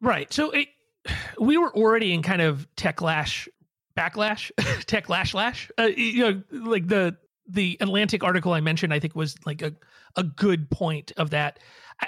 Right. 0.02 0.32
So 0.32 0.52
it 0.52 0.68
we 1.40 1.58
were 1.58 1.76
already 1.76 2.14
in 2.14 2.22
kind 2.22 2.42
of 2.42 2.68
tech 2.76 3.02
lash 3.02 3.48
backlash, 3.98 4.52
tech 4.86 5.10
lash 5.10 5.34
lash. 5.34 5.72
Uh, 5.78 5.84
you 5.96 6.24
know, 6.24 6.44
like 6.52 6.88
the 6.88 7.18
the 7.48 7.78
Atlantic 7.80 8.24
article 8.24 8.54
I 8.54 8.62
mentioned, 8.62 8.94
I 8.94 9.00
think 9.00 9.16
was 9.16 9.36
like 9.46 9.62
a 9.62 9.74
a 10.16 10.24
good 10.24 10.70
point 10.70 11.12
of 11.18 11.32
that. 11.32 11.60
I, 12.02 12.08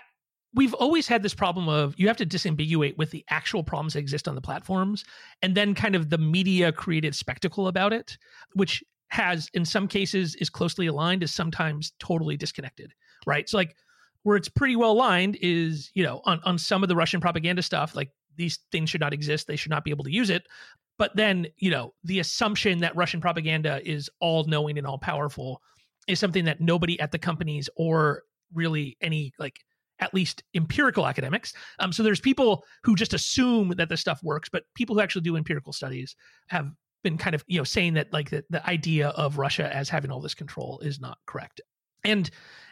we've 0.54 0.74
always 0.74 1.08
had 1.08 1.24
this 1.24 1.34
problem 1.34 1.68
of 1.70 1.94
you 1.98 2.08
have 2.08 2.18
to 2.18 2.26
disambiguate 2.26 2.98
with 2.98 3.12
the 3.12 3.24
actual 3.30 3.64
problems 3.64 3.94
that 3.94 4.00
exist 4.00 4.28
on 4.28 4.36
the 4.36 4.42
platforms, 4.42 5.04
and 5.42 5.56
then 5.56 5.74
kind 5.76 5.96
of 5.96 6.10
the 6.10 6.18
media 6.18 6.72
created 6.72 7.16
spectacle 7.16 7.68
about 7.68 7.94
it, 7.94 8.18
which 8.54 8.84
has 9.10 9.50
in 9.54 9.64
some 9.64 9.88
cases 9.88 10.36
is 10.36 10.50
closely 10.50 10.88
aligned, 10.88 11.24
is 11.24 11.34
sometimes 11.34 11.94
totally 12.00 12.38
disconnected. 12.38 12.94
Right, 13.26 13.50
so 13.50 13.58
like 13.58 13.76
where 14.24 14.36
it's 14.36 14.50
pretty 14.50 14.76
well 14.76 14.92
aligned 14.92 15.38
is 15.42 15.92
you 15.94 16.04
know 16.04 16.22
on 16.26 16.42
on 16.44 16.58
some 16.58 16.84
of 16.84 16.90
the 16.90 16.96
Russian 16.96 17.22
propaganda 17.22 17.62
stuff, 17.62 17.96
like 17.96 18.12
these 18.38 18.60
things 18.72 18.90
should 18.90 19.02
not 19.02 19.14
exist. 19.14 19.48
They 19.48 19.56
should 19.56 19.72
not 19.72 19.84
be 19.84 19.92
able 19.92 20.04
to 20.06 20.12
use 20.12 20.30
it. 20.30 20.48
But 20.98 21.16
then, 21.16 21.48
you 21.58 21.70
know, 21.70 21.94
the 22.04 22.20
assumption 22.20 22.80
that 22.80 22.96
Russian 22.96 23.22
propaganda 23.22 23.82
is 23.88 24.10
all 24.20 24.46
knowing 24.46 24.78
and 24.78 24.88
all 24.88 24.98
powerful 24.98 25.62
is 26.08 26.20
something 26.20 26.46
that 26.46 26.62
nobody 26.62 27.00
at 27.00 27.12
the 27.12 27.20
companies 27.20 27.70
or 27.76 28.24
really 28.54 28.98
any 29.02 29.34
like 29.38 29.60
at 30.00 30.14
least 30.14 30.44
empirical 30.56 31.08
academics. 31.08 31.54
Um, 31.80 31.92
so 31.92 32.04
there's 32.04 32.20
people 32.20 32.64
who 32.84 32.96
just 32.96 33.14
assume 33.14 33.70
that 33.78 33.90
this 33.90 34.02
stuff 34.02 34.22
works, 34.24 34.50
but 34.50 34.64
people 34.76 34.96
who 34.96 35.02
actually 35.02 35.24
do 35.24 35.36
empirical 35.36 35.74
studies 35.74 36.16
have 36.48 36.72
been 37.04 37.18
kind 37.18 37.36
of 37.36 37.44
you 37.48 37.58
know 37.58 37.64
saying 37.64 37.94
that 37.94 38.12
like 38.12 38.30
the, 38.30 38.44
the 38.50 38.68
idea 38.68 39.10
of 39.10 39.38
Russia 39.38 39.74
as 39.76 39.90
having 39.90 40.12
all 40.12 40.22
this 40.22 40.34
control 40.34 40.80
is 40.80 41.00
not 41.00 41.18
correct. 41.26 41.62
And 42.04 42.30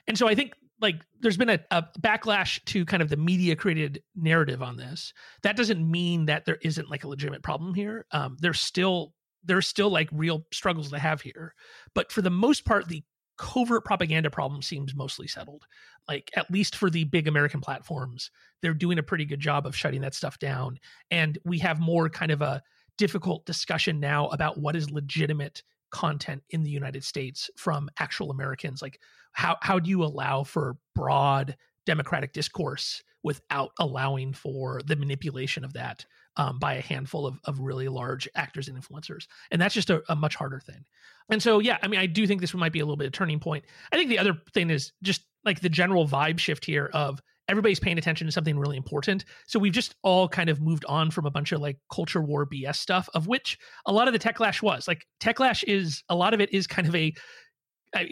and 0.08 0.18
so 0.18 0.28
I 0.28 0.36
think 0.36 0.54
like 0.82 0.96
there's 1.22 1.38
been 1.38 1.50
a, 1.50 1.60
a, 1.72 1.84
backlash 2.02 2.64
to 2.66 2.86
kind 2.86 3.02
of 3.02 3.10
the 3.10 3.18
media 3.18 3.56
created 3.56 4.04
narrative 4.16 4.62
on 4.62 4.76
this 4.76 5.14
that 5.42 5.56
doesn't 5.56 5.90
mean 5.90 6.26
that 6.26 6.46
there 6.46 6.58
isn't 6.62 6.90
like 6.90 7.04
a 7.04 7.08
legitimate 7.08 7.42
problem 7.42 7.74
here 7.74 8.06
um, 8.12 8.36
there's 8.42 8.60
still 8.60 9.14
there's 9.46 9.68
still 9.68 9.90
like 9.90 10.10
real 10.12 10.46
struggles 10.52 10.90
to 10.90 11.00
have 11.00 11.22
here. 11.22 11.54
But 11.94 12.12
for 12.12 12.22
the 12.22 12.30
most 12.30 12.66
part, 12.66 12.88
the 12.88 13.04
covert 13.38 13.86
propaganda 13.86 14.30
problem 14.30 14.62
seems 14.62 14.96
mostly 14.96 15.28
settled. 15.28 15.64
Like, 16.08 16.32
at 16.36 16.50
least 16.52 16.76
for 16.76 16.90
the 16.90 17.04
big 17.06 17.28
American 17.28 17.62
platforms, 17.62 18.32
they're 18.62 18.74
doing 18.74 18.98
a 18.98 19.04
pretty 19.04 19.26
good 19.26 19.40
job 19.40 19.66
of 19.66 19.76
shutting 19.76 20.02
that 20.02 20.16
stuff 20.16 20.40
down. 20.40 20.80
And 21.12 21.38
we 21.46 21.60
have 21.60 21.80
more 21.80 22.10
kind 22.10 22.32
of 22.32 22.42
a 22.42 22.62
difficult 22.98 23.46
discussion 23.46 24.00
now 24.00 24.28
about 24.28 24.58
what 24.58 24.76
is 24.76 24.90
legitimate 24.90 25.64
content 25.96 26.44
in 26.50 26.62
the 26.64 26.70
United 26.70 27.06
States 27.06 27.50
from 27.56 27.90
actual 28.00 28.30
Americans. 28.30 28.82
Like, 28.82 29.00
how, 29.32 29.56
how 29.62 29.80
do 29.80 29.90
you 29.90 30.04
allow 30.04 30.44
for 30.44 30.76
broad 30.94 31.56
democratic 31.86 32.34
discourse 32.34 33.02
without 33.24 33.72
allowing 33.80 34.34
for 34.34 34.82
the 34.86 34.98
manipulation 34.98 35.64
of 35.64 35.72
that 35.74 36.06
um, 36.36 36.60
by 36.60 36.74
a 36.74 36.82
handful 36.82 37.26
of, 37.26 37.40
of 37.46 37.60
really 37.60 37.88
large 37.88 38.28
actors 38.36 38.68
and 38.68 38.78
influencers. 38.78 39.28
And 39.52 39.62
that's 39.62 39.74
just 39.74 39.90
a, 39.90 40.04
a, 40.10 40.16
much 40.16 40.36
harder 40.36 40.60
thing. 40.60 40.84
And 41.30 41.42
so, 41.42 41.60
yeah, 41.60 41.78
I 41.82 41.88
mean, 41.88 42.00
I 42.00 42.08
do 42.08 42.28
think 42.28 42.42
this 42.42 42.54
might 42.54 42.74
be 42.74 42.82
a 42.82 42.86
little 42.86 42.98
bit 42.98 43.08
of 43.08 43.14
turning 43.14 43.40
point. 43.40 43.64
I 43.92 43.96
think 43.96 44.10
the 44.10 44.20
other 44.20 44.34
thing 44.54 44.70
is 44.70 44.92
just 45.02 45.22
like 45.46 45.62
the 45.62 45.70
general 45.70 46.08
vibe 46.08 46.40
shift 46.40 46.66
here 46.66 46.90
of 46.94 47.22
everybody's 47.48 47.80
paying 47.80 47.98
attention 47.98 48.26
to 48.28 48.32
something 48.32 48.58
really 48.58 48.78
important. 48.78 49.26
So 49.48 49.60
we've 49.60 49.74
just 49.74 49.96
all 50.04 50.28
kind 50.28 50.50
of 50.50 50.62
moved 50.62 50.86
on 50.86 51.12
from 51.12 51.26
a 51.26 51.32
bunch 51.32 51.52
of 51.52 51.62
like 51.62 51.78
culture 51.94 52.22
war 52.22 52.46
BS 52.46 52.78
stuff, 52.78 53.08
of 53.14 53.28
which 53.28 53.58
a 53.86 53.94
lot 53.94 54.08
of 54.08 54.14
the 54.14 54.20
Techlash 54.20 54.62
was. 54.62 54.88
Like 54.88 55.06
Techlash 55.20 55.64
is 55.68 56.04
a 56.10 56.16
lot 56.16 56.34
of 56.34 56.42
it 56.42 56.54
is 56.54 56.68
kind 56.68 56.88
of 56.88 56.96
a 56.96 57.14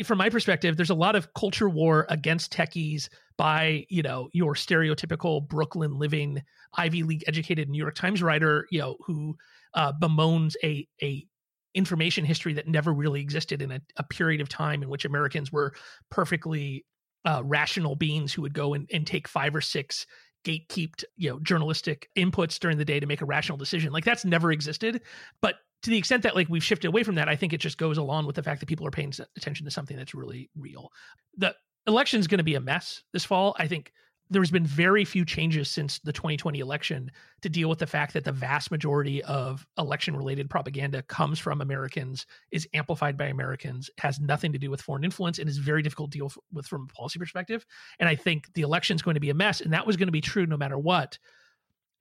from 0.05 0.17
my 0.17 0.29
perspective, 0.29 0.77
there's 0.77 0.89
a 0.89 0.95
lot 0.95 1.15
of 1.15 1.33
culture 1.33 1.69
war 1.69 2.05
against 2.09 2.53
techies 2.53 3.09
by 3.37 3.85
you 3.89 4.01
know 4.01 4.29
your 4.31 4.53
stereotypical 4.53 5.45
Brooklyn 5.47 5.97
living 5.97 6.41
Ivy 6.75 7.03
League 7.03 7.23
educated 7.27 7.69
New 7.69 7.77
York 7.77 7.95
Times 7.95 8.23
writer, 8.23 8.65
you 8.71 8.79
know, 8.79 8.95
who 9.05 9.35
uh, 9.73 9.91
bemoans 9.99 10.55
a 10.63 10.87
a 11.01 11.25
information 11.73 12.23
history 12.23 12.53
that 12.53 12.67
never 12.67 12.93
really 12.93 13.19
existed 13.19 13.61
in 13.61 13.71
a, 13.71 13.81
a 13.97 14.03
period 14.03 14.41
of 14.41 14.47
time 14.47 14.83
in 14.83 14.89
which 14.89 15.05
Americans 15.05 15.51
were 15.51 15.73
perfectly 16.11 16.85
uh, 17.25 17.41
rational 17.45 17.95
beings 17.95 18.33
who 18.33 18.41
would 18.41 18.53
go 18.53 18.73
and, 18.73 18.89
and 18.93 19.07
take 19.07 19.27
five 19.27 19.55
or 19.55 19.61
six 19.61 20.05
gatekept 20.43 21.05
you 21.15 21.29
know 21.29 21.39
journalistic 21.39 22.09
inputs 22.17 22.59
during 22.59 22.77
the 22.77 22.83
day 22.83 22.99
to 22.99 23.05
make 23.05 23.21
a 23.21 23.25
rational 23.25 23.57
decision 23.57 23.93
like 23.93 24.03
that's 24.03 24.25
never 24.25 24.51
existed 24.51 25.01
but 25.39 25.55
to 25.83 25.89
the 25.89 25.97
extent 25.97 26.23
that 26.23 26.35
like 26.35 26.49
we've 26.49 26.63
shifted 26.63 26.87
away 26.87 27.03
from 27.03 27.15
that, 27.15 27.29
I 27.29 27.35
think 27.35 27.53
it 27.53 27.59
just 27.59 27.77
goes 27.77 27.97
along 27.97 28.25
with 28.25 28.37
the 28.37 28.43
fact 28.43 28.61
that 28.61 28.67
people 28.67 28.87
are 28.87 28.91
paying 28.91 29.13
attention 29.37 29.65
to 29.65 29.71
something 29.71 29.95
that's 29.95 30.15
really 30.15 30.49
real. 30.57 30.91
The 31.37 31.55
election 31.85 32.19
is 32.19 32.27
going 32.27 32.39
to 32.39 32.43
be 32.43 32.55
a 32.55 32.61
mess 32.61 33.03
this 33.11 33.25
fall. 33.25 33.55
I 33.59 33.67
think 33.67 33.91
there's 34.33 34.51
been 34.51 34.65
very 34.65 35.05
few 35.05 35.23
changes 35.23 35.69
since 35.69 35.99
the 35.99 36.11
2020 36.11 36.59
election 36.59 37.11
to 37.41 37.49
deal 37.49 37.69
with 37.69 37.79
the 37.79 37.87
fact 37.87 38.13
that 38.13 38.23
the 38.23 38.31
vast 38.31 38.71
majority 38.71 39.23
of 39.23 39.65
election 39.77 40.15
related 40.15 40.49
propaganda 40.49 41.01
comes 41.03 41.39
from 41.39 41.61
Americans, 41.61 42.25
is 42.51 42.67
amplified 42.73 43.17
by 43.17 43.25
Americans, 43.27 43.89
has 43.99 44.19
nothing 44.19 44.51
to 44.51 44.59
do 44.59 44.69
with 44.69 44.81
foreign 44.81 45.03
influence, 45.03 45.39
and 45.39 45.47
is 45.47 45.57
very 45.57 45.81
difficult 45.81 46.11
to 46.11 46.17
deal 46.17 46.31
with 46.51 46.65
from 46.65 46.87
a 46.89 46.93
policy 46.93 47.19
perspective. 47.19 47.65
And 47.99 48.09
I 48.09 48.15
think 48.15 48.51
the 48.53 48.61
election 48.61 48.95
is 48.95 49.01
going 49.01 49.15
to 49.15 49.21
be 49.21 49.29
a 49.29 49.35
mess, 49.35 49.61
and 49.61 49.71
that 49.73 49.87
was 49.87 49.97
going 49.97 50.07
to 50.07 50.11
be 50.11 50.21
true 50.21 50.45
no 50.45 50.57
matter 50.57 50.77
what. 50.77 51.17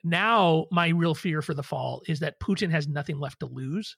Now, 0.02 0.66
my 0.72 0.88
real 0.88 1.14
fear 1.14 1.42
for 1.42 1.54
the 1.54 1.62
fall 1.62 2.02
is 2.08 2.20
that 2.20 2.40
Putin 2.40 2.70
has 2.70 2.88
nothing 2.88 3.18
left 3.18 3.40
to 3.40 3.46
lose. 3.46 3.96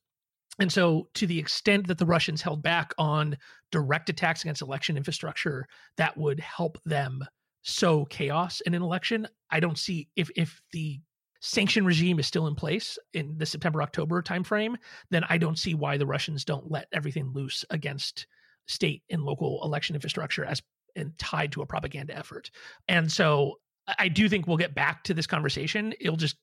And 0.59 0.71
so, 0.71 1.09
to 1.15 1.27
the 1.27 1.39
extent 1.39 1.87
that 1.89 1.99
the 1.99 2.07
Russians 2.07 2.43
held 2.43 2.63
back 2.63 2.93
on 2.99 3.37
direct 3.73 4.09
attacks 4.09 4.43
against 4.43 4.63
election 4.63 4.97
infrastructure 4.97 5.67
that 5.97 6.17
would 6.17 6.39
help 6.39 6.79
them 6.85 7.25
sow 7.65 8.05
chaos 8.05 8.61
in 8.61 8.75
an 8.75 8.83
election, 8.83 9.27
I 9.51 9.59
don't 9.61 9.79
see 9.79 10.09
if 10.15 10.31
if 10.37 10.61
the 10.73 11.01
sanction 11.41 11.85
regime 11.85 12.19
is 12.19 12.27
still 12.27 12.47
in 12.47 12.55
place 12.55 12.99
in 13.13 13.37
the 13.37 13.45
September 13.45 13.83
October 13.83 14.23
timeframe, 14.23 14.77
then 15.11 15.25
I 15.29 15.37
don't 15.37 15.59
see 15.59 15.75
why 15.75 15.99
the 15.99 16.07
Russians 16.07 16.45
don't 16.45 16.71
let 16.71 16.89
everything 16.93 17.33
loose 17.35 17.65
against 17.69 18.27
state 18.67 19.03
and 19.11 19.23
local 19.23 19.61
election 19.63 19.95
infrastructure 19.95 20.45
as 20.45 20.63
and 20.97 21.17
tied 21.19 21.53
to 21.53 21.61
a 21.61 21.67
propaganda 21.67 22.17
effort. 22.17 22.51
And 22.89 23.11
so 23.11 23.59
I 23.99 24.09
do 24.09 24.29
think 24.29 24.47
we'll 24.47 24.57
get 24.57 24.75
back 24.75 25.03
to 25.05 25.15
this 25.15 25.27
conversation. 25.27 25.93
It'll 26.01 26.17
just 26.17 26.37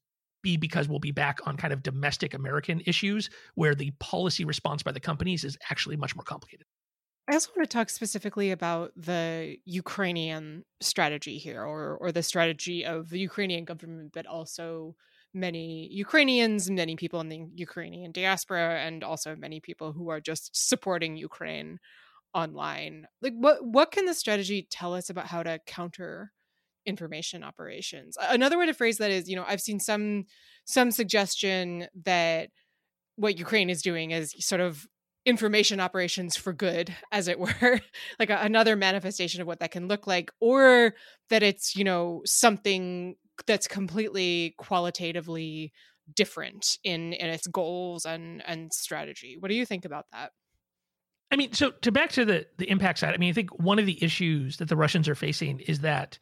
be 0.44 0.58
because 0.58 0.88
we'll 0.88 1.00
be 1.00 1.12
back 1.12 1.40
on 1.46 1.58
kind 1.58 1.74
of 1.74 1.84
domestic 1.84 2.34
American 2.34 2.82
issues 2.86 3.30
where 3.56 3.76
the 3.76 3.92
policy 4.00 4.44
response 4.46 4.84
by 4.84 4.92
the 4.92 5.00
companies 5.00 5.44
is 5.44 5.58
actually 5.70 5.96
much 5.96 6.16
more 6.16 6.24
complicated. 6.24 6.66
I 7.28 7.34
also 7.34 7.52
want 7.56 7.70
to 7.70 7.74
talk 7.74 7.90
specifically 7.90 8.52
about 8.52 8.92
the 8.98 9.58
Ukrainian 9.66 10.66
strategy 10.82 11.38
here, 11.38 11.64
or 11.64 11.98
or 11.98 12.12
the 12.12 12.24
strategy 12.24 12.86
of 12.86 13.10
the 13.10 13.20
Ukrainian 13.20 13.64
government, 13.66 14.12
but 14.14 14.26
also 14.26 14.96
many 15.34 15.88
Ukrainians, 15.92 16.70
many 16.70 16.96
people 16.96 17.22
in 17.22 17.30
the 17.30 17.46
Ukrainian 17.56 18.12
diaspora, 18.12 18.80
and 18.86 19.04
also 19.04 19.36
many 19.36 19.60
people 19.62 19.94
who 19.94 20.10
are 20.10 20.20
just 20.20 20.50
supporting 20.70 21.16
Ukraine 21.16 21.80
online. 22.34 23.08
Like, 23.22 23.34
what 23.36 23.58
what 23.64 23.92
can 23.92 24.06
the 24.06 24.14
strategy 24.14 24.68
tell 24.70 24.94
us 24.94 25.10
about 25.10 25.28
how 25.28 25.44
to 25.44 25.60
counter 25.66 26.32
information 26.86 27.44
operations. 27.44 28.18
Another 28.20 28.58
way 28.58 28.66
to 28.66 28.74
phrase 28.74 28.98
that 28.98 29.12
is, 29.12 29.30
you 29.30 29.36
know, 29.36 29.46
I've 29.48 29.62
seen 29.62 29.80
some 29.80 30.26
some 30.66 30.92
suggestion 30.92 31.88
that 32.04 32.50
what 33.16 33.38
Ukraine 33.38 33.70
is 33.70 33.82
doing 33.82 34.12
is 34.12 34.34
sort 34.40 34.62
of 34.62 34.88
information 35.26 35.80
operations 35.80 36.36
for 36.36 36.52
good 36.52 36.96
as 37.12 37.28
it 37.28 37.40
were 37.40 37.80
like 38.20 38.30
a, 38.30 38.38
another 38.42 38.76
manifestation 38.76 39.42
of 39.42 39.48
what 39.48 39.60
that 39.60 39.72
can 39.72 39.88
look 39.88 40.08
like 40.08 40.32
or 40.40 40.94
that 41.30 41.44
it's 41.44 41.76
you 41.76 41.84
know 41.84 42.22
something 42.26 43.16
that's 43.46 43.68
completely 43.68 44.56
qualitatively 44.58 45.72
different 46.16 46.78
in 46.84 47.14
in 47.14 47.30
its 47.30 47.48
goals 47.48 48.06
and 48.06 48.44
and 48.46 48.72
strategy. 48.74 49.38
What 49.40 49.50
do 49.50 49.56
you 49.56 49.66
think 49.66 49.86
about 49.86 50.06
that? 50.12 50.32
I 51.32 51.36
mean 51.36 51.54
so 51.54 51.72
to 51.72 51.92
back 51.92 52.12
to 52.12 52.26
the 52.26 52.46
the 52.58 52.70
impact 52.70 53.00
side 53.00 53.14
i 53.14 53.18
mean 53.18 53.30
i 53.30 53.34
think 53.34 53.58
one 53.58 53.80
of 53.80 53.86
the 53.86 54.04
issues 54.04 54.58
that 54.58 54.68
the 54.68 54.76
russians 54.76 55.08
are 55.08 55.16
facing 55.16 55.62
is 55.62 55.80
that 55.80 56.20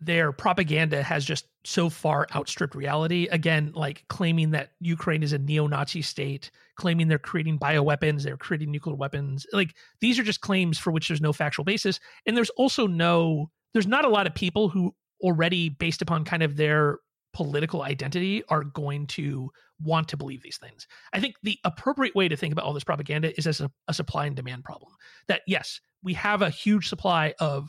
their 0.00 0.32
propaganda 0.32 1.02
has 1.02 1.24
just 1.24 1.46
so 1.64 1.90
far 1.90 2.26
outstripped 2.34 2.74
reality. 2.74 3.28
Again, 3.30 3.72
like 3.74 4.04
claiming 4.08 4.50
that 4.52 4.70
Ukraine 4.80 5.22
is 5.22 5.32
a 5.32 5.38
neo 5.38 5.66
Nazi 5.66 6.00
state, 6.00 6.50
claiming 6.76 7.08
they're 7.08 7.18
creating 7.18 7.58
bioweapons, 7.58 8.22
they're 8.22 8.38
creating 8.38 8.70
nuclear 8.70 8.96
weapons. 8.96 9.46
Like 9.52 9.74
these 10.00 10.18
are 10.18 10.22
just 10.22 10.40
claims 10.40 10.78
for 10.78 10.90
which 10.90 11.08
there's 11.08 11.20
no 11.20 11.32
factual 11.32 11.64
basis. 11.64 12.00
And 12.26 12.36
there's 12.36 12.50
also 12.50 12.86
no, 12.86 13.50
there's 13.74 13.86
not 13.86 14.06
a 14.06 14.08
lot 14.08 14.26
of 14.26 14.34
people 14.34 14.68
who 14.70 14.94
already, 15.20 15.68
based 15.68 16.00
upon 16.00 16.24
kind 16.24 16.42
of 16.42 16.56
their 16.56 16.98
political 17.34 17.82
identity, 17.82 18.42
are 18.48 18.64
going 18.64 19.06
to 19.06 19.50
want 19.82 20.08
to 20.08 20.16
believe 20.16 20.42
these 20.42 20.58
things. 20.58 20.86
I 21.12 21.20
think 21.20 21.36
the 21.42 21.58
appropriate 21.64 22.14
way 22.14 22.28
to 22.28 22.36
think 22.36 22.52
about 22.52 22.64
all 22.64 22.72
this 22.72 22.84
propaganda 22.84 23.36
is 23.38 23.46
as 23.46 23.60
a, 23.60 23.70
a 23.86 23.94
supply 23.94 24.26
and 24.26 24.34
demand 24.34 24.64
problem. 24.64 24.92
That 25.28 25.42
yes, 25.46 25.80
we 26.02 26.14
have 26.14 26.40
a 26.40 26.50
huge 26.50 26.88
supply 26.88 27.34
of 27.38 27.68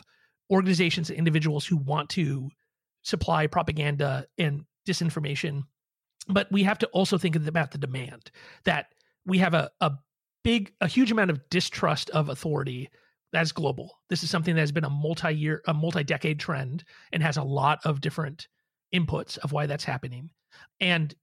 organizations 0.52 1.10
and 1.10 1.18
individuals 1.18 1.66
who 1.66 1.78
want 1.78 2.10
to 2.10 2.50
supply 3.04 3.48
propaganda 3.48 4.28
and 4.38 4.66
disinformation. 4.88 5.64
But 6.28 6.52
we 6.52 6.64
have 6.64 6.80
to 6.80 6.88
also 6.88 7.18
think 7.18 7.36
about 7.36 7.72
the 7.72 7.78
demand 7.78 8.32
that 8.66 8.88
we 9.26 9.40
have 9.40 9.54
a, 9.54 9.72
a 9.80 9.94
big, 10.44 10.74
a 10.82 10.88
huge 10.88 11.12
amount 11.12 11.32
of 11.32 11.50
distrust 11.50 12.10
of 12.12 12.30
authority 12.30 12.90
that's 13.32 13.52
global. 13.52 13.96
This 14.10 14.24
is 14.24 14.30
something 14.30 14.56
that 14.56 14.62
has 14.62 14.72
been 14.72 14.84
a 14.84 14.90
multi-year, 14.90 15.62
a 15.66 15.74
multi-decade 15.74 16.40
trend 16.40 16.84
and 17.12 17.24
has 17.24 17.38
a 17.38 17.44
lot 17.44 17.80
of 17.86 18.02
different 18.02 18.48
inputs 18.94 19.38
of 19.38 19.52
why 19.52 19.68
that's 19.68 19.86
happening. 19.86 20.32
And 20.80 21.16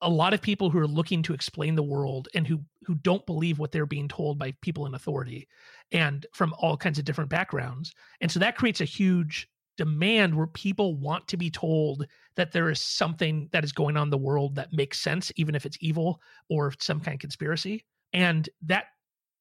a 0.00 0.10
lot 0.10 0.34
of 0.34 0.42
people 0.42 0.70
who 0.70 0.78
are 0.78 0.86
looking 0.86 1.22
to 1.24 1.34
explain 1.34 1.74
the 1.74 1.82
world 1.82 2.28
and 2.34 2.46
who 2.46 2.60
who 2.84 2.94
don't 2.94 3.26
believe 3.26 3.58
what 3.58 3.72
they're 3.72 3.86
being 3.86 4.08
told 4.08 4.38
by 4.38 4.54
people 4.60 4.86
in 4.86 4.94
authority 4.94 5.48
and 5.92 6.26
from 6.32 6.54
all 6.58 6.76
kinds 6.76 6.98
of 6.98 7.04
different 7.04 7.30
backgrounds. 7.30 7.92
And 8.20 8.30
so 8.30 8.40
that 8.40 8.56
creates 8.56 8.80
a 8.80 8.86
huge 8.86 9.48
demand 9.76 10.34
where 10.34 10.46
people 10.46 10.96
want 10.96 11.28
to 11.28 11.36
be 11.36 11.50
told 11.50 12.06
that 12.36 12.52
there 12.52 12.70
is 12.70 12.80
something 12.80 13.48
that 13.52 13.64
is 13.64 13.72
going 13.72 13.96
on 13.96 14.04
in 14.04 14.10
the 14.10 14.16
world 14.16 14.54
that 14.54 14.72
makes 14.72 15.00
sense 15.00 15.30
even 15.36 15.54
if 15.54 15.66
it's 15.66 15.76
evil 15.80 16.20
or 16.48 16.72
some 16.80 17.00
kind 17.00 17.14
of 17.14 17.20
conspiracy. 17.20 17.84
And 18.12 18.48
that 18.62 18.86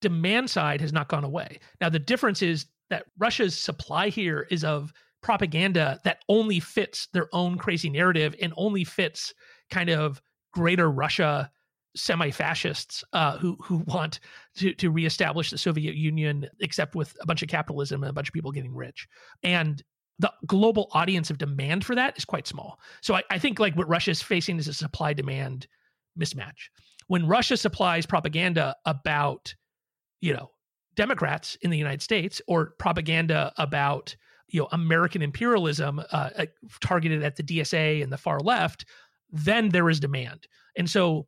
demand 0.02 0.50
side 0.50 0.82
has 0.82 0.92
not 0.92 1.08
gone 1.08 1.24
away. 1.24 1.60
Now 1.80 1.90
the 1.90 2.00
difference 2.00 2.42
is 2.42 2.66
that 2.90 3.06
russia's 3.18 3.58
supply 3.58 4.10
here 4.10 4.46
is 4.52 4.64
of 4.64 4.94
propaganda 5.26 6.00
that 6.04 6.20
only 6.30 6.60
fits 6.60 7.08
their 7.12 7.28
own 7.34 7.58
crazy 7.58 7.90
narrative 7.90 8.36
and 8.40 8.54
only 8.58 8.84
fits 8.84 9.34
kind 9.72 9.90
of 9.90 10.22
greater 10.54 10.92
Russia 10.92 11.50
semi-fascists 11.96 13.04
uh, 13.14 13.38
who 13.38 13.58
who 13.64 13.78
want 13.88 14.20
to 14.58 14.74
to 14.76 14.92
reestablish 14.92 15.52
the 15.52 15.58
Soviet 15.58 15.96
Union, 15.96 16.48
except 16.60 16.96
with 16.96 17.16
a 17.22 17.26
bunch 17.26 17.42
of 17.42 17.50
capitalism 17.50 18.04
and 18.04 18.10
a 18.10 18.14
bunch 18.14 18.30
of 18.30 18.34
people 18.34 18.52
getting 18.52 18.76
rich. 18.76 19.08
And 19.44 19.84
the 20.20 20.32
global 20.46 20.90
audience 20.94 21.30
of 21.30 21.38
demand 21.38 21.84
for 21.84 21.96
that 21.96 22.18
is 22.18 22.24
quite 22.24 22.48
small. 22.48 22.80
So 23.02 23.16
I, 23.16 23.24
I 23.30 23.40
think 23.40 23.60
like 23.60 23.76
what 23.76 23.90
Russia 23.90 24.12
is 24.12 24.22
facing 24.22 24.58
is 24.60 24.68
a 24.68 24.74
supply 24.74 25.14
demand 25.14 25.68
mismatch. 26.18 26.70
When 27.08 27.28
Russia 27.28 27.58
supplies 27.58 28.06
propaganda 28.06 28.76
about, 28.86 29.54
you 30.22 30.34
know, 30.34 30.52
Democrats 30.96 31.58
in 31.62 31.70
the 31.70 31.78
United 31.78 32.02
States 32.02 32.42
or 32.48 32.74
propaganda 32.80 33.54
about 33.58 34.16
you 34.48 34.62
know 34.62 34.68
American 34.72 35.22
imperialism 35.22 36.02
uh, 36.12 36.30
targeted 36.82 37.24
at 37.24 37.36
the 37.36 37.44
DSA 37.44 38.02
and 38.02 38.12
the 38.12 38.18
far 38.18 38.40
left, 38.40 38.86
then 39.32 39.70
there 39.70 39.90
is 39.90 40.00
demand. 40.00 40.48
And 40.78 40.90
so 40.90 41.28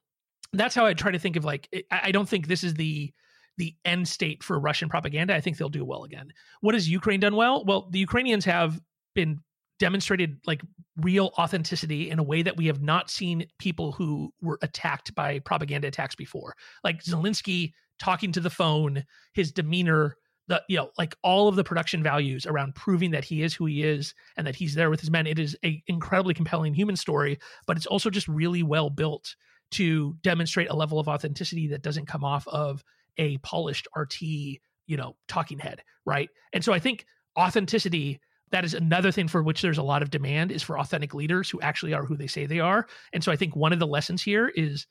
that's 0.53 0.75
how 0.75 0.85
I 0.85 0.93
try 0.93 1.11
to 1.11 1.19
think 1.19 1.35
of 1.35 1.45
like 1.45 1.69
I 1.91 2.11
don't 2.11 2.27
think 2.27 2.47
this 2.47 2.63
is 2.63 2.73
the 2.75 3.11
the 3.57 3.75
end 3.85 4.07
state 4.07 4.43
for 4.43 4.59
Russian 4.59 4.87
propaganda. 4.87 5.35
I 5.35 5.41
think 5.41 5.57
they'll 5.57 5.69
do 5.69 5.83
well 5.83 6.03
again. 6.03 6.31
What 6.61 6.75
has 6.75 6.87
Ukraine 6.89 7.19
done 7.19 7.35
well? 7.35 7.65
Well, 7.65 7.87
the 7.89 7.99
Ukrainians 7.99 8.45
have 8.45 8.79
been 9.15 9.39
demonstrated 9.79 10.39
like 10.45 10.61
real 10.97 11.31
authenticity 11.37 12.09
in 12.09 12.19
a 12.19 12.23
way 12.23 12.41
that 12.41 12.57
we 12.57 12.67
have 12.67 12.81
not 12.81 13.09
seen 13.09 13.47
people 13.59 13.91
who 13.91 14.33
were 14.41 14.59
attacked 14.61 15.13
by 15.15 15.39
propaganda 15.39 15.87
attacks 15.87 16.15
before. 16.15 16.55
Like 16.83 17.03
Zelensky 17.03 17.73
talking 17.99 18.31
to 18.31 18.39
the 18.39 18.49
phone, 18.49 19.03
his 19.33 19.51
demeanor, 19.51 20.17
the 20.47 20.61
you 20.69 20.77
know, 20.77 20.89
like 20.97 21.15
all 21.23 21.47
of 21.47 21.55
the 21.55 21.63
production 21.63 22.01
values 22.01 22.45
around 22.45 22.75
proving 22.75 23.11
that 23.11 23.25
he 23.25 23.41
is 23.41 23.53
who 23.53 23.65
he 23.65 23.83
is 23.83 24.13
and 24.37 24.47
that 24.47 24.55
he's 24.55 24.75
there 24.75 24.89
with 24.89 24.99
his 24.99 25.11
men. 25.11 25.27
It 25.27 25.39
is 25.39 25.57
a 25.63 25.81
incredibly 25.87 26.33
compelling 26.33 26.73
human 26.73 26.95
story, 26.95 27.37
but 27.65 27.77
it's 27.77 27.85
also 27.85 28.09
just 28.09 28.27
really 28.27 28.63
well 28.63 28.89
built 28.89 29.35
to 29.71 30.15
demonstrate 30.21 30.69
a 30.69 30.75
level 30.75 30.99
of 30.99 31.07
authenticity 31.07 31.67
that 31.67 31.81
doesn't 31.81 32.07
come 32.07 32.23
off 32.23 32.47
of 32.47 32.83
a 33.17 33.37
polished 33.39 33.87
RT, 33.95 34.21
you 34.21 34.59
know, 34.97 35.15
talking 35.27 35.59
head, 35.59 35.83
right? 36.05 36.29
And 36.53 36.63
so 36.63 36.73
I 36.73 36.79
think 36.79 37.05
authenticity 37.37 38.19
that 38.51 38.63
is 38.63 38.73
another 38.73 39.11
thing 39.11 39.27
for 39.27 39.43
which 39.43 39.61
there's 39.61 39.77
a 39.77 39.83
lot 39.83 40.01
of 40.01 40.09
demand 40.09 40.51
is 40.51 40.63
for 40.63 40.79
authentic 40.79 41.13
leaders 41.13 41.49
who 41.49 41.59
actually 41.61 41.93
are 41.93 42.05
who 42.05 42.15
they 42.15 42.27
say 42.27 42.45
they 42.45 42.61
are. 42.61 42.87
And 43.11 43.23
so 43.23 43.31
I 43.31 43.35
think 43.35 43.55
one 43.55 43.73
of 43.73 43.79
the 43.79 43.87
lessons 43.87 44.23
here 44.23 44.47
is 44.55 44.87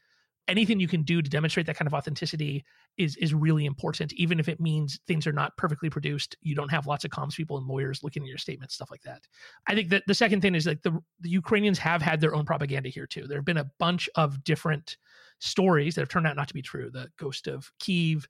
anything 0.49 0.80
you 0.80 0.88
can 0.88 1.03
do 1.03 1.20
to 1.20 1.30
demonstrate 1.30 1.66
that 1.66 1.76
kind 1.76 1.86
of 1.86 1.94
authenticity 1.94 2.64
is 2.97 3.16
is 3.16 3.34
really 3.34 3.66
important. 3.66 4.12
Even 4.14 4.38
if 4.38 4.49
it 4.49 4.61
means 4.61 5.01
things 5.07 5.26
are 5.26 5.32
not 5.32 5.57
perfectly 5.57 5.90
produced 5.90 6.36
you 6.40 6.55
don't 6.55 6.70
have 6.70 6.86
lots 6.86 7.05
of 7.05 7.11
comms 7.11 7.36
people 7.36 7.59
and 7.59 7.66
lawyers 7.66 8.03
looking 8.03 8.22
at 8.22 8.28
your 8.28 8.38
statements 8.38 8.74
stuff 8.74 8.90
like 8.90 9.03
that. 9.03 9.22
I 9.66 9.74
think 9.74 9.90
that 9.90 10.05
the 10.07 10.14
second 10.14 10.40
thing 10.40 10.55
is 10.55 10.66
like 10.66 10.82
the, 10.82 10.99
the 11.20 11.30
ukrainians 11.30 11.78
have 11.78 12.03
had 12.03 12.20
their 12.20 12.34
own 12.34 12.44
propaganda 12.44 12.88
here 12.88 13.07
too. 13.07 13.26
There 13.26 13.38
have 13.38 13.44
been 13.44 13.57
a 13.57 13.70
bunch 13.78 14.09
of 14.14 14.44
different 14.44 14.97
stories 15.38 15.94
that 15.94 16.03
have 16.03 16.09
turned 16.09 16.26
out 16.26 16.36
not 16.36 16.49
to 16.49 16.55
be 16.55 16.62
true. 16.62 16.90
The 16.90 17.09
ghost 17.18 17.47
of 17.47 17.70
kiev 17.80 18.26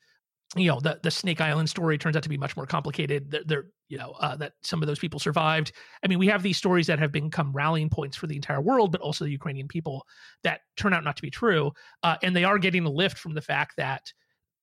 you 0.56 0.70
know 0.70 0.80
the 0.80 0.98
the 1.02 1.10
Snake 1.10 1.40
Island 1.40 1.68
story 1.68 1.98
turns 1.98 2.16
out 2.16 2.22
to 2.22 2.28
be 2.28 2.36
much 2.36 2.56
more 2.56 2.66
complicated. 2.66 3.34
They're 3.46 3.66
you 3.88 3.98
know 3.98 4.12
uh, 4.20 4.36
that 4.36 4.52
some 4.62 4.82
of 4.82 4.88
those 4.88 4.98
people 4.98 5.20
survived. 5.20 5.72
I 6.02 6.08
mean, 6.08 6.18
we 6.18 6.28
have 6.28 6.42
these 6.42 6.56
stories 6.56 6.86
that 6.86 6.98
have 6.98 7.12
become 7.12 7.52
rallying 7.52 7.90
points 7.90 8.16
for 8.16 8.26
the 8.26 8.36
entire 8.36 8.60
world, 8.60 8.92
but 8.92 9.00
also 9.00 9.24
the 9.24 9.30
Ukrainian 9.30 9.68
people 9.68 10.06
that 10.42 10.60
turn 10.76 10.92
out 10.94 11.04
not 11.04 11.16
to 11.16 11.22
be 11.22 11.30
true, 11.30 11.72
uh, 12.02 12.16
and 12.22 12.34
they 12.34 12.44
are 12.44 12.58
getting 12.58 12.84
a 12.84 12.90
lift 12.90 13.18
from 13.18 13.34
the 13.34 13.40
fact 13.40 13.74
that 13.76 14.12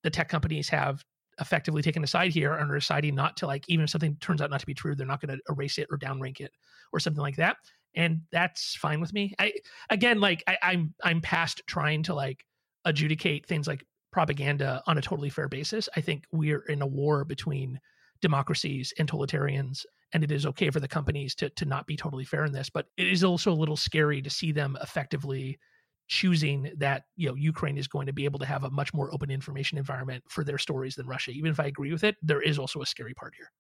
the 0.04 0.10
tech 0.10 0.30
companies 0.30 0.70
have 0.70 1.04
effectively 1.40 1.82
taken 1.82 2.04
a 2.04 2.08
side 2.08 2.32
here 2.32 2.54
and 2.54 2.70
are 2.70 2.76
deciding 2.76 3.16
not 3.16 3.36
to 3.38 3.48
like 3.48 3.64
even 3.68 3.84
if 3.84 3.90
something 3.90 4.16
turns 4.22 4.42
out 4.42 4.50
not 4.50 4.60
to 4.60 4.66
be 4.66 4.74
true, 4.74 4.96
they're 4.96 5.08
not 5.08 5.22
going 5.22 5.38
to 5.38 5.54
erase 5.54 5.78
it 5.78 5.88
or 5.92 5.98
downrank 5.98 6.40
it 6.40 6.52
or 6.92 7.00
something 7.00 7.22
like 7.22 7.38
that, 7.38 7.58
and 7.96 8.22
that's 8.32 8.76
fine 8.76 9.00
with 9.00 9.14
me. 9.14 9.34
I 9.40 9.54
again 9.90 10.20
like 10.20 10.44
I, 10.48 10.58
I'm 10.62 10.94
I'm 11.04 11.22
past 11.22 11.62
trying 11.68 12.04
to 12.04 12.14
like 12.14 12.46
adjudicate 12.86 13.46
things 13.46 13.68
like 13.68 13.86
propaganda 14.14 14.82
on 14.88 14.98
a 14.98 15.02
totally 15.02 15.30
fair 15.30 15.50
basis. 15.50 15.90
I 15.96 16.02
think 16.02 16.24
we're 16.32 16.64
in 16.68 16.82
a 16.82 16.88
war 16.88 17.26
between 17.26 17.80
democracies 18.22 18.94
and 18.98 19.10
totalitarians 19.10 19.86
and 20.14 20.24
it 20.24 20.32
is 20.32 20.46
okay 20.46 20.70
for 20.70 20.80
the 20.80 20.88
companies 20.88 21.36
to 21.36 21.50
to 21.50 21.66
not 21.66 21.86
be 21.86 21.98
totally 21.98 22.24
fair 22.24 22.46
in 22.46 22.54
this 22.54 22.70
but 22.70 22.86
it 22.96 23.08
is 23.08 23.22
also 23.22 23.52
a 23.52 23.62
little 23.62 23.76
scary 23.76 24.22
to 24.22 24.30
see 24.30 24.54
them 24.54 24.78
effectively 24.82 25.60
choosing 26.08 26.72
that 26.78 27.04
you 27.18 27.28
know 27.28 27.36
Ukraine 27.36 27.78
is 27.78 27.88
going 27.88 28.08
to 28.08 28.14
be 28.14 28.24
able 28.24 28.40
to 28.40 28.46
have 28.46 28.64
a 28.64 28.70
much 28.70 28.94
more 28.94 29.14
open 29.14 29.30
information 29.30 29.78
environment 29.78 30.24
for 30.30 30.46
their 30.46 30.58
stories 30.58 30.96
than 30.96 31.06
Russia 31.06 31.32
even 31.32 31.52
if 31.52 31.60
I 31.60 31.66
agree 31.66 31.92
with 31.92 32.06
it 32.06 32.16
there 32.22 32.42
is 32.42 32.58
also 32.58 32.82
a 32.82 32.86
scary 32.86 33.14
part 33.14 33.34
here 33.36 33.52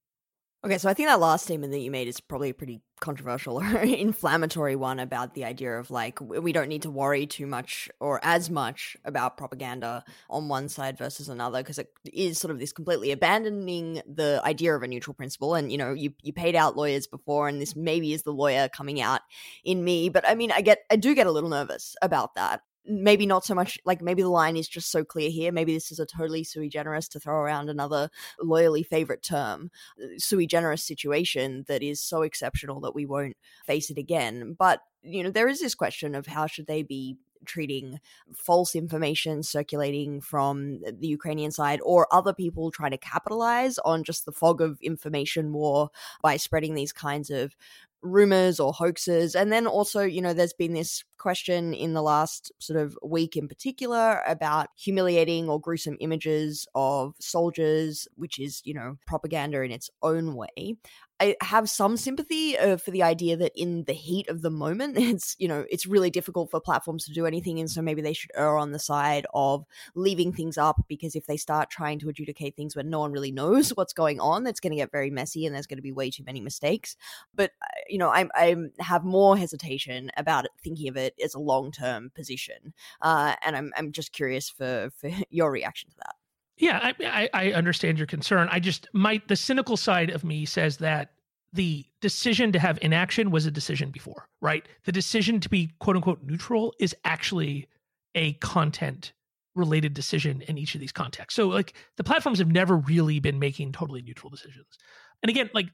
Okay, 0.66 0.78
so 0.78 0.88
I 0.88 0.93
think 0.93 1.09
that 1.09 1.20
last 1.20 1.43
statement 1.43 1.74
that 1.74 1.80
you 1.80 1.91
made 1.91 2.07
is 2.07 2.22
probably 2.22 2.51
a 2.51 2.53
pretty 2.53 2.80
controversial 3.01 3.59
or 3.61 3.80
inflammatory 3.80 4.78
one 4.78 4.97
about 4.97 5.34
the 5.34 5.43
idea 5.43 5.78
of 5.78 5.91
like 5.91 6.22
we 6.22 6.53
don't 6.53 6.70
need 6.70 6.84
to 6.84 6.89
worry 6.89 7.26
too 7.26 7.45
much 7.45 7.89
or 7.99 8.22
as 8.24 8.49
much 8.49 8.95
about 9.03 9.36
propaganda 9.36 10.05
on 10.30 10.47
one 10.47 10.70
side 10.70 10.97
versus 10.97 11.28
another 11.28 11.59
because 11.59 11.80
it 11.80 11.89
is 12.14 12.38
sort 12.38 12.49
of 12.49 12.59
this 12.59 12.72
completely 12.72 13.11
abandoning 13.11 14.01
the 14.07 14.41
idea 14.45 14.74
of 14.74 14.84
a 14.84 14.88
neutral 14.88 15.14
principle. 15.14 15.53
And 15.53 15.70
you 15.70 15.78
know 15.78 15.91
you 15.91 16.14
you 16.22 16.32
paid 16.32 16.55
out 16.55 16.78
lawyers 16.78 17.07
before 17.07 17.49
and 17.49 17.61
this 17.61 17.76
maybe 17.76 18.14
is 18.14 18.24
the 18.24 18.32
lawyer 18.32 18.70
coming 18.70 19.01
out 19.01 19.20
in 19.66 19.84
me. 19.84 20.07
But 20.07 20.24
I 20.26 20.36
mean 20.36 20.53
I 20.53 20.61
get 20.61 20.80
I 20.89 20.95
do 20.95 21.14
get 21.14 21.28
a 21.28 21.32
little 21.32 21.49
nervous 21.49 21.97
about 22.01 22.36
that 22.36 22.61
maybe 22.86 23.25
not 23.25 23.45
so 23.45 23.55
much 23.55 23.77
like 23.86 24.01
maybe 24.01 24.21
the 24.21 24.29
line 24.29 24.57
is 24.57 24.67
just 24.67 24.91
so 24.91 25.03
clear 25.03 25.29
here 25.29 25.51
maybe 25.51 25.73
this 25.73 25.91
is 25.91 25.99
a 25.99 26.05
totally 26.05 26.43
sui 26.43 26.67
generis 26.67 27.07
to 27.07 27.19
throw 27.19 27.36
around 27.36 27.69
another 27.69 28.09
loyally 28.41 28.84
favorite 28.84 29.23
term 29.23 29.71
uh, 30.01 30.07
sui 30.17 30.45
generis 30.45 30.84
situation 30.84 31.63
that 31.67 31.81
is 31.81 32.01
so 32.01 32.21
exceptional 32.21 32.79
that 32.81 32.95
we 32.95 33.05
won't 33.05 33.38
face 33.65 33.89
it 33.89 33.97
again. 33.97 34.55
But 34.57 34.81
you 35.01 35.23
know 35.23 35.31
there 35.31 35.47
is 35.47 35.59
this 35.59 35.75
question 35.75 36.15
of 36.15 36.27
how 36.27 36.47
should 36.47 36.67
they 36.67 36.84
be 36.84 37.17
treating 37.45 37.99
false 38.34 38.73
information 38.73 39.43
circulating 39.43 40.21
from 40.21 40.79
the 40.81 41.07
Ukrainian 41.07 41.51
side 41.51 41.79
or 41.84 42.07
other 42.11 42.34
people 42.34 42.71
trying 42.71 42.91
to 42.91 42.97
capitalize 42.97 43.77
on 43.79 44.03
just 44.03 44.25
the 44.25 44.31
fog 44.31 44.61
of 44.61 44.79
information 44.81 45.51
war 45.51 45.89
by 46.21 46.38
spreading 46.38 46.73
these 46.73 46.93
kinds 46.93 47.29
of 47.29 47.55
rumors 48.04 48.60
or 48.60 48.74
hoaxes. 48.74 49.36
And 49.36 49.51
then 49.51 49.66
also, 49.66 50.01
you 50.01 50.22
know, 50.22 50.34
there's 50.34 50.54
been 50.54 50.74
this 50.74 51.04
question 51.18 51.74
in 51.74 51.93
the 51.93 52.01
last 52.01 52.51
sort 52.60 52.80
of 52.80 52.97
week 53.01 53.38
in 53.38 53.47
particular 53.47 54.22
about 54.28 54.68
humiliating 54.78 55.49
or 55.49 55.60
gruesome 55.60 55.97
images 56.01 56.68
of 56.76 57.16
soldiers, 57.20 58.08
which 58.16 58.39
is, 58.39 58.62
you 58.66 58.74
know, 58.74 58.97
propaganda 59.08 59.62
in 59.62 59.72
its 59.72 59.89
own 60.01 60.36
way. 60.36 60.76
I 61.24 61.38
have 61.41 61.70
some 61.70 61.95
sympathy 61.95 62.58
uh, 62.58 62.76
for 62.76 62.91
the 62.91 63.04
idea 63.04 63.38
that 63.38 63.54
in 63.56 63.86
the 63.86 63.93
heat 63.93 64.28
of 64.28 64.41
the 64.41 64.49
moment, 64.49 64.97
it's 64.99 65.36
you 65.39 65.47
know 65.47 65.66
it's 65.70 65.86
really 65.86 66.10
difficult 66.10 66.51
for 66.51 66.60
platforms 66.60 67.06
to 67.06 67.14
do 67.14 67.26
anything, 67.26 67.60
and 67.60 67.70
so 67.70 67.82
maybe 67.82 68.01
they 68.01 68.14
should 68.14 68.32
err 68.36 68.58
on 68.58 68.72
the 68.72 68.80
side 68.80 69.26
of 69.34 69.64
leaving 69.95 70.34
things 70.34 70.58
up 70.58 70.84
because 70.88 71.16
if 71.16 71.26
they 71.26 71.38
start 71.38 71.70
trying 71.70 71.99
to 71.99 72.10
adjudicate 72.10 72.56
things 72.56 72.76
where 72.76 72.84
no 72.84 72.99
one 72.99 73.12
really 73.12 73.32
knows 73.41 73.70
what's 73.70 73.93
going 73.93 74.20
on, 74.20 74.43
that's 74.43 74.60
going 74.60 74.72
to 74.72 74.78
get 74.78 74.91
very 74.91 75.10
messy, 75.10 75.45
and 75.45 75.56
there's 75.56 75.68
going 75.68 75.78
to 75.78 75.84
be 75.84 75.91
way 75.91 76.10
too 76.10 76.24
many 76.26 76.41
mistakes. 76.41 76.97
But 77.34 77.51
uh, 77.62 77.68
you 77.93 77.99
know, 77.99 78.09
I, 78.09 78.27
I 78.33 78.55
have 78.79 79.03
more 79.03 79.37
hesitation 79.37 80.09
about 80.17 80.47
thinking 80.63 80.89
of 80.89 80.97
it 80.97 81.13
as 81.23 81.35
a 81.35 81.39
long 81.39 81.71
term 81.71 82.11
position, 82.15 82.73
uh, 83.03 83.35
and 83.45 83.55
I'm 83.55 83.71
I'm 83.77 83.91
just 83.91 84.11
curious 84.11 84.49
for 84.49 84.89
for 84.97 85.11
your 85.29 85.51
reaction 85.51 85.91
to 85.91 85.95
that. 85.99 86.15
Yeah, 86.57 86.91
I, 86.99 87.29
I, 87.33 87.51
understand 87.51 87.99
your 87.99 88.07
concern. 88.07 88.47
I 88.51 88.59
just 88.59 88.87
my 88.93 89.21
the 89.27 89.35
cynical 89.35 89.77
side 89.77 90.09
of 90.09 90.23
me 90.23 90.45
says 90.45 90.77
that 90.77 91.11
the 91.53 91.85
decision 92.01 92.51
to 92.53 92.59
have 92.59 92.79
inaction 92.81 93.29
was 93.29 93.45
a 93.45 93.51
decision 93.51 93.91
before, 93.91 94.27
right? 94.41 94.67
The 94.85 94.91
decision 94.91 95.39
to 95.41 95.49
be 95.49 95.69
quote 95.79 95.95
unquote 95.95 96.23
neutral 96.23 96.73
is 96.79 96.95
actually 97.05 97.67
a 98.15 98.33
content 98.33 99.13
related 99.53 99.93
decision 99.93 100.41
in 100.47 100.57
each 100.57 100.73
of 100.73 100.81
these 100.81 100.91
contexts. 100.91 101.35
So 101.35 101.47
like 101.47 101.73
the 101.97 102.03
platforms 102.03 102.39
have 102.39 102.51
never 102.51 102.75
really 102.75 103.19
been 103.19 103.37
making 103.37 103.71
totally 103.71 104.01
neutral 104.01 104.31
decisions. 104.31 104.79
And 105.21 105.29
again, 105.29 105.51
like 105.53 105.67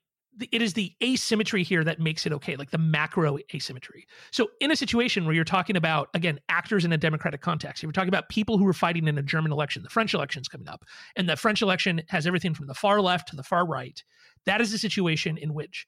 it 0.52 0.62
is 0.62 0.74
the 0.74 0.94
asymmetry 1.04 1.64
here 1.64 1.84
that 1.84 2.00
makes 2.00 2.26
it 2.26 2.34
okay, 2.34 2.56
like 2.56 2.72
the 2.72 2.78
macro 2.78 3.38
asymmetry. 3.54 4.06
So, 4.32 4.48
in 4.62 4.72
a 4.72 4.76
situation 4.76 5.26
where 5.26 5.34
you're 5.34 5.44
talking 5.44 5.76
about, 5.76 6.10
again, 6.14 6.40
actors 6.50 6.86
in 6.86 6.94
a 6.94 6.98
democratic 6.98 7.42
context, 7.42 7.84
you're 7.84 7.92
talking 7.92 8.10
about 8.10 8.30
people 8.30 8.58
who 8.58 8.68
are 8.68 8.74
fighting 8.74 9.08
in 9.08 9.18
a 9.18 9.24
German 9.24 9.52
election, 9.52 9.84
the 9.84 9.90
French 9.90 10.14
election 10.14 10.42
is 10.42 10.48
coming 10.48 10.68
up, 10.68 10.86
and 11.16 11.28
the 11.28 11.36
French 11.36 11.62
election 11.62 12.02
has 12.10 12.28
everything 12.28 12.54
from 12.54 12.68
the 12.68 12.74
far 12.74 13.02
left 13.02 13.30
to 13.30 13.36
the 13.36 13.44
far 13.44 13.66
right, 13.66 14.04
that 14.46 14.62
is 14.62 14.74
a 14.74 14.78
situation 14.78 15.38
in 15.38 15.54
which 15.54 15.88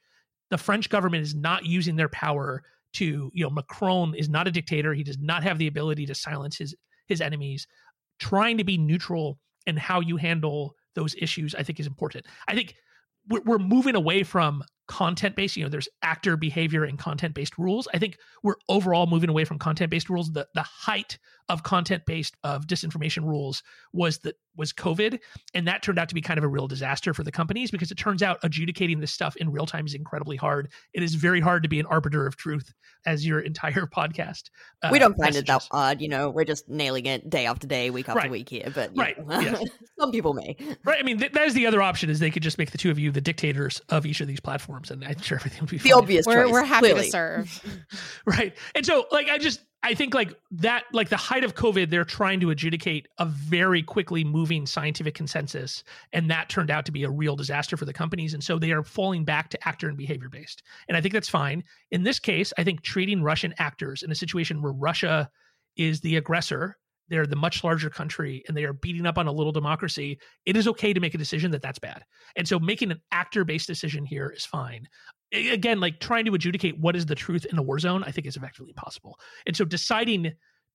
the 0.49 0.57
French 0.57 0.89
government 0.89 1.23
is 1.23 1.33
not 1.33 1.65
using 1.65 1.95
their 1.95 2.09
power 2.09 2.63
to, 2.93 3.31
you 3.33 3.43
know, 3.43 3.49
Macron 3.49 4.13
is 4.15 4.29
not 4.29 4.47
a 4.47 4.51
dictator. 4.51 4.93
He 4.93 5.03
does 5.03 5.17
not 5.17 5.43
have 5.43 5.57
the 5.57 5.67
ability 5.67 6.05
to 6.07 6.15
silence 6.15 6.57
his 6.57 6.75
his 7.07 7.21
enemies. 7.21 7.67
Trying 8.19 8.57
to 8.57 8.63
be 8.63 8.77
neutral 8.77 9.39
in 9.65 9.77
how 9.77 9.99
you 9.99 10.17
handle 10.17 10.75
those 10.95 11.15
issues, 11.15 11.55
I 11.55 11.63
think, 11.63 11.79
is 11.79 11.87
important. 11.87 12.25
I 12.47 12.55
think 12.55 12.75
we're, 13.27 13.57
moving 13.59 13.95
away 13.95 14.23
from 14.23 14.63
content 14.91 15.37
based 15.37 15.55
you 15.55 15.63
know 15.63 15.69
there's 15.69 15.87
actor 16.01 16.35
behavior 16.35 16.83
and 16.83 16.99
content 16.99 17.33
based 17.33 17.57
rules. 17.57 17.87
I 17.93 17.97
think 17.97 18.17
we're 18.43 18.57
overall 18.67 19.07
moving 19.07 19.29
away 19.29 19.45
from 19.45 19.57
content 19.57 19.89
based 19.89 20.09
rules. 20.09 20.33
The 20.33 20.45
the 20.53 20.63
height 20.63 21.17
of 21.47 21.63
content 21.63 22.03
based 22.05 22.35
of 22.43 22.67
disinformation 22.67 23.23
rules 23.23 23.63
was 23.93 24.19
that 24.19 24.35
was 24.57 24.73
covid 24.73 25.17
and 25.53 25.67
that 25.67 25.81
turned 25.81 25.97
out 25.97 26.07
to 26.09 26.15
be 26.15 26.21
kind 26.21 26.37
of 26.37 26.43
a 26.43 26.47
real 26.47 26.67
disaster 26.67 27.13
for 27.13 27.23
the 27.23 27.31
companies 27.31 27.71
because 27.71 27.89
it 27.89 27.95
turns 27.95 28.21
out 28.21 28.37
adjudicating 28.43 28.99
this 28.99 29.11
stuff 29.11 29.35
in 29.37 29.49
real 29.49 29.65
time 29.65 29.85
is 29.85 29.93
incredibly 29.93 30.35
hard. 30.35 30.69
It 30.93 31.03
is 31.03 31.15
very 31.15 31.39
hard 31.39 31.63
to 31.63 31.69
be 31.69 31.79
an 31.79 31.85
arbiter 31.85 32.27
of 32.27 32.35
truth 32.35 32.73
as 33.05 33.25
your 33.25 33.39
entire 33.39 33.85
podcast 33.97 34.49
uh, 34.83 34.89
we 34.91 34.99
don't 34.99 35.13
find 35.13 35.33
messages. 35.33 35.41
it 35.41 35.47
that 35.47 35.67
hard 35.71 36.01
you 36.01 36.09
know 36.09 36.29
we're 36.29 36.43
just 36.43 36.67
nailing 36.67 37.05
it 37.05 37.29
day 37.29 37.45
after 37.45 37.65
day 37.65 37.89
week 37.89 38.09
after 38.09 38.19
right. 38.19 38.31
week 38.31 38.49
here 38.49 38.69
but 38.73 38.91
right. 38.95 39.15
Yes. 39.29 39.63
some 39.99 40.11
people 40.11 40.33
may. 40.33 40.55
Right. 40.83 40.99
I 40.99 41.03
mean 41.03 41.19
th- 41.19 41.31
that 41.31 41.47
is 41.47 41.53
the 41.53 41.65
other 41.65 41.81
option 41.81 42.09
is 42.09 42.19
they 42.19 42.31
could 42.31 42.43
just 42.43 42.57
make 42.57 42.71
the 42.71 42.77
two 42.77 42.91
of 42.91 42.99
you 42.99 43.11
the 43.11 43.21
dictators 43.21 43.81
of 43.89 44.05
each 44.05 44.21
of 44.21 44.27
these 44.27 44.39
platforms 44.39 44.80
and 44.89 45.03
i'm 45.03 45.19
sure 45.21 45.37
everything 45.37 45.59
will 45.59 45.67
be 45.67 45.77
the 45.77 45.89
fine. 45.89 45.99
obvious 45.99 46.25
we're, 46.25 46.43
choice, 46.45 46.51
we're 46.51 46.63
happy 46.63 46.87
clearly. 46.87 47.05
to 47.05 47.11
serve 47.11 47.81
right 48.25 48.55
and 48.73 48.85
so 48.85 49.05
like 49.11 49.29
i 49.29 49.37
just 49.37 49.61
I 49.83 49.95
think 49.95 50.13
like 50.13 50.35
that, 50.51 50.83
like 50.93 51.09
the 51.09 51.17
height 51.17 51.43
of 51.43 51.55
COVID, 51.55 51.89
they're 51.89 52.05
trying 52.05 52.39
to 52.41 52.51
adjudicate 52.51 53.07
a 53.17 53.25
very 53.25 53.81
quickly 53.81 54.23
moving 54.23 54.67
scientific 54.67 55.15
consensus. 55.15 55.83
And 56.13 56.29
that 56.29 56.49
turned 56.49 56.69
out 56.69 56.85
to 56.85 56.91
be 56.91 57.03
a 57.03 57.09
real 57.09 57.35
disaster 57.35 57.75
for 57.77 57.85
the 57.85 57.93
companies. 57.93 58.35
And 58.35 58.43
so 58.43 58.59
they 58.59 58.71
are 58.71 58.83
falling 58.83 59.25
back 59.25 59.49
to 59.49 59.67
actor 59.67 59.87
and 59.87 59.97
behavior 59.97 60.29
based. 60.29 60.61
And 60.87 60.95
I 60.95 61.01
think 61.01 61.13
that's 61.13 61.29
fine. 61.29 61.63
In 61.89 62.03
this 62.03 62.19
case, 62.19 62.53
I 62.59 62.63
think 62.63 62.83
treating 62.83 63.23
Russian 63.23 63.55
actors 63.57 64.03
in 64.03 64.11
a 64.11 64.15
situation 64.15 64.61
where 64.61 64.71
Russia 64.71 65.31
is 65.77 66.01
the 66.01 66.17
aggressor, 66.17 66.77
they're 67.11 67.27
the 67.27 67.35
much 67.35 67.63
larger 67.63 67.89
country 67.89 68.43
and 68.47 68.55
they 68.55 68.63
are 68.63 68.73
beating 68.73 69.05
up 69.05 69.17
on 69.17 69.27
a 69.27 69.31
little 69.31 69.51
democracy, 69.51 70.19
it 70.45 70.55
is 70.55 70.67
okay 70.67 70.93
to 70.93 70.99
make 70.99 71.13
a 71.13 71.17
decision 71.17 71.51
that 71.51 71.61
that's 71.61 71.79
bad. 71.79 72.03
And 72.35 72.47
so 72.47 72.59
making 72.59 72.91
an 72.91 73.01
actor 73.11 73.43
based 73.43 73.67
decision 73.67 74.05
here 74.05 74.29
is 74.29 74.45
fine. 74.45 74.87
Again, 75.33 75.79
like 75.79 75.99
trying 75.99 76.25
to 76.25 76.33
adjudicate 76.33 76.79
what 76.79 76.95
is 76.95 77.05
the 77.05 77.15
truth 77.15 77.45
in 77.45 77.57
a 77.57 77.61
war 77.61 77.79
zone, 77.79 78.03
I 78.05 78.11
think 78.11 78.27
is 78.27 78.37
effectively 78.37 78.71
impossible. 78.71 79.19
And 79.45 79.55
so 79.55 79.65
deciding 79.65 80.33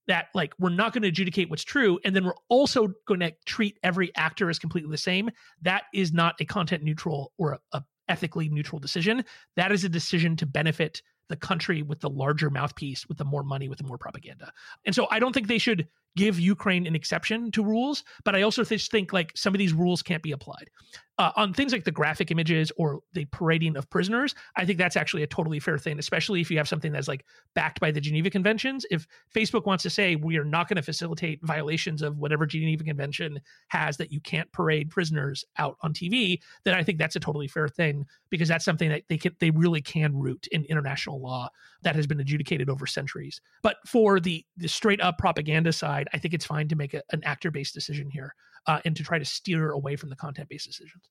that 0.09 0.27
like 0.35 0.55
we're 0.59 0.71
not 0.71 0.93
going 0.93 1.03
to 1.03 1.09
adjudicate 1.09 1.51
what's 1.51 1.65
true 1.65 1.99
and 2.05 2.15
then 2.15 2.25
we're 2.25 2.35
also 2.49 2.89
going 3.07 3.21
to 3.21 3.33
treat 3.45 3.77
every 3.83 4.15
actor 4.15 4.49
as 4.49 4.59
completely 4.59 4.91
the 4.91 4.97
same 4.97 5.29
that 5.63 5.83
is 5.93 6.13
not 6.13 6.37
a 6.39 6.45
content 6.45 6.85
neutral 6.85 7.33
or 7.39 7.55
a, 7.55 7.59
a 7.73 7.85
ethically 8.09 8.49
neutral 8.49 8.79
decision 8.79 9.25
that 9.57 9.73
is 9.73 9.83
a 9.83 9.89
decision 9.89 10.37
to 10.37 10.47
benefit 10.47 11.03
the 11.29 11.37
country 11.37 11.83
with 11.83 12.01
the 12.01 12.11
larger 12.11 12.51
mouthpiece, 12.51 13.07
with 13.09 13.19
the 13.19 13.25
more 13.25 13.43
money, 13.43 13.69
with 13.69 13.79
the 13.79 13.85
more 13.85 13.99
propaganda. 13.99 14.53
And 14.85 14.95
so 14.95 15.07
I 15.11 15.19
don't 15.19 15.33
think 15.33 15.49
they 15.49 15.59
should 15.59 15.89
give 16.17 16.41
Ukraine 16.41 16.87
an 16.87 16.97
exception 16.97 17.51
to 17.53 17.63
rules, 17.63 18.03
but 18.25 18.35
I 18.35 18.43
also 18.43 18.65
think 18.65 19.13
like 19.13 19.33
some 19.37 19.55
of 19.55 19.59
these 19.59 19.73
rules 19.73 20.03
can't 20.03 20.23
be 20.23 20.33
applied. 20.33 20.71
Uh, 21.19 21.31
on 21.37 21.55
things 21.55 21.73
like 21.73 21.85
the 21.85 21.91
graphic 21.91 22.31
images 22.31 22.71
or 22.77 23.01
the 23.15 23.25
parading 23.27 23.75
of 23.75 23.89
prisoners, 23.89 24.35
I 24.57 24.67
think 24.67 24.79
that's 24.79 24.97
actually 24.97 25.23
a 25.23 25.27
totally 25.27 25.59
fair 25.59 25.79
thing, 25.79 25.99
especially 25.99 26.43
if 26.43 26.51
you 26.51 26.59
have 26.59 26.69
something 26.69 26.93
that's 26.93 27.09
like 27.09 27.25
backed 27.55 27.81
by 27.81 27.91
the 27.91 28.03
Geneva 28.03 28.29
Conventions. 28.29 28.85
If 28.91 29.07
Facebook 29.35 29.65
wants 29.65 29.83
to 29.85 29.91
say 29.91 30.17
we 30.17 30.37
are 30.37 30.45
not 30.45 30.69
going 30.69 30.77
to 30.77 30.83
facilitate 30.83 31.41
violations 31.43 32.03
of 32.03 32.19
whatever 32.19 32.45
Geneva 32.45 32.85
Convention 32.85 33.41
has 33.69 33.97
that 33.97 34.13
you 34.13 34.21
can't 34.21 34.53
parade 34.53 34.91
prisoners 34.91 35.43
out 35.57 35.79
on 35.81 35.95
TV, 35.95 36.39
then 36.65 36.75
I 36.75 36.83
think 36.83 36.99
that's 36.99 37.17
a 37.17 37.21
totally 37.21 37.49
fair 37.49 37.69
thing 37.69 38.05
because 38.29 38.49
that's 38.49 38.65
something 38.67 38.91
that 38.91 39.05
they 39.09 39.17
can 39.17 39.35
they 39.41 39.51
really 39.51 39.81
can 39.81 40.15
root 40.15 40.47
in 40.53 40.67
international 40.67 41.19
law 41.19 41.49
that 41.81 41.97
has 41.97 42.07
been 42.07 42.21
adjudicated 42.21 42.69
over 42.69 42.87
centuries. 42.87 43.41
But 43.63 43.77
for 43.87 44.21
the 44.21 44.45
the 44.59 44.69
straight 44.69 45.01
up 45.01 45.17
propaganda 45.17 45.73
side, 45.73 46.06
I 46.13 46.19
think 46.19 46.35
it's 46.35 46.47
fine 46.47 46.69
to 46.69 46.77
make 46.77 46.95
a, 46.95 47.03
an 47.13 47.23
actor 47.25 47.51
based 47.51 47.75
decision 47.75 48.11
here 48.11 48.35
uh, 48.67 48.81
and 48.85 48.97
to 48.97 49.03
try 49.03 49.19
to 49.19 49.25
steer 49.25 49.71
away 49.71 49.97
from 49.97 50.11
the 50.11 50.17
content 50.17 50.49
based 50.49 50.67
decisions. 50.67 51.11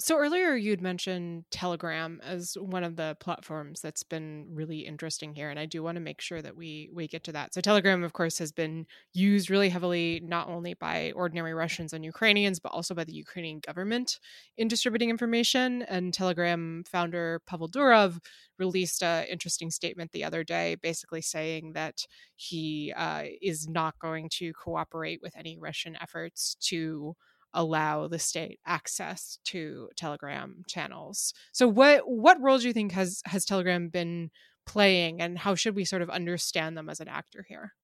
So 0.00 0.18
earlier 0.18 0.54
you'd 0.54 0.80
mentioned 0.80 1.44
Telegram 1.52 2.20
as 2.24 2.56
one 2.58 2.82
of 2.82 2.96
the 2.96 3.16
platforms 3.20 3.80
that's 3.80 4.02
been 4.02 4.46
really 4.50 4.80
interesting 4.80 5.34
here 5.34 5.48
and 5.48 5.60
I 5.60 5.66
do 5.66 5.82
want 5.82 5.96
to 5.96 6.00
make 6.00 6.20
sure 6.20 6.42
that 6.42 6.56
we 6.56 6.90
we 6.92 7.06
get 7.06 7.22
to 7.24 7.32
that. 7.32 7.54
So 7.54 7.60
Telegram 7.60 8.02
of 8.02 8.12
course 8.12 8.38
has 8.38 8.50
been 8.50 8.86
used 9.12 9.48
really 9.48 9.68
heavily 9.68 10.20
not 10.24 10.48
only 10.48 10.74
by 10.74 11.12
ordinary 11.14 11.54
Russians 11.54 11.92
and 11.92 12.04
Ukrainians 12.04 12.58
but 12.58 12.72
also 12.72 12.94
by 12.94 13.04
the 13.04 13.12
Ukrainian 13.12 13.60
government 13.60 14.18
in 14.56 14.66
distributing 14.66 15.10
information 15.10 15.82
and 15.82 16.12
Telegram 16.12 16.82
founder 16.90 17.40
Pavel 17.46 17.68
Durov 17.68 18.18
released 18.58 19.02
an 19.04 19.26
interesting 19.26 19.70
statement 19.70 20.10
the 20.12 20.24
other 20.24 20.42
day 20.42 20.74
basically 20.82 21.22
saying 21.22 21.74
that 21.74 22.06
he 22.34 22.92
uh, 22.96 23.24
is 23.40 23.68
not 23.68 23.98
going 24.00 24.28
to 24.30 24.52
cooperate 24.54 25.20
with 25.22 25.36
any 25.36 25.58
Russian 25.58 25.96
efforts 26.00 26.56
to 26.62 27.14
allow 27.54 28.08
the 28.08 28.18
state 28.18 28.60
access 28.66 29.38
to 29.44 29.88
telegram 29.96 30.62
channels. 30.66 31.34
So 31.52 31.68
what 31.68 32.02
what 32.06 32.40
role 32.40 32.58
do 32.58 32.66
you 32.66 32.72
think 32.72 32.92
has 32.92 33.22
has 33.26 33.44
telegram 33.44 33.88
been 33.88 34.30
playing 34.66 35.20
and 35.20 35.38
how 35.38 35.54
should 35.54 35.74
we 35.74 35.84
sort 35.84 36.02
of 36.02 36.10
understand 36.10 36.76
them 36.76 36.88
as 36.88 37.00
an 37.00 37.08
actor 37.08 37.44
here? 37.48 37.74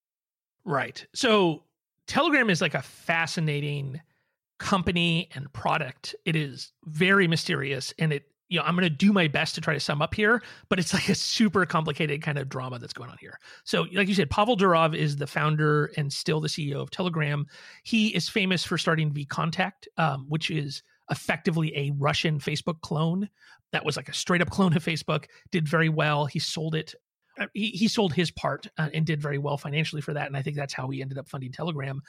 Right. 0.64 1.06
So 1.14 1.64
telegram 2.06 2.50
is 2.50 2.60
like 2.60 2.74
a 2.74 2.82
fascinating 2.82 4.00
company 4.58 5.28
and 5.34 5.52
product. 5.52 6.14
It 6.24 6.36
is 6.36 6.72
very 6.84 7.28
mysterious 7.28 7.94
and 7.98 8.12
it 8.12 8.24
you 8.48 8.58
know, 8.58 8.64
I'm 8.64 8.74
going 8.74 8.88
to 8.88 8.90
do 8.90 9.12
my 9.12 9.28
best 9.28 9.54
to 9.56 9.60
try 9.60 9.74
to 9.74 9.80
sum 9.80 10.00
up 10.00 10.14
here, 10.14 10.42
but 10.68 10.78
it's 10.78 10.94
like 10.94 11.08
a 11.08 11.14
super 11.14 11.66
complicated 11.66 12.22
kind 12.22 12.38
of 12.38 12.48
drama 12.48 12.78
that's 12.78 12.92
going 12.92 13.10
on 13.10 13.16
here. 13.20 13.38
So, 13.64 13.86
like 13.92 14.08
you 14.08 14.14
said, 14.14 14.30
Pavel 14.30 14.56
Durov 14.56 14.94
is 14.94 15.16
the 15.16 15.26
founder 15.26 15.90
and 15.96 16.12
still 16.12 16.40
the 16.40 16.48
CEO 16.48 16.76
of 16.76 16.90
Telegram. 16.90 17.46
He 17.84 18.08
is 18.14 18.28
famous 18.28 18.64
for 18.64 18.78
starting 18.78 19.12
VKontakte, 19.12 19.86
um, 19.98 20.26
which 20.28 20.50
is 20.50 20.82
effectively 21.10 21.76
a 21.76 21.92
Russian 21.96 22.38
Facebook 22.38 22.80
clone 22.80 23.28
that 23.72 23.84
was 23.84 23.96
like 23.96 24.08
a 24.08 24.14
straight 24.14 24.40
up 24.40 24.50
clone 24.50 24.74
of 24.76 24.84
Facebook, 24.84 25.26
did 25.50 25.68
very 25.68 25.88
well. 25.88 26.24
He 26.24 26.38
sold 26.38 26.74
it. 26.74 26.94
Uh, 27.38 27.46
he, 27.52 27.68
he 27.68 27.86
sold 27.86 28.14
his 28.14 28.30
part 28.30 28.66
uh, 28.78 28.88
and 28.94 29.04
did 29.04 29.20
very 29.20 29.38
well 29.38 29.58
financially 29.58 30.02
for 30.02 30.14
that. 30.14 30.26
And 30.26 30.36
I 30.36 30.42
think 30.42 30.56
that's 30.56 30.74
how 30.74 30.88
he 30.88 31.02
ended 31.02 31.18
up 31.18 31.28
funding 31.28 31.52
Telegram. 31.52 32.00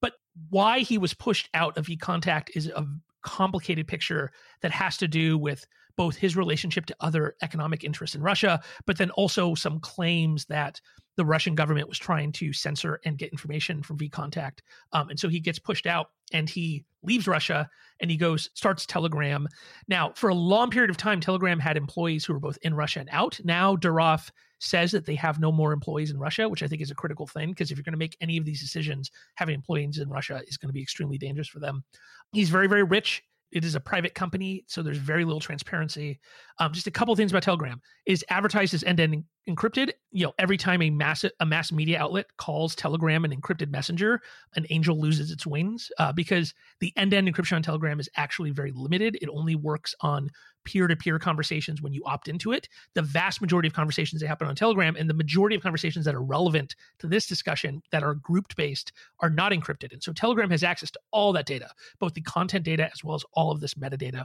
But 0.00 0.14
why 0.50 0.80
he 0.80 0.98
was 0.98 1.14
pushed 1.14 1.48
out 1.54 1.78
of 1.78 1.86
VKontakte 1.86 2.48
is 2.54 2.66
a 2.66 2.84
complicated 3.22 3.88
picture 3.88 4.32
that 4.60 4.70
has 4.70 4.96
to 4.98 5.08
do 5.08 5.38
with 5.38 5.66
both 5.96 6.16
his 6.16 6.36
relationship 6.36 6.86
to 6.86 6.96
other 7.00 7.36
economic 7.42 7.84
interests 7.84 8.16
in 8.16 8.22
Russia, 8.22 8.60
but 8.86 8.98
then 8.98 9.10
also 9.10 9.54
some 9.54 9.80
claims 9.80 10.44
that 10.46 10.80
the 11.16 11.24
Russian 11.24 11.54
government 11.54 11.88
was 11.88 11.98
trying 11.98 12.32
to 12.32 12.52
censor 12.52 13.00
and 13.04 13.18
get 13.18 13.30
information 13.30 13.82
from 13.82 13.98
VKontakte. 13.98 14.60
Um, 14.92 15.10
and 15.10 15.18
so 15.18 15.28
he 15.28 15.40
gets 15.40 15.58
pushed 15.58 15.86
out 15.86 16.08
and 16.32 16.48
he 16.48 16.84
leaves 17.02 17.28
Russia 17.28 17.68
and 18.00 18.10
he 18.10 18.16
goes, 18.16 18.50
starts 18.54 18.86
Telegram. 18.86 19.46
Now, 19.86 20.12
for 20.16 20.28
a 20.28 20.34
long 20.34 20.70
period 20.70 20.90
of 20.90 20.96
time, 20.96 21.20
Telegram 21.20 21.60
had 21.60 21.76
employees 21.76 22.24
who 22.24 22.32
were 22.32 22.40
both 22.40 22.58
in 22.62 22.74
Russia 22.74 23.00
and 23.00 23.08
out. 23.12 23.38
Now, 23.44 23.76
Durov 23.76 24.30
says 24.58 24.92
that 24.92 25.04
they 25.04 25.14
have 25.14 25.38
no 25.38 25.52
more 25.52 25.72
employees 25.72 26.10
in 26.10 26.18
Russia, 26.18 26.48
which 26.48 26.62
I 26.62 26.66
think 26.66 26.82
is 26.82 26.90
a 26.90 26.96
critical 26.96 27.26
thing 27.26 27.50
because 27.50 27.70
if 27.70 27.76
you're 27.76 27.84
going 27.84 27.92
to 27.92 27.98
make 27.98 28.16
any 28.20 28.36
of 28.36 28.44
these 28.44 28.60
decisions, 28.60 29.10
having 29.34 29.54
employees 29.54 29.98
in 29.98 30.08
Russia 30.08 30.42
is 30.48 30.56
going 30.56 30.68
to 30.68 30.74
be 30.74 30.82
extremely 30.82 31.18
dangerous 31.18 31.48
for 31.48 31.60
them. 31.60 31.84
He's 32.32 32.50
very, 32.50 32.66
very 32.66 32.82
rich 32.82 33.22
it 33.52 33.64
is 33.64 33.74
a 33.74 33.80
private 33.80 34.14
company, 34.14 34.64
so 34.66 34.82
there's 34.82 34.98
very 34.98 35.24
little 35.24 35.40
transparency. 35.40 36.18
Um, 36.58 36.72
just 36.72 36.86
a 36.86 36.90
couple 36.90 37.14
things 37.16 37.32
about 37.32 37.42
Telegram 37.42 37.80
is 38.06 38.24
advertised 38.28 38.74
as 38.74 38.84
end-to-end 38.84 39.24
encrypted. 39.48 39.92
You 40.10 40.26
know, 40.26 40.32
every 40.38 40.56
time 40.56 40.82
a 40.82 40.90
mass 40.90 41.24
a 41.40 41.46
mass 41.46 41.72
media 41.72 41.98
outlet 41.98 42.26
calls 42.36 42.74
Telegram 42.74 43.24
an 43.24 43.34
encrypted 43.34 43.70
messenger, 43.70 44.20
an 44.56 44.66
angel 44.70 44.98
loses 44.98 45.30
its 45.30 45.46
wings 45.46 45.90
uh, 45.98 46.12
because 46.12 46.54
the 46.80 46.92
end-to-end 46.96 47.28
encryption 47.28 47.56
on 47.56 47.62
Telegram 47.62 48.00
is 48.00 48.08
actually 48.16 48.50
very 48.50 48.72
limited. 48.72 49.18
It 49.20 49.28
only 49.28 49.54
works 49.54 49.94
on 50.00 50.30
peer-to-peer 50.64 51.18
conversations 51.18 51.82
when 51.82 51.92
you 51.92 52.02
opt 52.06 52.26
into 52.26 52.52
it. 52.52 52.68
The 52.94 53.02
vast 53.02 53.40
majority 53.40 53.68
of 53.68 53.74
conversations 53.74 54.22
that 54.22 54.28
happen 54.28 54.48
on 54.48 54.56
Telegram 54.56 54.96
and 54.96 55.10
the 55.10 55.14
majority 55.14 55.56
of 55.56 55.62
conversations 55.62 56.06
that 56.06 56.14
are 56.14 56.22
relevant 56.22 56.74
to 57.00 57.06
this 57.06 57.26
discussion 57.26 57.82
that 57.90 58.02
are 58.02 58.14
grouped 58.14 58.56
based 58.56 58.92
are 59.20 59.30
not 59.30 59.52
encrypted. 59.52 59.92
And 59.92 60.02
so 60.02 60.12
Telegram 60.12 60.50
has 60.50 60.64
access 60.64 60.90
to 60.92 61.00
all 61.10 61.32
that 61.34 61.46
data, 61.46 61.70
both 61.98 62.14
the 62.14 62.22
content 62.22 62.64
data 62.64 62.90
as 62.90 63.04
well 63.04 63.14
as 63.14 63.24
all 63.34 63.52
of 63.52 63.60
this 63.60 63.74
metadata. 63.74 64.24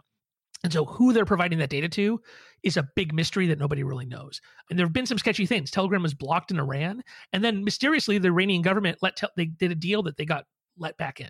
And 0.64 0.74
so, 0.74 0.86
who 0.86 1.14
they're 1.14 1.26
providing 1.26 1.60
that 1.60 1.70
data 1.70 1.88
to 1.90 2.22
is 2.64 2.76
a 2.76 2.88
big 2.96 3.14
mystery 3.14 3.48
that 3.48 3.60
nobody 3.60 3.84
really 3.84 4.06
knows. 4.06 4.42
And 4.70 4.78
there 4.78 4.86
have 4.86 4.94
been 4.94 5.06
some 5.06 5.18
sketchy 5.18 5.46
things. 5.46 5.72
Telegram 5.72 6.04
was 6.04 6.14
blocked 6.14 6.52
in 6.52 6.60
Iran, 6.60 7.02
and 7.32 7.44
then 7.44 7.64
mysteriously, 7.64 8.18
the 8.18 8.28
Iranian 8.28 8.62
government 8.62 8.98
let 9.02 9.16
te- 9.16 9.28
they 9.38 9.46
did 9.46 9.72
a 9.72 9.76
deal 9.76 10.04
that 10.04 10.18
they 10.18 10.26
got 10.26 10.46
let 10.78 10.98
back 10.98 11.22
in. 11.22 11.30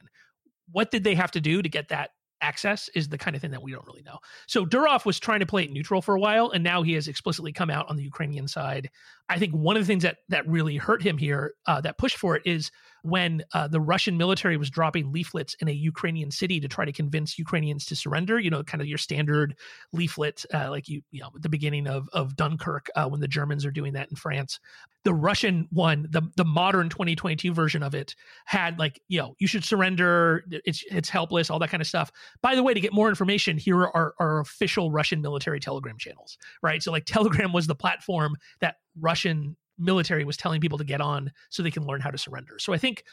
What 0.72 0.92
did 0.92 1.04
they 1.04 1.16
have 1.16 1.32
to 1.32 1.42
do 1.42 1.62
to 1.62 1.70
get 1.70 1.90
that 1.90 2.12
access 2.42 2.90
is 2.96 3.10
the 3.10 3.18
kind 3.18 3.36
of 3.36 3.42
thing 3.42 3.52
that 3.52 3.62
we 3.62 3.72
don't 3.72 3.86
really 3.86 4.04
know. 4.04 4.18
So 4.48 4.66
Durov 4.66 5.06
was 5.06 5.20
trying 5.20 5.42
to 5.42 5.46
play 5.46 5.64
it 5.64 5.72
neutral 5.72 6.02
for 6.02 6.16
a 6.16 6.20
while, 6.20 6.52
and 6.52 6.64
now 6.64 6.82
he 6.82 6.94
has 6.94 7.08
explicitly 7.08 7.52
come 7.52 7.70
out 7.70 7.90
on 7.90 7.98
the 7.98 8.04
Ukrainian 8.04 8.48
side. 8.48 8.90
I 9.30 9.38
think 9.38 9.54
one 9.54 9.78
of 9.78 9.84
the 9.84 9.88
things 9.88 10.04
that 10.04 10.18
that 10.30 10.48
really 10.48 10.78
hurt 10.78 11.04
him 11.04 11.18
here, 11.18 11.54
uh, 11.68 11.80
that 11.82 11.98
pushed 11.98 12.18
for 12.18 12.36
it, 12.36 12.42
is 12.46 12.72
when 13.04 13.44
uh, 13.54 13.68
the 13.68 13.80
Russian 13.80 14.18
military 14.18 14.58
was 14.58 14.70
dropping 14.70 15.12
leaflets 15.12 15.54
in 15.62 15.70
a 15.70 15.72
Ukrainian 15.72 16.32
city 16.32 16.60
to 16.60 16.68
try 16.68 16.84
to 16.84 16.92
convince 16.92 17.38
Ukrainians 17.38 17.86
to 17.86 17.96
surrender. 17.96 18.40
You 18.40 18.50
know, 18.50 18.64
kind 18.64 18.82
of 18.82 18.88
your 18.88 18.98
standard 18.98 19.56
leaflet, 19.94 20.46
uh, 20.54 20.70
like 20.70 20.90
you, 20.90 21.02
you 21.12 21.22
know, 21.22 21.30
at 21.36 21.42
the 21.42 21.50
beginning 21.50 21.88
of 21.88 22.10
of 22.12 22.36
Dunkirk 22.36 22.90
uh, 22.96 23.08
when 23.08 23.22
the 23.22 23.28
Germans 23.28 23.66
are 23.66 23.72
doing 23.72 23.94
that 23.94 24.10
in 24.10 24.16
France. 24.16 24.60
The 25.04 25.14
Russian 25.14 25.68
one, 25.72 26.08
the 26.10 26.24
the 26.36 26.44
modern 26.44 26.90
2022 26.90 27.54
version 27.54 27.84
of 27.84 27.94
it, 27.94 28.16
had 28.46 28.80
like, 28.80 29.00
you 29.08 29.20
know, 29.20 29.36
you 29.40 29.48
should 29.48 29.64
surrender. 29.64 30.44
It's 30.50 30.84
it's 30.90 31.08
helpless, 31.08 31.50
all 31.50 31.60
that 31.60 31.70
kind 31.70 31.82
of 31.82 31.88
stuff. 31.88 32.12
By 32.42 32.56
the 32.56 32.64
way, 32.64 32.74
to 32.74 32.80
get 32.80 32.94
more 32.94 33.10
information, 33.10 33.58
here 33.58 33.80
are 33.80 34.14
our 34.20 34.40
official 34.40 34.92
Russian 34.92 35.22
military 35.22 35.60
Telegram 35.60 35.98
channels, 35.98 36.38
right? 36.64 36.82
So 36.82 36.92
like 36.92 37.06
Telegram 37.20 37.54
was 37.54 37.68
the 37.68 37.76
platform 37.76 38.36
that 38.60 38.78
Russian 39.00 39.56
military 39.78 40.24
was 40.24 40.38
telling 40.38 40.62
people 40.62 40.78
to 40.78 40.84
get 40.84 41.02
on 41.02 41.32
so 41.50 41.64
they 41.64 41.72
can 41.72 41.86
learn 41.86 42.02
how 42.02 42.12
to 42.12 42.18
surrender. 42.18 42.60
So 42.60 42.74
I 42.74 42.78
think 42.78 43.04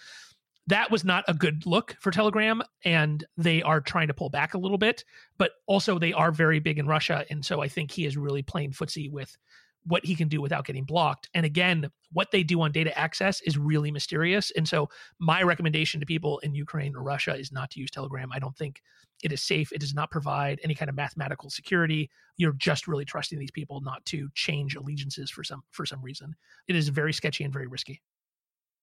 that 0.66 0.90
was 0.90 1.04
not 1.04 1.24
a 1.28 1.34
good 1.34 1.64
look 1.64 1.96
for 2.00 2.10
Telegram, 2.10 2.62
and 2.84 3.24
they 3.36 3.62
are 3.62 3.80
trying 3.80 4.08
to 4.08 4.14
pull 4.14 4.30
back 4.30 4.54
a 4.54 4.58
little 4.58 4.78
bit. 4.78 5.04
But 5.38 5.52
also, 5.66 5.98
they 5.98 6.12
are 6.12 6.32
very 6.32 6.58
big 6.58 6.78
in 6.78 6.86
Russia, 6.86 7.24
and 7.30 7.44
so 7.44 7.62
I 7.62 7.68
think 7.68 7.90
he 7.90 8.04
is 8.04 8.16
really 8.16 8.42
playing 8.42 8.72
footsie 8.72 9.10
with 9.10 9.36
what 9.84 10.04
he 10.04 10.16
can 10.16 10.26
do 10.26 10.40
without 10.40 10.66
getting 10.66 10.84
blocked. 10.84 11.28
And 11.32 11.46
again, 11.46 11.90
what 12.12 12.32
they 12.32 12.42
do 12.42 12.60
on 12.62 12.72
data 12.72 12.96
access 12.98 13.40
is 13.42 13.56
really 13.56 13.92
mysterious. 13.92 14.50
And 14.56 14.66
so, 14.66 14.88
my 15.20 15.42
recommendation 15.42 16.00
to 16.00 16.06
people 16.06 16.40
in 16.40 16.54
Ukraine 16.54 16.96
or 16.96 17.02
Russia 17.02 17.36
is 17.36 17.52
not 17.52 17.70
to 17.70 17.80
use 17.80 17.90
Telegram. 17.90 18.32
I 18.32 18.40
don't 18.40 18.56
think 18.56 18.82
it 19.22 19.32
is 19.32 19.42
safe. 19.42 19.72
It 19.72 19.80
does 19.80 19.94
not 19.94 20.10
provide 20.10 20.60
any 20.62 20.74
kind 20.74 20.88
of 20.88 20.96
mathematical 20.96 21.50
security. 21.50 22.10
You're 22.36 22.52
just 22.52 22.86
really 22.86 23.04
trusting 23.04 23.38
these 23.38 23.50
people 23.50 23.80
not 23.80 24.04
to 24.06 24.28
change 24.34 24.76
allegiances 24.76 25.30
for 25.30 25.44
some 25.44 25.62
for 25.70 25.86
some 25.86 26.02
reason. 26.02 26.34
It 26.68 26.76
is 26.76 26.88
very 26.88 27.12
sketchy 27.12 27.44
and 27.44 27.52
very 27.52 27.66
risky. 27.66 28.02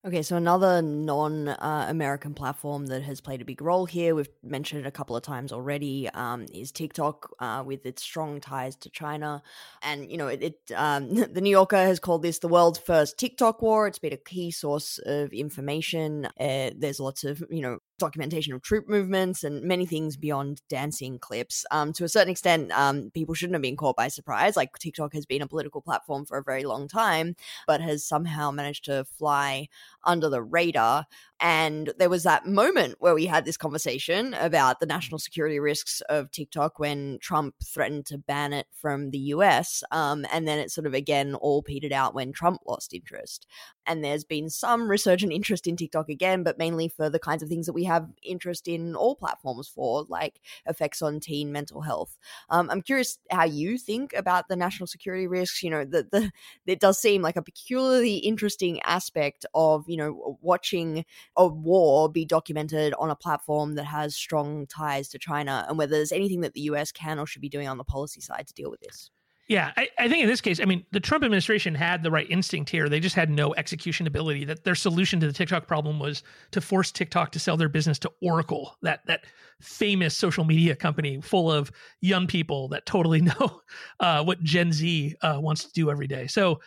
Okay, 0.05 0.21
so 0.21 0.35
another 0.35 0.81
non 0.81 1.47
uh, 1.47 1.85
American 1.87 2.33
platform 2.33 2.87
that 2.87 3.03
has 3.03 3.21
played 3.21 3.41
a 3.41 3.45
big 3.45 3.61
role 3.61 3.85
here, 3.85 4.15
we've 4.15 4.27
mentioned 4.43 4.81
it 4.81 4.87
a 4.87 4.91
couple 4.91 5.15
of 5.15 5.23
times 5.23 5.53
already, 5.53 6.09
um, 6.09 6.45
is 6.53 6.73
TikTok 6.73 7.33
uh, 7.39 7.63
with 7.65 7.85
its 7.85 8.03
strong 8.03 8.41
ties 8.41 8.75
to 8.77 8.89
China. 8.89 9.41
And, 9.81 10.11
you 10.11 10.17
know, 10.17 10.27
it, 10.27 10.43
it 10.43 10.71
um, 10.75 11.13
the 11.33 11.39
New 11.39 11.51
Yorker 11.51 11.77
has 11.77 12.01
called 12.01 12.21
this 12.21 12.39
the 12.39 12.49
world's 12.49 12.79
first 12.79 13.17
TikTok 13.17 13.61
war. 13.61 13.87
It's 13.87 13.97
been 13.97 14.11
a 14.11 14.17
key 14.17 14.51
source 14.51 14.99
of 15.05 15.31
information. 15.31 16.25
Uh, 16.37 16.71
there's 16.75 16.99
lots 16.99 17.23
of, 17.23 17.41
you 17.49 17.61
know, 17.61 17.79
documentation 17.99 18.53
of 18.53 18.61
troop 18.61 18.87
movements 18.87 19.43
and 19.43 19.63
many 19.63 19.85
things 19.85 20.17
beyond 20.17 20.61
dancing 20.67 21.19
clips. 21.19 21.65
Um, 21.71 21.93
to 21.93 22.03
a 22.03 22.09
certain 22.09 22.31
extent, 22.31 22.71
um, 22.71 23.11
people 23.13 23.35
shouldn't 23.35 23.55
have 23.55 23.61
been 23.61 23.77
caught 23.77 23.95
by 23.95 24.07
surprise. 24.07 24.57
Like 24.57 24.77
TikTok 24.77 25.13
has 25.13 25.25
been 25.25 25.41
a 25.41 25.47
political 25.47 25.81
platform 25.81 26.25
for 26.25 26.37
a 26.37 26.43
very 26.43 26.63
long 26.63 26.87
time, 26.87 27.35
but 27.67 27.81
has 27.81 28.05
somehow 28.05 28.51
managed 28.51 28.85
to 28.85 29.05
fly 29.05 29.67
under 30.03 30.29
the 30.29 30.41
radar. 30.41 31.05
And 31.43 31.91
there 31.99 32.09
was 32.09 32.23
that 32.23 32.45
moment 32.45 32.95
where 32.99 33.13
we 33.13 33.25
had 33.25 33.43
this 33.43 33.57
conversation 33.57 34.33
about 34.33 34.79
the 34.79 34.85
national 34.85 35.19
security 35.19 35.59
risks 35.59 35.99
of 36.07 36.31
TikTok 36.31 36.79
when 36.79 37.17
Trump 37.21 37.55
threatened 37.61 38.05
to 38.05 38.17
ban 38.17 38.53
it 38.53 38.67
from 38.71 39.11
the 39.11 39.17
US. 39.17 39.83
Um, 39.91 40.25
and 40.31 40.47
then 40.47 40.57
it 40.57 40.71
sort 40.71 40.87
of 40.87 40.93
again 40.93 41.35
all 41.35 41.61
petered 41.61 41.91
out 41.91 42.15
when 42.15 42.31
Trump 42.31 42.61
lost 42.65 42.93
interest. 42.93 43.45
And 43.85 44.01
there's 44.01 44.23
been 44.23 44.49
some 44.49 44.89
resurgent 44.89 45.33
interest 45.33 45.67
in 45.67 45.75
TikTok 45.75 46.07
again, 46.07 46.43
but 46.43 46.57
mainly 46.57 46.87
for 46.87 47.09
the 47.09 47.19
kinds 47.19 47.43
of 47.43 47.49
things 47.49 47.65
that 47.65 47.73
we 47.73 47.83
have 47.83 48.07
interest 48.23 48.69
in 48.69 48.95
all 48.95 49.17
platforms 49.17 49.67
for, 49.67 50.05
like 50.07 50.39
effects 50.65 51.01
on 51.01 51.19
teen 51.19 51.51
mental 51.51 51.81
health. 51.81 52.17
Um, 52.49 52.69
I'm 52.69 52.81
curious 52.81 53.19
how 53.29 53.43
you 53.43 53.77
think 53.77 54.13
about 54.13 54.47
the 54.47 54.55
national 54.55 54.87
security 54.87 55.27
risks. 55.27 55.61
You 55.61 55.71
know, 55.71 55.83
the, 55.83 56.07
the 56.09 56.31
it 56.65 56.79
does 56.79 56.97
seem 56.99 57.21
like 57.21 57.35
a 57.35 57.41
peculiarly 57.41 58.15
interesting 58.19 58.79
aspect 58.83 59.45
of 59.53 59.83
you 59.89 59.97
know 59.97 60.37
watching 60.41 61.03
a 61.35 61.47
war 61.47 62.09
be 62.09 62.25
documented 62.25 62.93
on 62.99 63.09
a 63.09 63.15
platform 63.15 63.75
that 63.75 63.85
has 63.85 64.15
strong 64.15 64.67
ties 64.67 65.09
to 65.09 65.19
China, 65.19 65.65
and 65.67 65.77
whether 65.77 65.91
there's 65.91 66.11
anything 66.11 66.41
that 66.41 66.53
the 66.53 66.61
US 66.61 66.91
can 66.91 67.19
or 67.19 67.25
should 67.25 67.41
be 67.41 67.49
doing 67.49 67.67
on 67.67 67.77
the 67.77 67.83
policy 67.83 68.21
side 68.21 68.47
to 68.47 68.53
deal 68.53 68.69
with 68.69 68.81
this. 68.81 69.09
Yeah, 69.49 69.73
I, 69.75 69.89
I, 69.99 70.07
think 70.07 70.23
in 70.23 70.29
this 70.29 70.39
case, 70.39 70.61
I 70.61 70.65
mean, 70.65 70.85
the 70.91 71.01
Trump 71.01 71.23
administration 71.23 71.75
had 71.75 72.01
the 72.01 72.09
right 72.09 72.29
instinct 72.29 72.69
here. 72.69 72.87
They 72.87 73.01
just 73.01 73.15
had 73.15 73.29
no 73.29 73.53
execution 73.55 74.07
ability. 74.07 74.45
That 74.45 74.63
their 74.63 74.75
solution 74.75 75.19
to 75.19 75.27
the 75.27 75.33
TikTok 75.33 75.67
problem 75.67 75.99
was 75.99 76.23
to 76.51 76.61
force 76.61 76.93
TikTok 76.93 77.33
to 77.33 77.39
sell 77.39 77.57
their 77.57 77.67
business 77.67 77.99
to 77.99 78.11
Oracle, 78.21 78.77
that 78.83 79.05
that 79.07 79.25
famous 79.59 80.15
social 80.15 80.45
media 80.45 80.77
company 80.77 81.19
full 81.19 81.51
of 81.51 81.73
young 81.99 82.25
people 82.25 82.69
that 82.69 82.85
totally 82.85 83.21
know 83.39 83.61
uh, 83.99 84.23
what 84.23 84.41
Gen 84.43 84.71
Z 84.71 85.13
uh, 85.21 85.37
wants 85.41 85.65
to 85.65 85.71
do 85.73 85.91
every 85.91 86.07
day. 86.07 86.25
So, 86.27 86.61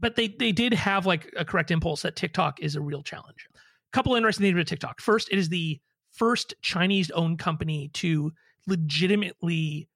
but 0.00 0.16
they 0.16 0.28
they 0.28 0.50
did 0.50 0.72
have 0.72 1.04
like 1.04 1.30
a 1.36 1.44
correct 1.44 1.70
impulse 1.70 2.02
that 2.02 2.16
TikTok 2.16 2.58
is 2.60 2.74
a 2.74 2.80
real 2.80 3.02
challenge. 3.02 3.48
Couple 3.94 4.16
interesting 4.16 4.42
things 4.42 4.54
about 4.54 4.66
TikTok. 4.66 5.00
First, 5.00 5.28
it 5.30 5.38
is 5.38 5.48
the 5.48 5.80
first 6.10 6.52
Chinese-owned 6.62 7.38
company 7.38 7.90
to 7.94 8.32
legitimately 8.66 9.88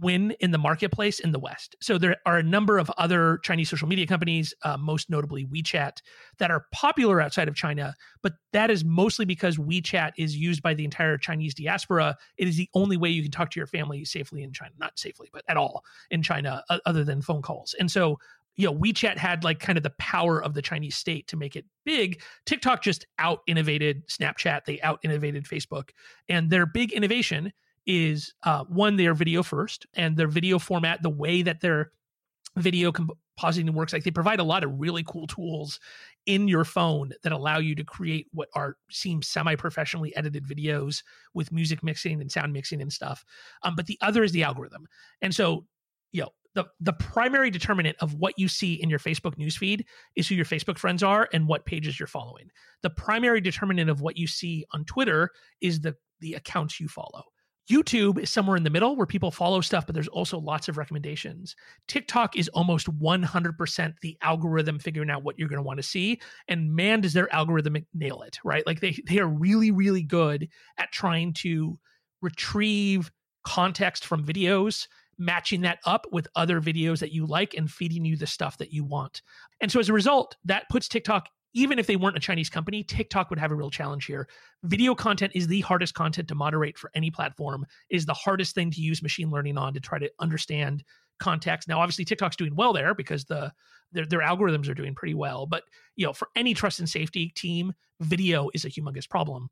win 0.00 0.32
in 0.40 0.50
the 0.50 0.58
marketplace 0.58 1.18
in 1.18 1.32
the 1.32 1.38
West. 1.38 1.74
So 1.80 1.96
there 1.96 2.16
are 2.26 2.36
a 2.36 2.42
number 2.42 2.76
of 2.76 2.90
other 2.98 3.38
Chinese 3.42 3.70
social 3.70 3.88
media 3.88 4.06
companies, 4.06 4.52
uh, 4.64 4.76
most 4.76 5.08
notably 5.08 5.46
WeChat, 5.46 6.02
that 6.38 6.50
are 6.50 6.66
popular 6.72 7.22
outside 7.22 7.48
of 7.48 7.56
China, 7.56 7.94
but 8.22 8.34
that 8.52 8.70
is 8.70 8.84
mostly 8.84 9.24
because 9.24 9.56
WeChat 9.56 10.12
is 10.18 10.36
used 10.36 10.62
by 10.62 10.74
the 10.74 10.84
entire 10.84 11.16
Chinese 11.16 11.54
diaspora. 11.54 12.16
It 12.36 12.48
is 12.48 12.58
the 12.58 12.68
only 12.74 12.98
way 12.98 13.08
you 13.08 13.22
can 13.22 13.30
talk 13.30 13.50
to 13.52 13.58
your 13.58 13.66
family 13.66 14.04
safely 14.04 14.42
in 14.42 14.52
China, 14.52 14.72
not 14.78 14.98
safely, 14.98 15.30
but 15.32 15.42
at 15.48 15.56
all 15.56 15.82
in 16.10 16.22
China, 16.22 16.62
uh, 16.68 16.78
other 16.84 17.02
than 17.02 17.22
phone 17.22 17.42
calls. 17.42 17.74
And 17.80 17.90
so 17.90 18.18
you 18.58 18.66
know, 18.66 18.74
WeChat 18.74 19.16
had 19.16 19.44
like 19.44 19.60
kind 19.60 19.78
of 19.78 19.84
the 19.84 19.94
power 19.98 20.42
of 20.42 20.52
the 20.52 20.60
Chinese 20.60 20.96
state 20.96 21.28
to 21.28 21.36
make 21.36 21.54
it 21.54 21.64
big. 21.86 22.20
TikTok 22.44 22.82
just 22.82 23.06
out 23.20 23.40
innovated 23.46 24.06
Snapchat, 24.08 24.64
they 24.66 24.80
out 24.80 24.98
innovated 25.04 25.44
Facebook, 25.44 25.90
and 26.28 26.50
their 26.50 26.66
big 26.66 26.92
innovation 26.92 27.52
is 27.86 28.34
uh, 28.42 28.64
one, 28.64 28.96
they 28.96 29.06
are 29.06 29.14
video 29.14 29.44
first, 29.44 29.86
and 29.94 30.16
their 30.16 30.26
video 30.26 30.58
format, 30.58 31.02
the 31.02 31.08
way 31.08 31.40
that 31.40 31.60
their 31.60 31.92
video 32.56 32.90
compositing 32.90 33.70
works, 33.70 33.92
like 33.92 34.02
they 34.02 34.10
provide 34.10 34.40
a 34.40 34.44
lot 34.44 34.64
of 34.64 34.80
really 34.80 35.04
cool 35.04 35.28
tools 35.28 35.78
in 36.26 36.48
your 36.48 36.64
phone 36.64 37.12
that 37.22 37.30
allow 37.30 37.58
you 37.58 37.76
to 37.76 37.84
create 37.84 38.26
what 38.32 38.48
are 38.54 38.76
seem 38.90 39.22
semi-professionally 39.22 40.14
edited 40.16 40.44
videos 40.44 41.04
with 41.32 41.52
music 41.52 41.84
mixing 41.84 42.20
and 42.20 42.32
sound 42.32 42.52
mixing 42.52 42.82
and 42.82 42.92
stuff. 42.92 43.24
Um, 43.62 43.76
but 43.76 43.86
the 43.86 43.98
other 44.00 44.24
is 44.24 44.32
the 44.32 44.42
algorithm, 44.42 44.88
and 45.22 45.32
so 45.32 45.64
you 46.10 46.22
know 46.22 46.30
the 46.58 46.64
the 46.80 46.92
primary 46.92 47.52
determinant 47.52 47.96
of 48.00 48.14
what 48.14 48.34
you 48.36 48.48
see 48.48 48.74
in 48.74 48.90
your 48.90 48.98
Facebook 48.98 49.36
newsfeed 49.36 49.84
is 50.16 50.26
who 50.26 50.34
your 50.34 50.44
Facebook 50.44 50.76
friends 50.76 51.04
are 51.04 51.28
and 51.32 51.46
what 51.46 51.64
pages 51.64 52.00
you're 52.00 52.08
following. 52.08 52.50
The 52.82 52.90
primary 52.90 53.40
determinant 53.40 53.88
of 53.88 54.00
what 54.00 54.16
you 54.16 54.26
see 54.26 54.64
on 54.72 54.84
Twitter 54.84 55.30
is 55.60 55.80
the 55.80 55.94
the 56.18 56.34
accounts 56.34 56.80
you 56.80 56.88
follow. 56.88 57.22
YouTube 57.70 58.18
is 58.18 58.28
somewhere 58.28 58.56
in 58.56 58.64
the 58.64 58.70
middle 58.70 58.96
where 58.96 59.06
people 59.06 59.30
follow 59.30 59.60
stuff, 59.60 59.86
but 59.86 59.94
there's 59.94 60.08
also 60.08 60.36
lots 60.36 60.66
of 60.66 60.78
recommendations. 60.78 61.54
TikTok 61.86 62.36
is 62.36 62.48
almost 62.48 62.88
100% 62.98 63.94
the 64.00 64.16
algorithm 64.22 64.80
figuring 64.80 65.10
out 65.10 65.22
what 65.22 65.38
you're 65.38 65.50
going 65.50 65.58
to 65.58 65.62
want 65.62 65.76
to 65.76 65.82
see. 65.82 66.18
And 66.48 66.74
man, 66.74 67.02
does 67.02 67.12
their 67.12 67.32
algorithm 67.32 67.76
nail 67.94 68.22
it, 68.22 68.38
right? 68.42 68.66
Like 68.66 68.80
they, 68.80 68.96
they 69.06 69.18
are 69.18 69.28
really, 69.28 69.70
really 69.70 70.02
good 70.02 70.48
at 70.78 70.90
trying 70.92 71.34
to 71.34 71.78
retrieve 72.22 73.12
context 73.44 74.06
from 74.06 74.24
videos, 74.24 74.86
matching 75.18 75.62
that 75.62 75.78
up 75.84 76.06
with 76.12 76.28
other 76.36 76.60
videos 76.60 77.00
that 77.00 77.12
you 77.12 77.26
like 77.26 77.54
and 77.54 77.70
feeding 77.70 78.04
you 78.04 78.16
the 78.16 78.26
stuff 78.26 78.58
that 78.58 78.72
you 78.72 78.84
want. 78.84 79.22
And 79.60 79.70
so 79.70 79.80
as 79.80 79.88
a 79.88 79.92
result, 79.92 80.36
that 80.44 80.68
puts 80.68 80.88
TikTok 80.88 81.28
even 81.54 81.78
if 81.78 81.86
they 81.86 81.96
weren't 81.96 82.16
a 82.16 82.20
Chinese 82.20 82.50
company, 82.50 82.84
TikTok 82.84 83.30
would 83.30 83.38
have 83.38 83.50
a 83.50 83.54
real 83.54 83.70
challenge 83.70 84.04
here. 84.04 84.28
Video 84.64 84.94
content 84.94 85.32
is 85.34 85.46
the 85.46 85.62
hardest 85.62 85.94
content 85.94 86.28
to 86.28 86.34
moderate 86.34 86.78
for 86.78 86.90
any 86.94 87.10
platform. 87.10 87.64
It 87.88 87.96
is 87.96 88.06
the 88.06 88.14
hardest 88.14 88.54
thing 88.54 88.70
to 88.72 88.80
use 88.80 89.02
machine 89.02 89.30
learning 89.30 89.56
on 89.56 89.72
to 89.74 89.80
try 89.80 89.98
to 89.98 90.10
understand 90.20 90.84
context. 91.18 91.68
Now, 91.68 91.80
obviously, 91.80 92.04
TikTok's 92.04 92.36
doing 92.36 92.54
well 92.54 92.72
there 92.72 92.94
because 92.94 93.24
the 93.24 93.52
their, 93.92 94.04
their 94.04 94.20
algorithms 94.20 94.68
are 94.68 94.74
doing 94.74 94.94
pretty 94.94 95.14
well. 95.14 95.46
But 95.46 95.64
you 95.96 96.06
know, 96.06 96.12
for 96.12 96.28
any 96.36 96.52
trust 96.52 96.78
and 96.78 96.88
safety 96.88 97.32
team, 97.34 97.72
video 98.00 98.50
is 98.54 98.64
a 98.64 98.70
humongous 98.70 99.08
problem. 99.08 99.48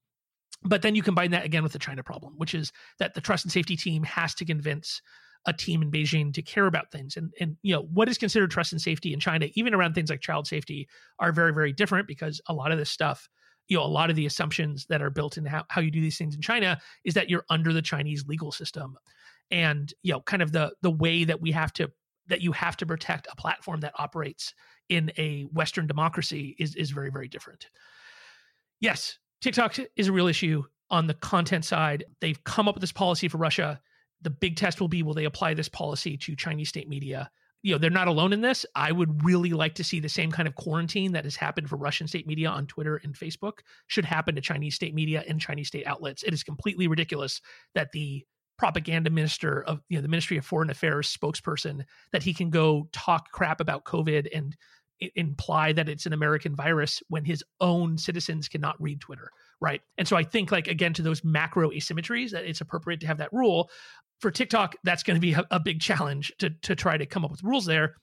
But 0.63 0.83
then 0.83 0.95
you 0.95 1.03
combine 1.03 1.31
that 1.31 1.45
again 1.45 1.63
with 1.63 1.73
the 1.73 1.79
China 1.79 2.03
problem, 2.03 2.35
which 2.37 2.55
is 2.55 2.73
that 2.99 3.15
the 3.15 3.21
trust 3.21 3.45
and 3.45 3.53
safety 3.53 3.77
team 3.77 4.03
has 4.05 4.35
to 4.35 4.45
convince 4.45 5.01
a 5.47 5.53
team 5.53 5.81
in 5.81 5.91
Beijing 5.91 6.35
to 6.35 6.43
care 6.43 6.67
about 6.67 6.91
things. 6.91 7.17
And 7.17 7.33
and 7.41 7.57
you 7.63 7.75
know 7.75 7.83
what 7.93 8.09
is 8.09 8.19
considered 8.19 8.51
trust 8.51 8.73
and 8.73 8.81
safety 8.81 9.13
in 9.13 9.21
China, 9.21 9.49
even 9.55 9.75
around 9.75 9.95
things 9.95 10.11
like 10.11 10.21
child 10.21 10.47
safety, 10.47 10.89
are 11.19 11.33
very 11.33 11.53
very 11.53 11.73
different 11.73 12.07
because 12.09 12.41
a 12.47 12.53
lot 12.53 12.73
of 12.73 12.79
this 12.79 12.91
stuff, 12.91 13.29
you 13.69 13.77
know, 13.77 13.85
a 13.85 13.87
lot 13.87 14.11
of 14.11 14.17
the 14.17 14.27
assumptions 14.27 14.87
that 14.87 15.01
are 15.01 15.11
built 15.11 15.39
into 15.39 15.49
how, 15.49 15.65
how 15.69 15.81
you 15.81 15.91
do 15.91 16.01
these 16.01 16.19
things 16.19 16.35
in 16.35 16.41
China 16.41 16.79
is 17.05 17.15
that 17.15 17.31
you're 17.31 17.45
under 17.49 17.73
the 17.73 17.83
Chinese 17.83 18.27
legal 18.27 18.53
system, 18.53 18.99
and 19.51 19.95
you 20.03 20.13
know, 20.13 20.21
kind 20.21 20.43
of 20.43 20.53
the 20.53 20.73
the 20.83 20.91
way 20.91 21.25
that 21.25 21.41
we 21.41 21.53
have 21.53 21.73
to 21.75 21.91
that 22.29 22.43
you 22.43 22.51
have 22.53 22.77
to 22.77 22.87
protect 22.87 23.29
a 23.31 23.37
platform 23.37 23.81
that 23.81 23.93
operates 23.99 24.53
in 24.89 25.13
a 25.17 25.43
Western 25.53 25.87
democracy 25.87 26.57
is 26.59 26.75
is 26.75 26.91
very 26.91 27.11
very 27.11 27.29
different. 27.29 27.69
Yes, 28.81 29.19
TikTok 29.41 29.77
is 29.97 30.09
a 30.09 30.13
real 30.13 30.27
issue 30.27 30.65
on 30.91 31.07
the 31.07 31.15
content 31.15 31.65
side. 31.65 32.05
They've 32.21 32.43
come 32.45 32.69
up 32.69 32.75
with 32.75 32.81
this 32.81 32.93
policy 32.93 33.29
for 33.29 33.39
Russia 33.39 33.81
the 34.27 34.31
big 34.31 34.57
test 34.57 34.81
will 34.81 34.89
be 34.89 35.05
will 35.05 35.15
they 35.15 35.25
apply 35.25 35.55
this 35.55 35.69
policy 35.69 36.17
to 36.17 36.35
Chinese 36.35 36.69
state 36.69 36.89
media? 36.89 37.31
You 37.63 37.73
know, 37.73 37.79
they're 37.79 37.91
not 37.91 38.09
alone 38.09 38.33
in 38.33 38.41
this. 38.41 38.67
I 38.75 38.91
would 38.91 39.25
really 39.25 39.51
like 39.51 39.77
to 39.77 39.85
see 39.85 40.01
the 40.01 40.09
same 40.09 40.33
kind 40.33 40.49
of 40.49 40.57
quarantine 40.57 41.13
that 41.13 41.23
has 41.23 41.37
happened 41.37 41.69
for 41.69 41.77
Russian 41.77 42.09
state 42.09 42.27
media 42.27 42.49
on 42.49 42.67
Twitter 42.67 43.01
and 43.05 43.15
Facebook 43.15 43.59
should 43.87 44.05
happen 44.05 44.35
to 44.35 44.41
Chinese 44.41 44.75
state 44.75 44.97
media 44.97 45.23
and 45.29 45.41
Chinese 45.41 45.69
state 45.69 45.87
outlets. 45.87 46.25
It 46.25 46.35
is 46.35 46.43
completely 46.43 46.89
ridiculous 46.89 47.41
that 47.77 47.93
the 47.93 48.25
propaganda 48.59 49.11
minister 49.11 49.63
of 49.63 49.81
you 49.89 49.97
know 49.97 50.03
the 50.03 50.09
Ministry 50.09 50.39
of 50.39 50.45
Foreign 50.45 50.71
Affairs 50.71 51.17
spokesperson 51.17 51.85
that 52.11 52.25
he 52.25 52.35
can 52.35 52.51
go 52.51 52.89
talk 52.93 53.31
crap 53.31 53.61
about 53.61 53.85
COVID 53.85 54.27
and 54.35 54.57
imply 55.15 55.73
that 55.73 55.89
it's 55.89 56.07
an 56.07 56.13
American 56.13 56.57
virus 56.57 57.03
when 57.09 57.25
his 57.25 57.45
own 57.61 57.99
citizens 57.99 58.49
cannot 58.49 58.81
read 58.81 59.01
Twitter, 59.01 59.31
right? 59.61 59.83
And 59.99 60.09
so 60.09 60.17
I 60.17 60.23
think 60.23 60.51
like 60.51 60.69
again 60.69 60.95
to 60.95 61.03
those 61.03 61.23
macro 61.23 61.71
asymmetries 61.71 62.31
that 62.31 62.45
it's 62.45 62.61
appropriate 62.61 63.01
to 63.01 63.07
have 63.07 63.19
that 63.19 63.33
rule 63.33 63.71
for 64.21 64.31
TikTok, 64.31 64.77
that's 64.85 65.03
going 65.03 65.17
to 65.17 65.21
be 65.21 65.33
a, 65.33 65.45
a 65.51 65.61
big 65.61 65.81
challenge 65.81 66.33
to 66.39 66.51
to 66.63 66.75
try 66.75 66.97
to 66.97 67.07
come 67.07 67.25
up 67.25 67.31
with 67.31 67.43
rules 67.43 67.67
there. 67.67 67.97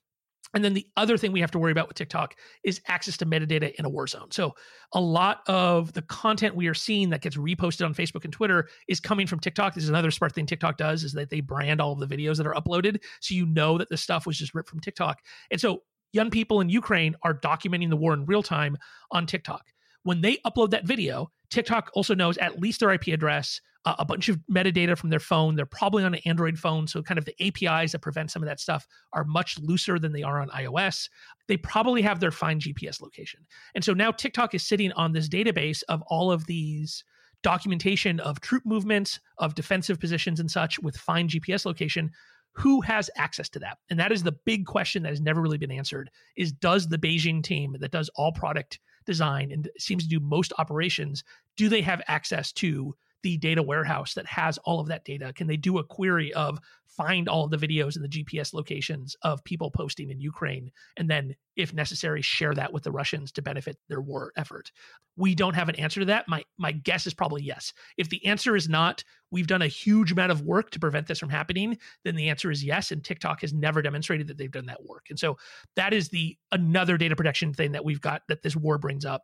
And 0.54 0.64
then 0.64 0.74
the 0.74 0.88
other 0.98 1.18
thing 1.18 1.32
we 1.32 1.42
have 1.42 1.52
to 1.52 1.60
worry 1.60 1.72
about 1.72 1.88
with 1.88 1.98
TikTok 1.98 2.36
is 2.64 2.80
access 2.88 3.18
to 3.18 3.26
metadata 3.26 3.74
in 3.74 3.86
a 3.86 3.90
war 3.90 4.06
zone. 4.06 4.30
So 4.30 4.54
a 4.94 5.02
lot 5.02 5.42
of 5.48 5.94
the 5.94 6.04
content 6.04 6.56
we 6.56 6.68
are 6.68 6.76
seeing 6.76 7.10
that 7.10 7.22
gets 7.22 7.38
reposted 7.38 7.86
on 7.86 7.96
Facebook 7.96 8.24
and 8.24 8.32
Twitter 8.32 8.70
is 8.88 9.00
coming 9.00 9.26
from 9.26 9.40
TikTok. 9.40 9.74
This 9.74 9.84
is 9.84 9.90
another 9.90 10.12
smart 10.12 10.36
thing 10.36 10.46
TikTok 10.46 10.78
does 10.78 11.04
is 11.04 11.14
that 11.14 11.32
they 11.32 11.42
brand 11.42 11.82
all 11.82 11.94
of 11.94 12.08
the 12.08 12.16
videos 12.16 12.38
that 12.38 12.46
are 12.46 12.54
uploaded. 12.54 13.02
So 13.20 13.34
you 13.34 13.48
know 13.48 13.80
that 13.80 13.90
the 13.90 13.98
stuff 13.98 14.28
was 14.28 14.38
just 14.38 14.54
ripped 14.54 14.70
from 14.70 14.80
TikTok. 14.80 15.22
And 15.50 15.60
so 15.60 15.82
young 16.12 16.30
people 16.30 16.62
in 16.62 16.70
Ukraine 16.70 17.16
are 17.24 17.34
documenting 17.34 17.90
the 17.90 17.98
war 17.98 18.14
in 18.14 18.26
real 18.26 18.44
time 18.44 18.78
on 19.12 19.26
TikTok 19.26 19.64
when 20.04 20.22
they 20.22 20.38
upload 20.46 20.72
that 20.72 20.86
video, 20.86 21.32
TikTok 21.50 21.92
also 21.94 22.16
knows 22.16 22.38
at 22.38 22.60
least 22.60 22.80
their 22.80 22.92
IP 22.92 23.08
address, 23.08 23.62
uh, 23.86 23.96
a 24.00 24.06
bunch 24.06 24.30
of 24.30 24.40
metadata 24.52 24.98
from 24.98 25.10
their 25.10 25.20
phone. 25.20 25.56
They're 25.56 25.66
probably 25.66 26.04
on 26.04 26.14
an 26.14 26.22
Android 26.26 26.58
phone. 26.58 26.88
So, 26.88 27.02
kind 27.02 27.18
of 27.18 27.26
the 27.26 27.36
APIs 27.40 27.92
that 27.92 28.00
prevent 28.00 28.32
some 28.32 28.42
of 28.42 28.48
that 28.48 28.60
stuff 28.60 28.88
are 29.14 29.24
much 29.24 29.60
looser 29.60 30.00
than 30.00 30.14
they 30.14 30.24
are 30.24 30.42
on 30.42 30.50
iOS. 30.50 31.10
They 31.48 31.58
probably 31.58 32.02
have 32.02 32.20
their 32.20 32.32
fine 32.32 32.60
GPS 32.60 33.02
location. 33.02 33.42
And 33.76 33.84
so 33.84 33.94
now 33.94 34.12
TikTok 34.12 34.54
is 34.54 34.68
sitting 34.68 34.92
on 34.94 35.12
this 35.12 35.30
database 35.30 35.84
of 35.90 36.02
all 36.08 36.32
of 36.32 36.46
these 36.46 37.04
documentation 37.44 38.20
of 38.22 38.40
troop 38.40 38.66
movements, 38.66 39.20
of 39.38 39.54
defensive 39.54 40.00
positions 40.00 40.40
and 40.40 40.50
such 40.50 40.80
with 40.80 40.98
fine 40.98 41.28
GPS 41.28 41.66
location. 41.66 42.10
Who 42.54 42.82
has 42.82 43.10
access 43.18 43.50
to 43.50 43.60
that? 43.60 43.80
And 43.90 44.00
that 44.00 44.12
is 44.12 44.24
the 44.24 44.38
big 44.46 44.66
question 44.66 45.04
that 45.04 45.10
has 45.10 45.22
never 45.22 45.42
really 45.42 45.58
been 45.58 45.72
answered 45.72 46.10
is 46.38 46.52
does 46.52 46.88
the 46.88 46.98
Beijing 46.98 47.44
team 47.44 47.76
that 47.80 47.92
does 47.92 48.10
all 48.16 48.32
product 48.32 48.80
design 49.06 49.52
and 49.52 49.70
seems 49.78 50.04
to 50.04 50.10
do 50.10 50.20
most 50.20 50.54
operations, 50.58 51.24
do 51.58 51.70
they 51.70 51.82
have 51.82 52.02
access 52.08 52.52
to 52.54 52.96
the 53.24 53.38
data 53.38 53.64
warehouse 53.64 54.14
that 54.14 54.28
has 54.28 54.58
all 54.60 54.80
of 54.80 54.88
that 54.88 55.06
data? 55.06 55.34
Can 55.34 55.48
they 55.48 55.58
do 55.58 55.80
a 55.80 55.84
query 55.84 56.34
of 56.34 56.60
find 56.88 57.28
all 57.28 57.46
of 57.46 57.50
the 57.50 57.58
videos 57.58 57.96
and 57.96 58.06
the 58.06 58.24
GPS 58.24 58.54
locations 58.54 59.16
of 59.24 59.44
people 59.44 59.72
posting 59.72 60.12
in 60.12 60.20
Ukraine 60.20 60.72
and 60.98 61.10
then, 61.10 61.36
if 61.56 61.74
necessary, 61.74 62.22
share 62.22 62.54
that 62.54 62.72
with 62.72 62.84
the 62.84 62.92
Russians 62.92 63.32
to 63.32 63.42
benefit 63.42 63.78
their 63.90 64.02
war 64.02 64.32
effort? 64.38 64.72
We 65.18 65.34
don't 65.34 65.56
have 65.56 65.70
an 65.70 65.76
answer 65.76 66.02
to 66.02 66.06
that. 66.08 66.28
My 66.28 66.44
my 66.58 66.72
guess 66.72 67.08
is 67.08 67.14
probably 67.14 67.44
yes. 67.44 67.74
If 67.98 68.10
the 68.10 68.24
answer 68.26 68.56
is 68.56 68.70
not, 68.70 69.04
we've 69.32 69.48
done 69.48 69.62
a 69.62 69.68
huge 69.68 70.12
amount 70.12 70.32
of 70.32 70.42
work 70.42 70.70
to 70.72 70.80
prevent 70.80 71.08
this 71.08 71.20
from 71.20 71.30
happening, 71.30 71.78
then 72.04 72.16
the 72.16 72.30
answer 72.30 72.52
is 72.52 72.64
yes. 72.64 72.92
And 72.92 73.04
TikTok 73.04 73.42
has 73.42 73.54
never 73.54 73.82
demonstrated 73.82 74.28
that 74.28 74.38
they've 74.38 74.52
done 74.52 74.68
that 74.68 74.84
work. 74.86 75.08
And 75.10 75.18
so 75.18 75.38
that 75.76 75.94
is 75.94 76.10
the 76.10 76.38
another 76.52 76.98
data 76.98 77.16
protection 77.16 77.54
thing 77.54 77.72
that 77.72 77.86
we've 77.86 78.02
got 78.02 78.24
that 78.28 78.44
this 78.44 78.56
war 78.56 78.78
brings 78.78 79.06
up 79.06 79.24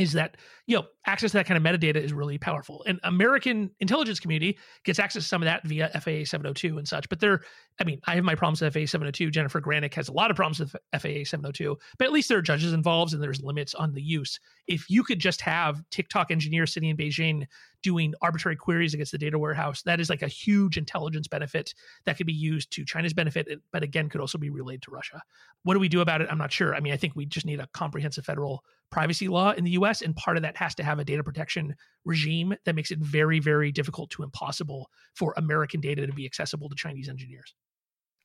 is 0.00 0.12
that 0.12 0.36
you 0.66 0.76
know 0.76 0.86
access 1.06 1.30
to 1.32 1.36
that 1.36 1.46
kind 1.46 1.56
of 1.56 1.62
metadata 1.62 1.96
is 1.96 2.12
really 2.12 2.38
powerful. 2.38 2.82
And 2.86 2.98
american 3.04 3.70
intelligence 3.80 4.18
community 4.18 4.58
gets 4.84 4.98
access 4.98 5.22
to 5.22 5.28
some 5.28 5.42
of 5.42 5.46
that 5.46 5.64
via 5.64 5.88
faa 5.88 6.24
702 6.24 6.78
and 6.78 6.88
such 6.88 7.08
but 7.08 7.20
they're 7.20 7.42
i 7.80 7.84
mean 7.84 8.00
i 8.06 8.14
have 8.14 8.24
my 8.24 8.34
problems 8.34 8.60
with 8.60 8.72
faa 8.72 8.86
702 8.86 9.30
jennifer 9.30 9.60
granick 9.60 9.94
has 9.94 10.08
a 10.08 10.12
lot 10.12 10.30
of 10.30 10.36
problems 10.36 10.60
with 10.60 10.72
faa 10.92 11.24
702 11.24 11.76
but 11.98 12.06
at 12.06 12.12
least 12.12 12.28
there 12.28 12.38
are 12.38 12.42
judges 12.42 12.72
involved 12.72 13.12
and 13.12 13.22
there's 13.22 13.42
limits 13.42 13.74
on 13.74 13.92
the 13.94 14.02
use. 14.02 14.40
If 14.66 14.88
you 14.88 15.02
could 15.02 15.18
just 15.18 15.40
have 15.42 15.82
tiktok 15.90 16.30
engineers 16.30 16.72
sitting 16.72 16.90
in 16.90 16.96
beijing 16.96 17.46
doing 17.82 18.14
arbitrary 18.22 18.56
queries 18.56 18.94
against 18.94 19.12
the 19.12 19.18
data 19.18 19.38
warehouse 19.38 19.82
that 19.82 20.00
is 20.00 20.10
like 20.10 20.22
a 20.22 20.28
huge 20.28 20.76
intelligence 20.76 21.28
benefit 21.28 21.74
that 22.04 22.16
could 22.16 22.26
be 22.26 22.32
used 22.32 22.70
to 22.70 22.84
china's 22.84 23.14
benefit 23.14 23.48
but 23.72 23.82
again 23.82 24.08
could 24.08 24.20
also 24.20 24.38
be 24.38 24.50
relayed 24.50 24.82
to 24.82 24.90
russia 24.90 25.22
what 25.62 25.74
do 25.74 25.80
we 25.80 25.88
do 25.88 26.00
about 26.00 26.20
it 26.20 26.28
i'm 26.30 26.38
not 26.38 26.52
sure 26.52 26.74
i 26.74 26.80
mean 26.80 26.92
i 26.92 26.96
think 26.96 27.14
we 27.16 27.26
just 27.26 27.46
need 27.46 27.60
a 27.60 27.66
comprehensive 27.72 28.24
federal 28.24 28.64
privacy 28.90 29.28
law 29.28 29.52
in 29.52 29.64
the 29.64 29.70
US. 29.72 30.02
And 30.02 30.14
part 30.14 30.36
of 30.36 30.42
that 30.42 30.56
has 30.56 30.74
to 30.76 30.82
have 30.82 30.98
a 30.98 31.04
data 31.04 31.24
protection 31.24 31.74
regime 32.04 32.54
that 32.64 32.74
makes 32.74 32.90
it 32.90 32.98
very, 32.98 33.38
very 33.38 33.72
difficult 33.72 34.10
to 34.10 34.22
impossible 34.22 34.90
for 35.14 35.32
American 35.36 35.80
data 35.80 36.06
to 36.06 36.12
be 36.12 36.26
accessible 36.26 36.68
to 36.68 36.74
Chinese 36.74 37.08
engineers. 37.08 37.54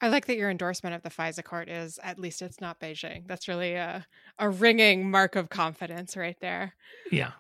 I 0.01 0.09
like 0.09 0.25
that 0.25 0.35
your 0.35 0.49
endorsement 0.49 0.93
of 0.93 1.03
the 1.03 1.09
FISA 1.09 1.43
court 1.43 1.69
is 1.69 1.99
at 2.03 2.19
least 2.19 2.41
it's 2.41 2.59
not 2.59 2.81
Beijing. 2.81 3.27
That's 3.27 3.47
really 3.47 3.75
a, 3.75 4.05
a 4.37 4.49
ringing 4.49 5.09
mark 5.09 5.37
of 5.37 5.49
confidence 5.49 6.17
right 6.17 6.37
there. 6.41 6.75
Yeah. 7.11 7.31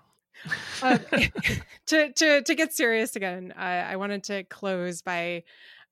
Um, 0.81 0.99
to 1.87 2.11
to 2.13 2.41
to 2.41 2.55
get 2.55 2.73
serious 2.73 3.15
again, 3.15 3.53
I, 3.55 3.77
I 3.77 3.95
wanted 3.95 4.23
to 4.25 4.43
close 4.43 5.01
by 5.01 5.43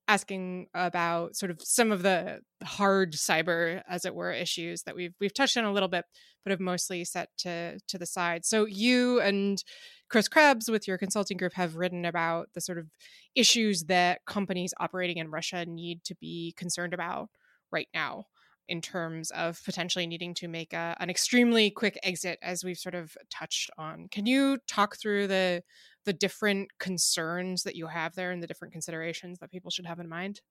asking 0.08 0.68
about 0.74 1.36
sort 1.36 1.50
of 1.50 1.62
some 1.62 1.92
of 1.92 2.04
the 2.04 2.42
hard 2.64 3.14
cyber 3.14 3.82
as 3.88 4.04
it 4.04 4.14
were 4.14 4.34
issues 4.34 4.84
that 4.84 4.96
we've 4.96 5.14
we've 5.20 5.34
touched 5.34 5.56
on 5.58 5.64
a 5.64 5.72
little 5.72 5.88
bit 5.90 6.06
but 6.44 6.52
have 6.52 6.60
mostly 6.60 7.06
set 7.06 7.30
to 7.38 7.80
to 7.88 7.98
the 7.98 8.06
side. 8.06 8.46
So 8.46 8.66
you 8.66 9.22
and 9.22 9.64
chris 10.10 10.28
krebs 10.28 10.70
with 10.70 10.88
your 10.88 10.98
consulting 10.98 11.38
group 11.38 11.54
have 11.54 11.76
written 11.76 12.06
about 12.06 12.50
the 12.54 12.62
sort 12.62 12.78
of 12.78 12.88
issues 13.36 13.86
that 13.86 14.20
companies 14.28 14.72
operating 14.80 15.18
in 15.18 15.32
russia 15.32 15.66
need 15.66 16.04
to 16.04 16.14
be 16.22 16.54
concerned 16.56 16.94
about 16.94 17.30
right 17.72 17.88
now 17.96 18.26
in 18.68 18.82
terms 18.82 19.32
of 19.32 19.60
potentially 19.66 20.08
needing 20.08 20.34
to 20.34 20.48
make 20.48 20.74
a, 20.74 20.96
an 21.00 21.10
extremely 21.10 21.70
quick 21.70 22.00
exit 22.04 22.40
as 22.42 22.64
we've 22.64 22.78
sort 22.78 22.96
of 22.96 23.16
touched 23.30 23.70
on 23.78 24.08
can 24.10 24.26
you 24.26 24.58
talk 24.68 24.98
through 24.98 25.28
the 25.28 25.62
the 26.06 26.14
different 26.14 26.70
concerns 26.80 27.64
that 27.64 27.76
you 27.76 27.88
have 27.88 28.16
there 28.16 28.32
and 28.32 28.42
the 28.42 28.48
different 28.48 28.74
considerations 28.74 29.40
that 29.40 29.52
people 29.52 29.72
should 29.72 29.86
have 29.86 30.00
in 30.00 30.10
mind? 30.10 30.42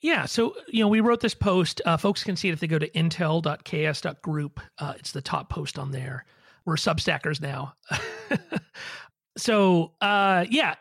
Yeah, 0.00 0.26
so 0.26 0.54
you 0.68 0.80
know, 0.80 0.88
we 0.88 1.00
wrote 1.00 1.20
this 1.20 1.34
post. 1.34 1.80
Uh, 1.86 1.96
folks 1.96 2.22
can 2.22 2.36
see 2.36 2.48
it 2.48 2.52
if 2.52 2.60
they 2.60 2.66
go 2.66 2.78
to 2.78 2.90
intel.ks.group. 2.90 4.60
Uh, 4.78 4.94
it's 4.98 5.12
the 5.12 5.22
top 5.22 5.48
post 5.48 5.78
on 5.78 5.92
there. 5.92 6.26
We're 6.66 6.76
Substackers 6.76 7.40
now. 7.40 7.74
so 9.38 9.92
uh, 10.00 10.44
yeah, 10.50 10.74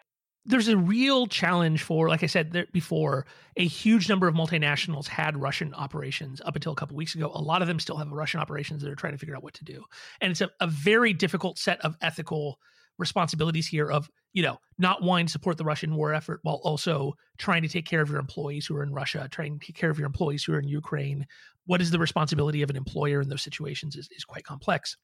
there's 0.45 0.67
a 0.67 0.77
real 0.77 1.25
challenge 1.25 1.83
for, 1.83 2.09
like 2.09 2.23
I 2.23 2.27
said 2.27 2.51
there 2.51 2.67
before, 2.73 3.25
a 3.55 3.65
huge 3.65 4.09
number 4.09 4.27
of 4.27 4.35
multinationals 4.35 5.07
had 5.07 5.37
Russian 5.37 5.73
operations 5.73 6.41
up 6.43 6.55
until 6.55 6.73
a 6.73 6.75
couple 6.75 6.97
weeks 6.97 7.15
ago. 7.15 7.31
A 7.33 7.41
lot 7.41 7.61
of 7.61 7.67
them 7.67 7.79
still 7.79 7.97
have 7.97 8.11
Russian 8.11 8.39
operations 8.39 8.81
that 8.81 8.91
are 8.91 8.95
trying 8.95 9.13
to 9.13 9.17
figure 9.17 9.35
out 9.35 9.43
what 9.43 9.53
to 9.55 9.63
do, 9.63 9.83
and 10.19 10.31
it's 10.31 10.41
a, 10.41 10.49
a 10.59 10.67
very 10.67 11.13
difficult 11.13 11.57
set 11.57 11.79
of 11.81 11.95
ethical 12.01 12.59
responsibilities 12.99 13.65
here 13.65 13.89
of 13.89 14.07
you 14.33 14.43
know 14.43 14.59
not 14.77 15.01
wanting 15.01 15.25
to 15.25 15.31
support 15.31 15.57
the 15.57 15.63
Russian 15.63 15.95
war 15.95 16.13
effort 16.13 16.39
while 16.43 16.59
also 16.63 17.13
trying 17.37 17.61
to 17.61 17.69
take 17.69 17.85
care 17.85 18.01
of 18.01 18.09
your 18.09 18.19
employees 18.19 18.65
who 18.65 18.75
are 18.75 18.83
in 18.83 18.93
Russia, 18.93 19.29
trying 19.31 19.59
to 19.59 19.65
take 19.65 19.75
care 19.77 19.89
of 19.89 19.97
your 19.97 20.07
employees 20.07 20.43
who 20.43 20.53
are 20.53 20.59
in 20.59 20.67
Ukraine. 20.67 21.25
What 21.65 21.81
is 21.81 21.91
the 21.91 21.99
responsibility 21.99 22.61
of 22.61 22.69
an 22.69 22.75
employer 22.75 23.21
in 23.21 23.29
those 23.29 23.41
situations 23.41 23.95
is, 23.95 24.09
is 24.11 24.25
quite 24.25 24.43
complex. 24.43 24.97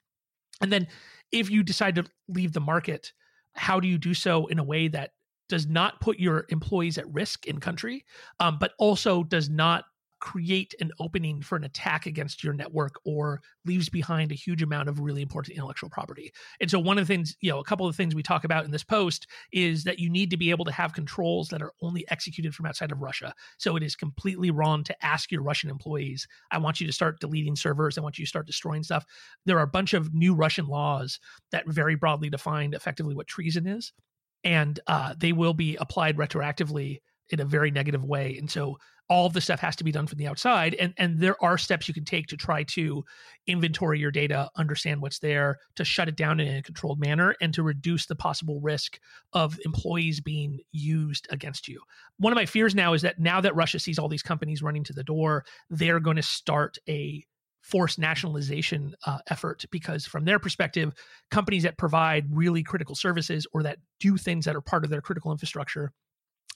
And 0.61 0.73
then 0.73 0.87
if 1.31 1.49
you 1.49 1.63
decide 1.63 1.95
to 1.95 2.03
leave 2.27 2.51
the 2.51 2.59
market, 2.59 3.13
how 3.53 3.79
do 3.79 3.87
you 3.87 3.97
do 3.97 4.13
so 4.13 4.47
in 4.47 4.59
a 4.59 4.63
way 4.63 4.89
that 4.89 5.11
does 5.49 5.67
not 5.67 5.99
put 5.99 6.19
your 6.19 6.45
employees 6.49 6.97
at 6.97 7.11
risk 7.11 7.45
in 7.47 7.59
country, 7.59 8.05
um, 8.39 8.57
but 8.59 8.73
also 8.77 9.23
does 9.23 9.49
not 9.49 9.85
create 10.19 10.75
an 10.81 10.91
opening 10.99 11.41
for 11.41 11.55
an 11.55 11.63
attack 11.63 12.05
against 12.05 12.43
your 12.43 12.53
network 12.53 12.99
or 13.05 13.41
leaves 13.65 13.89
behind 13.89 14.31
a 14.31 14.35
huge 14.35 14.61
amount 14.61 14.89
of 14.89 14.99
really 14.99 15.21
important 15.21 15.55
intellectual 15.55 15.89
property. 15.89 16.31
And 16.59 16.69
so 16.69 16.77
one 16.77 16.97
of 16.97 17.07
the 17.07 17.13
things, 17.13 17.35
you 17.41 17.49
know, 17.49 17.59
a 17.59 17.63
couple 17.63 17.87
of 17.87 17.95
things 17.95 18.13
we 18.13 18.23
talk 18.23 18.43
about 18.43 18.65
in 18.65 18.71
this 18.71 18.83
post 18.83 19.27
is 19.53 19.83
that 19.85 19.99
you 19.99 20.09
need 20.09 20.29
to 20.31 20.37
be 20.37 20.49
able 20.49 20.65
to 20.65 20.71
have 20.71 20.93
controls 20.93 21.47
that 21.49 21.61
are 21.61 21.73
only 21.81 22.05
executed 22.11 22.53
from 22.53 22.65
outside 22.65 22.91
of 22.91 23.01
Russia. 23.01 23.33
So 23.57 23.75
it 23.75 23.83
is 23.83 23.95
completely 23.95 24.51
wrong 24.51 24.83
to 24.83 25.05
ask 25.05 25.31
your 25.31 25.41
Russian 25.41 25.69
employees, 25.69 26.27
I 26.51 26.57
want 26.57 26.81
you 26.81 26.87
to 26.87 26.93
start 26.93 27.19
deleting 27.19 27.55
servers, 27.55 27.97
I 27.97 28.01
want 28.01 28.19
you 28.19 28.25
to 28.25 28.29
start 28.29 28.47
destroying 28.47 28.83
stuff. 28.83 29.05
There 29.45 29.57
are 29.57 29.63
a 29.63 29.67
bunch 29.67 29.93
of 29.93 30.13
new 30.13 30.35
Russian 30.35 30.67
laws 30.67 31.19
that 31.51 31.67
very 31.67 31.95
broadly 31.95 32.29
define 32.29 32.73
effectively 32.73 33.15
what 33.15 33.27
treason 33.27 33.67
is. 33.67 33.93
And 34.43 34.79
uh, 34.87 35.15
they 35.17 35.33
will 35.33 35.53
be 35.53 35.75
applied 35.75 36.17
retroactively 36.17 36.99
in 37.29 37.39
a 37.39 37.45
very 37.45 37.71
negative 37.71 38.03
way. 38.03 38.37
And 38.37 38.49
so 38.49 38.77
all 39.09 39.25
of 39.25 39.33
the 39.33 39.41
stuff 39.41 39.59
has 39.59 39.75
to 39.75 39.83
be 39.83 39.91
done 39.91 40.05
from 40.07 40.17
the 40.19 40.27
outside 40.27 40.75
and 40.75 40.93
and 40.97 41.19
there 41.19 41.35
are 41.43 41.57
steps 41.57 41.87
you 41.87 41.93
can 41.93 42.05
take 42.05 42.27
to 42.27 42.37
try 42.37 42.63
to 42.63 43.03
inventory 43.47 43.99
your 43.99 44.11
data 44.11 44.49
understand 44.55 45.01
what's 45.01 45.19
there 45.19 45.57
to 45.75 45.83
shut 45.83 46.07
it 46.07 46.15
down 46.15 46.39
in 46.39 46.57
a 46.57 46.61
controlled 46.61 46.99
manner 46.99 47.35
and 47.41 47.53
to 47.53 47.63
reduce 47.63 48.05
the 48.05 48.15
possible 48.15 48.61
risk 48.61 48.99
of 49.33 49.59
employees 49.65 50.21
being 50.21 50.59
used 50.71 51.27
against 51.31 51.67
you 51.67 51.81
one 52.17 52.31
of 52.31 52.37
my 52.37 52.45
fears 52.45 52.75
now 52.75 52.93
is 52.93 53.01
that 53.01 53.19
now 53.19 53.41
that 53.41 53.55
russia 53.55 53.79
sees 53.79 53.97
all 53.99 54.07
these 54.07 54.23
companies 54.23 54.61
running 54.61 54.83
to 54.83 54.93
the 54.93 55.03
door 55.03 55.43
they're 55.69 55.99
going 55.99 56.17
to 56.17 56.23
start 56.23 56.77
a 56.87 57.25
forced 57.61 57.99
nationalization 57.99 58.95
uh, 59.05 59.19
effort 59.27 59.65
because 59.71 60.05
from 60.05 60.25
their 60.25 60.39
perspective 60.39 60.93
companies 61.29 61.63
that 61.63 61.77
provide 61.77 62.25
really 62.31 62.63
critical 62.63 62.95
services 62.95 63.45
or 63.53 63.63
that 63.63 63.77
do 63.99 64.17
things 64.17 64.45
that 64.45 64.55
are 64.55 64.61
part 64.61 64.83
of 64.83 64.89
their 64.89 65.01
critical 65.01 65.31
infrastructure 65.31 65.91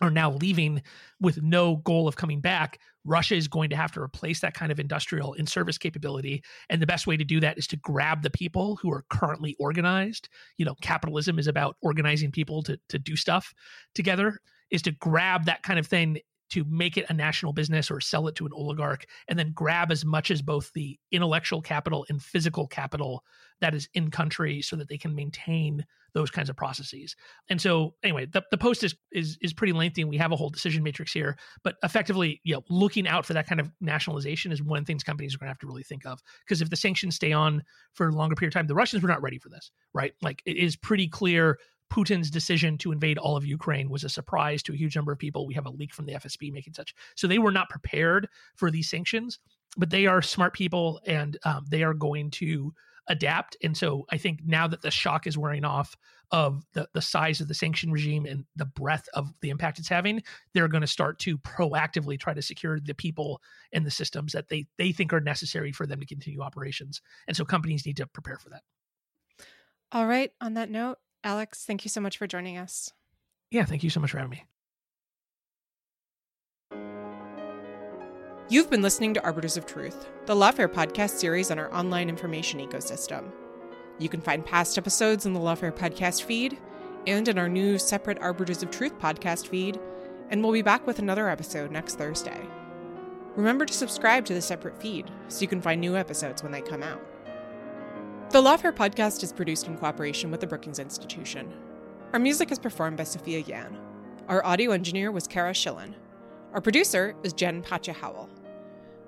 are 0.02 0.10
now 0.10 0.32
leaving 0.32 0.82
with 1.22 1.42
no 1.42 1.78
goal 1.78 2.08
of 2.08 2.16
coming 2.16 2.42
back, 2.42 2.80
Russia 3.06 3.36
is 3.36 3.48
going 3.48 3.70
to 3.70 3.76
have 3.76 3.92
to 3.92 4.02
replace 4.02 4.40
that 4.40 4.54
kind 4.54 4.72
of 4.72 4.80
industrial 4.80 5.34
in 5.34 5.46
service 5.46 5.78
capability. 5.78 6.44
And 6.70 6.82
the 6.82 6.88
best 6.88 7.06
way 7.06 7.16
to 7.18 7.24
do 7.24 7.40
that 7.42 7.58
is 7.58 7.68
to 7.68 7.78
grab 7.78 8.22
the 8.22 8.30
people 8.30 8.78
who 8.78 8.92
are 8.92 9.06
currently 9.10 9.56
organized. 9.60 10.30
You 10.58 10.66
know, 10.66 10.76
capitalism 10.82 11.38
is 11.38 11.48
about 11.48 11.78
organizing 11.82 12.32
people 12.32 12.64
to, 12.64 12.80
to 12.90 12.98
do 12.98 13.16
stuff 13.16 13.54
together, 13.94 14.40
is 14.72 14.82
to 14.84 14.92
grab 14.92 15.46
that 15.46 15.64
kind 15.64 15.80
of 15.80 15.86
thing 15.86 16.20
to 16.50 16.64
make 16.66 16.98
it 16.98 17.06
a 17.10 17.14
national 17.14 17.54
business 17.54 17.90
or 17.90 18.00
sell 18.00 18.28
it 18.28 18.36
to 18.36 18.46
an 18.46 18.52
oligarch 18.54 19.06
and 19.28 19.38
then 19.38 19.52
grab 19.54 19.92
as 19.92 20.06
much 20.06 20.32
as 20.32 20.42
both 20.42 20.72
the 20.74 20.98
intellectual 21.12 21.62
capital 21.62 22.06
and 22.10 22.22
physical 22.22 22.68
capital 22.68 23.24
that 23.62 23.74
is 23.74 23.90
in 23.94 24.12
country 24.12 24.62
so 24.62 24.76
that 24.76 24.90
they 24.90 24.98
can 24.98 25.16
maintain 25.16 25.86
those 26.14 26.30
kinds 26.30 26.50
of 26.50 26.56
processes. 26.56 27.16
And 27.50 27.60
so 27.60 27.96
anyway, 28.04 28.28
the, 28.28 28.44
the 28.52 28.58
post 28.58 28.84
is, 28.84 28.96
is 29.12 29.38
is 29.42 29.54
pretty 29.54 29.74
lengthy 29.74 30.02
and 30.02 30.10
we 30.10 30.18
have 30.18 30.32
a 30.32 30.36
whole 30.36 30.50
decision 30.50 30.84
matrix 30.84 31.12
here, 31.12 31.38
but 31.64 31.76
effectively, 31.84 32.40
you 32.44 32.54
know, 32.54 32.64
looking 32.70 33.08
out 33.08 33.26
for 33.26 33.34
that 33.34 33.48
kind 33.48 33.60
of 33.60 33.72
nationalization 33.82 34.52
is 34.52 34.62
one 34.62 34.78
of 34.78 34.86
the 34.86 34.88
things 34.88 35.04
companies 35.04 35.34
are 35.34 35.40
going 35.40 35.48
to 35.48 35.52
have 35.52 35.60
to 35.60 35.68
really 35.68 35.84
think 35.84 36.06
of 36.06 36.22
because 36.46 36.62
if 36.62 36.70
the 36.70 36.76
sanctions 36.76 37.16
stay 37.16 37.32
on 37.32 37.64
for 37.94 38.10
a 38.10 38.12
longer 38.12 38.36
period 38.36 38.50
of 38.50 38.60
time, 38.60 38.68
the 38.68 38.76
Russians 38.76 39.02
were 39.02 39.10
not 39.10 39.22
ready 39.22 39.40
for 39.40 39.50
this, 39.50 39.72
right? 39.94 40.14
Like 40.22 40.44
it 40.46 40.58
is 40.58 40.76
pretty 40.76 41.08
clear 41.08 41.58
Putin's 41.94 42.32
decision 42.32 42.76
to 42.80 42.92
invade 42.92 43.20
all 43.20 43.38
of 43.38 43.46
Ukraine 43.46 43.88
was 43.88 44.04
a 44.04 44.10
surprise 44.10 44.64
to 44.64 44.74
a 44.74 44.76
huge 44.76 44.96
number 44.96 45.12
of 45.12 45.20
people. 45.20 45.46
We 45.46 45.54
have 45.54 45.68
a 45.68 45.72
leak 45.72 45.94
from 45.94 46.08
the 46.08 46.14
FSB 46.14 46.52
making 46.52 46.74
such. 46.74 46.96
So 47.16 47.28
they 47.28 47.38
were 47.38 47.52
not 47.52 47.70
prepared 47.70 48.30
for 48.56 48.72
these 48.72 48.90
sanctions, 48.90 49.40
but 49.78 49.92
they 49.92 50.08
are 50.08 50.22
smart 50.24 50.54
people 50.54 51.02
and 51.06 51.38
um, 51.46 51.66
they 51.70 51.84
are 51.84 51.94
going 51.94 52.32
to 52.32 52.74
adapt. 53.08 53.58
And 53.62 53.78
so 53.78 54.06
I 54.10 54.18
think 54.18 54.40
now 54.44 54.68
that 54.68 54.82
the 54.82 54.90
shock 54.90 55.28
is 55.28 55.38
wearing 55.38 55.66
off 55.66 55.96
of 56.32 56.66
the, 56.74 56.88
the 56.94 57.02
size 57.02 57.42
of 57.42 57.48
the 57.48 57.54
sanction 57.54 57.92
regime 57.92 58.26
and 58.26 58.46
the 58.56 58.66
breadth 58.66 59.08
of 59.14 59.32
the 59.42 59.52
impact 59.52 59.78
it's 59.78 59.88
having, 59.88 60.24
they're 60.56 60.68
going 60.68 60.82
to 60.82 60.88
start 60.88 61.20
to 61.20 61.38
proactively 61.38 62.20
try 62.20 62.34
to 62.34 62.42
secure 62.42 62.80
the 62.80 62.96
people 62.96 63.40
and 63.72 63.86
the 63.86 63.92
systems 63.92 64.32
that 64.32 64.50
they, 64.50 64.66
they 64.80 64.92
think 64.92 65.14
are 65.14 65.20
necessary 65.20 65.72
for 65.72 65.86
them 65.86 66.00
to 66.00 66.08
continue 66.08 66.42
operations. 66.42 67.02
And 67.28 67.38
so 67.38 67.46
companies 67.46 67.86
need 67.86 67.98
to 67.98 68.08
prepare 68.08 68.40
for 68.40 68.50
that. 68.50 68.64
All 69.92 70.08
right. 70.08 70.32
On 70.42 70.56
that 70.56 70.72
note, 70.72 70.98
Alex, 71.24 71.64
thank 71.66 71.86
you 71.86 71.90
so 71.90 72.02
much 72.02 72.18
for 72.18 72.28
joining 72.28 72.58
us. 72.58 72.92
Yeah, 73.50 73.66
thank 73.66 73.84
you 73.84 73.90
so 73.90 74.00
much 74.00 74.12
for 74.12 74.18
having 74.18 74.32
me. 74.32 74.44
You've 78.50 78.70
been 78.70 78.82
listening 78.82 79.14
to 79.14 79.24
Arbiters 79.24 79.56
of 79.56 79.66
Truth, 79.66 80.10
the 80.26 80.36
Lawfare 80.36 80.68
podcast 80.68 81.12
series 81.12 81.50
on 81.50 81.58
our 81.58 81.74
online 81.74 82.10
information 82.10 82.60
ecosystem. 82.60 83.32
You 84.00 84.10
can 84.10 84.22
find 84.22 84.46
past 84.46 84.78
episodes 84.78 85.26
in 85.26 85.34
the 85.34 85.40
Lawfare 85.40 85.72
podcast 85.72 86.24
feed 86.24 86.60
and 87.08 87.28
in 87.28 87.38
our 87.38 87.48
new 87.48 87.78
separate 87.80 88.20
Arbiters 88.20 88.62
of 88.62 88.70
Truth 88.70 89.00
podcast 89.00 89.48
feed, 89.48 89.80
and 90.30 90.44
we'll 90.44 90.52
be 90.52 90.62
back 90.62 90.86
with 90.86 91.00
another 91.00 91.30
episode 91.30 91.72
next 91.72 91.96
Thursday. 91.96 92.40
Remember 93.36 93.66
to 93.66 93.74
subscribe 93.74 94.26
to 94.26 94.34
the 94.34 94.42
separate 94.42 94.80
feed 94.80 95.10
so 95.30 95.42
you 95.42 95.48
can 95.48 95.62
find 95.62 95.80
new 95.80 95.96
episodes 95.96 96.44
when 96.44 96.52
they 96.52 96.62
come 96.62 96.84
out. 96.84 97.02
The 98.34 98.42
Lawfare 98.42 98.74
podcast 98.74 99.22
is 99.22 99.32
produced 99.32 99.68
in 99.68 99.78
cooperation 99.78 100.32
with 100.32 100.40
the 100.40 100.48
Brookings 100.48 100.80
Institution. 100.80 101.54
Our 102.14 102.20
music 102.20 102.52
is 102.52 102.58
performed 102.58 102.98
by 102.98 103.04
Sophia 103.04 103.42
Yan. 103.42 103.78
Our 104.28 104.44
audio 104.44 104.72
engineer 104.72 105.12
was 105.12 105.28
Cara 105.28 105.52
Shillenn. 105.52 105.94
Our 106.52 106.60
producer 106.60 107.16
is 107.22 107.34
Jen 107.34 107.62
Patja 107.62 107.94
Howell. 107.94 108.32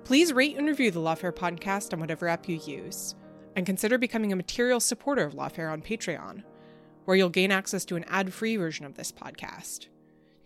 Please 0.04 0.32
rate 0.32 0.56
and 0.56 0.68
review 0.68 0.92
the 0.92 1.00
Lawfare 1.00 1.34
podcast 1.34 1.92
on 1.92 1.98
whatever 1.98 2.28
app 2.28 2.48
you 2.48 2.60
use, 2.64 3.16
and 3.56 3.66
consider 3.66 3.98
becoming 3.98 4.32
a 4.32 4.36
material 4.36 4.78
supporter 4.78 5.24
of 5.24 5.34
Lawfare 5.34 5.72
on 5.72 5.82
Patreon, 5.82 6.44
where 7.04 7.16
you'll 7.16 7.28
gain 7.28 7.50
access 7.50 7.84
to 7.86 7.96
an 7.96 8.04
ad 8.04 8.32
free 8.32 8.56
version 8.56 8.86
of 8.86 8.94
this 8.94 9.10
podcast. 9.10 9.88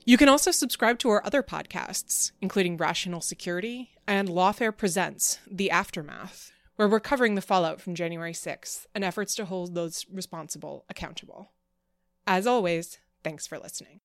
You 0.06 0.16
can 0.16 0.30
also 0.30 0.52
subscribe 0.52 0.98
to 1.00 1.10
our 1.10 1.22
other 1.26 1.42
podcasts, 1.42 2.32
including 2.40 2.78
Rational 2.78 3.20
Security 3.20 3.90
and 4.06 4.30
Lawfare 4.30 4.74
Presents 4.74 5.38
The 5.46 5.70
Aftermath, 5.70 6.52
where 6.80 6.88
we're 6.88 6.98
covering 6.98 7.34
the 7.34 7.42
fallout 7.42 7.78
from 7.78 7.94
January 7.94 8.32
6th 8.32 8.86
and 8.94 9.04
efforts 9.04 9.34
to 9.34 9.44
hold 9.44 9.74
those 9.74 10.06
responsible 10.10 10.86
accountable. 10.88 11.52
As 12.26 12.46
always, 12.46 12.98
thanks 13.22 13.46
for 13.46 13.58
listening. 13.58 14.00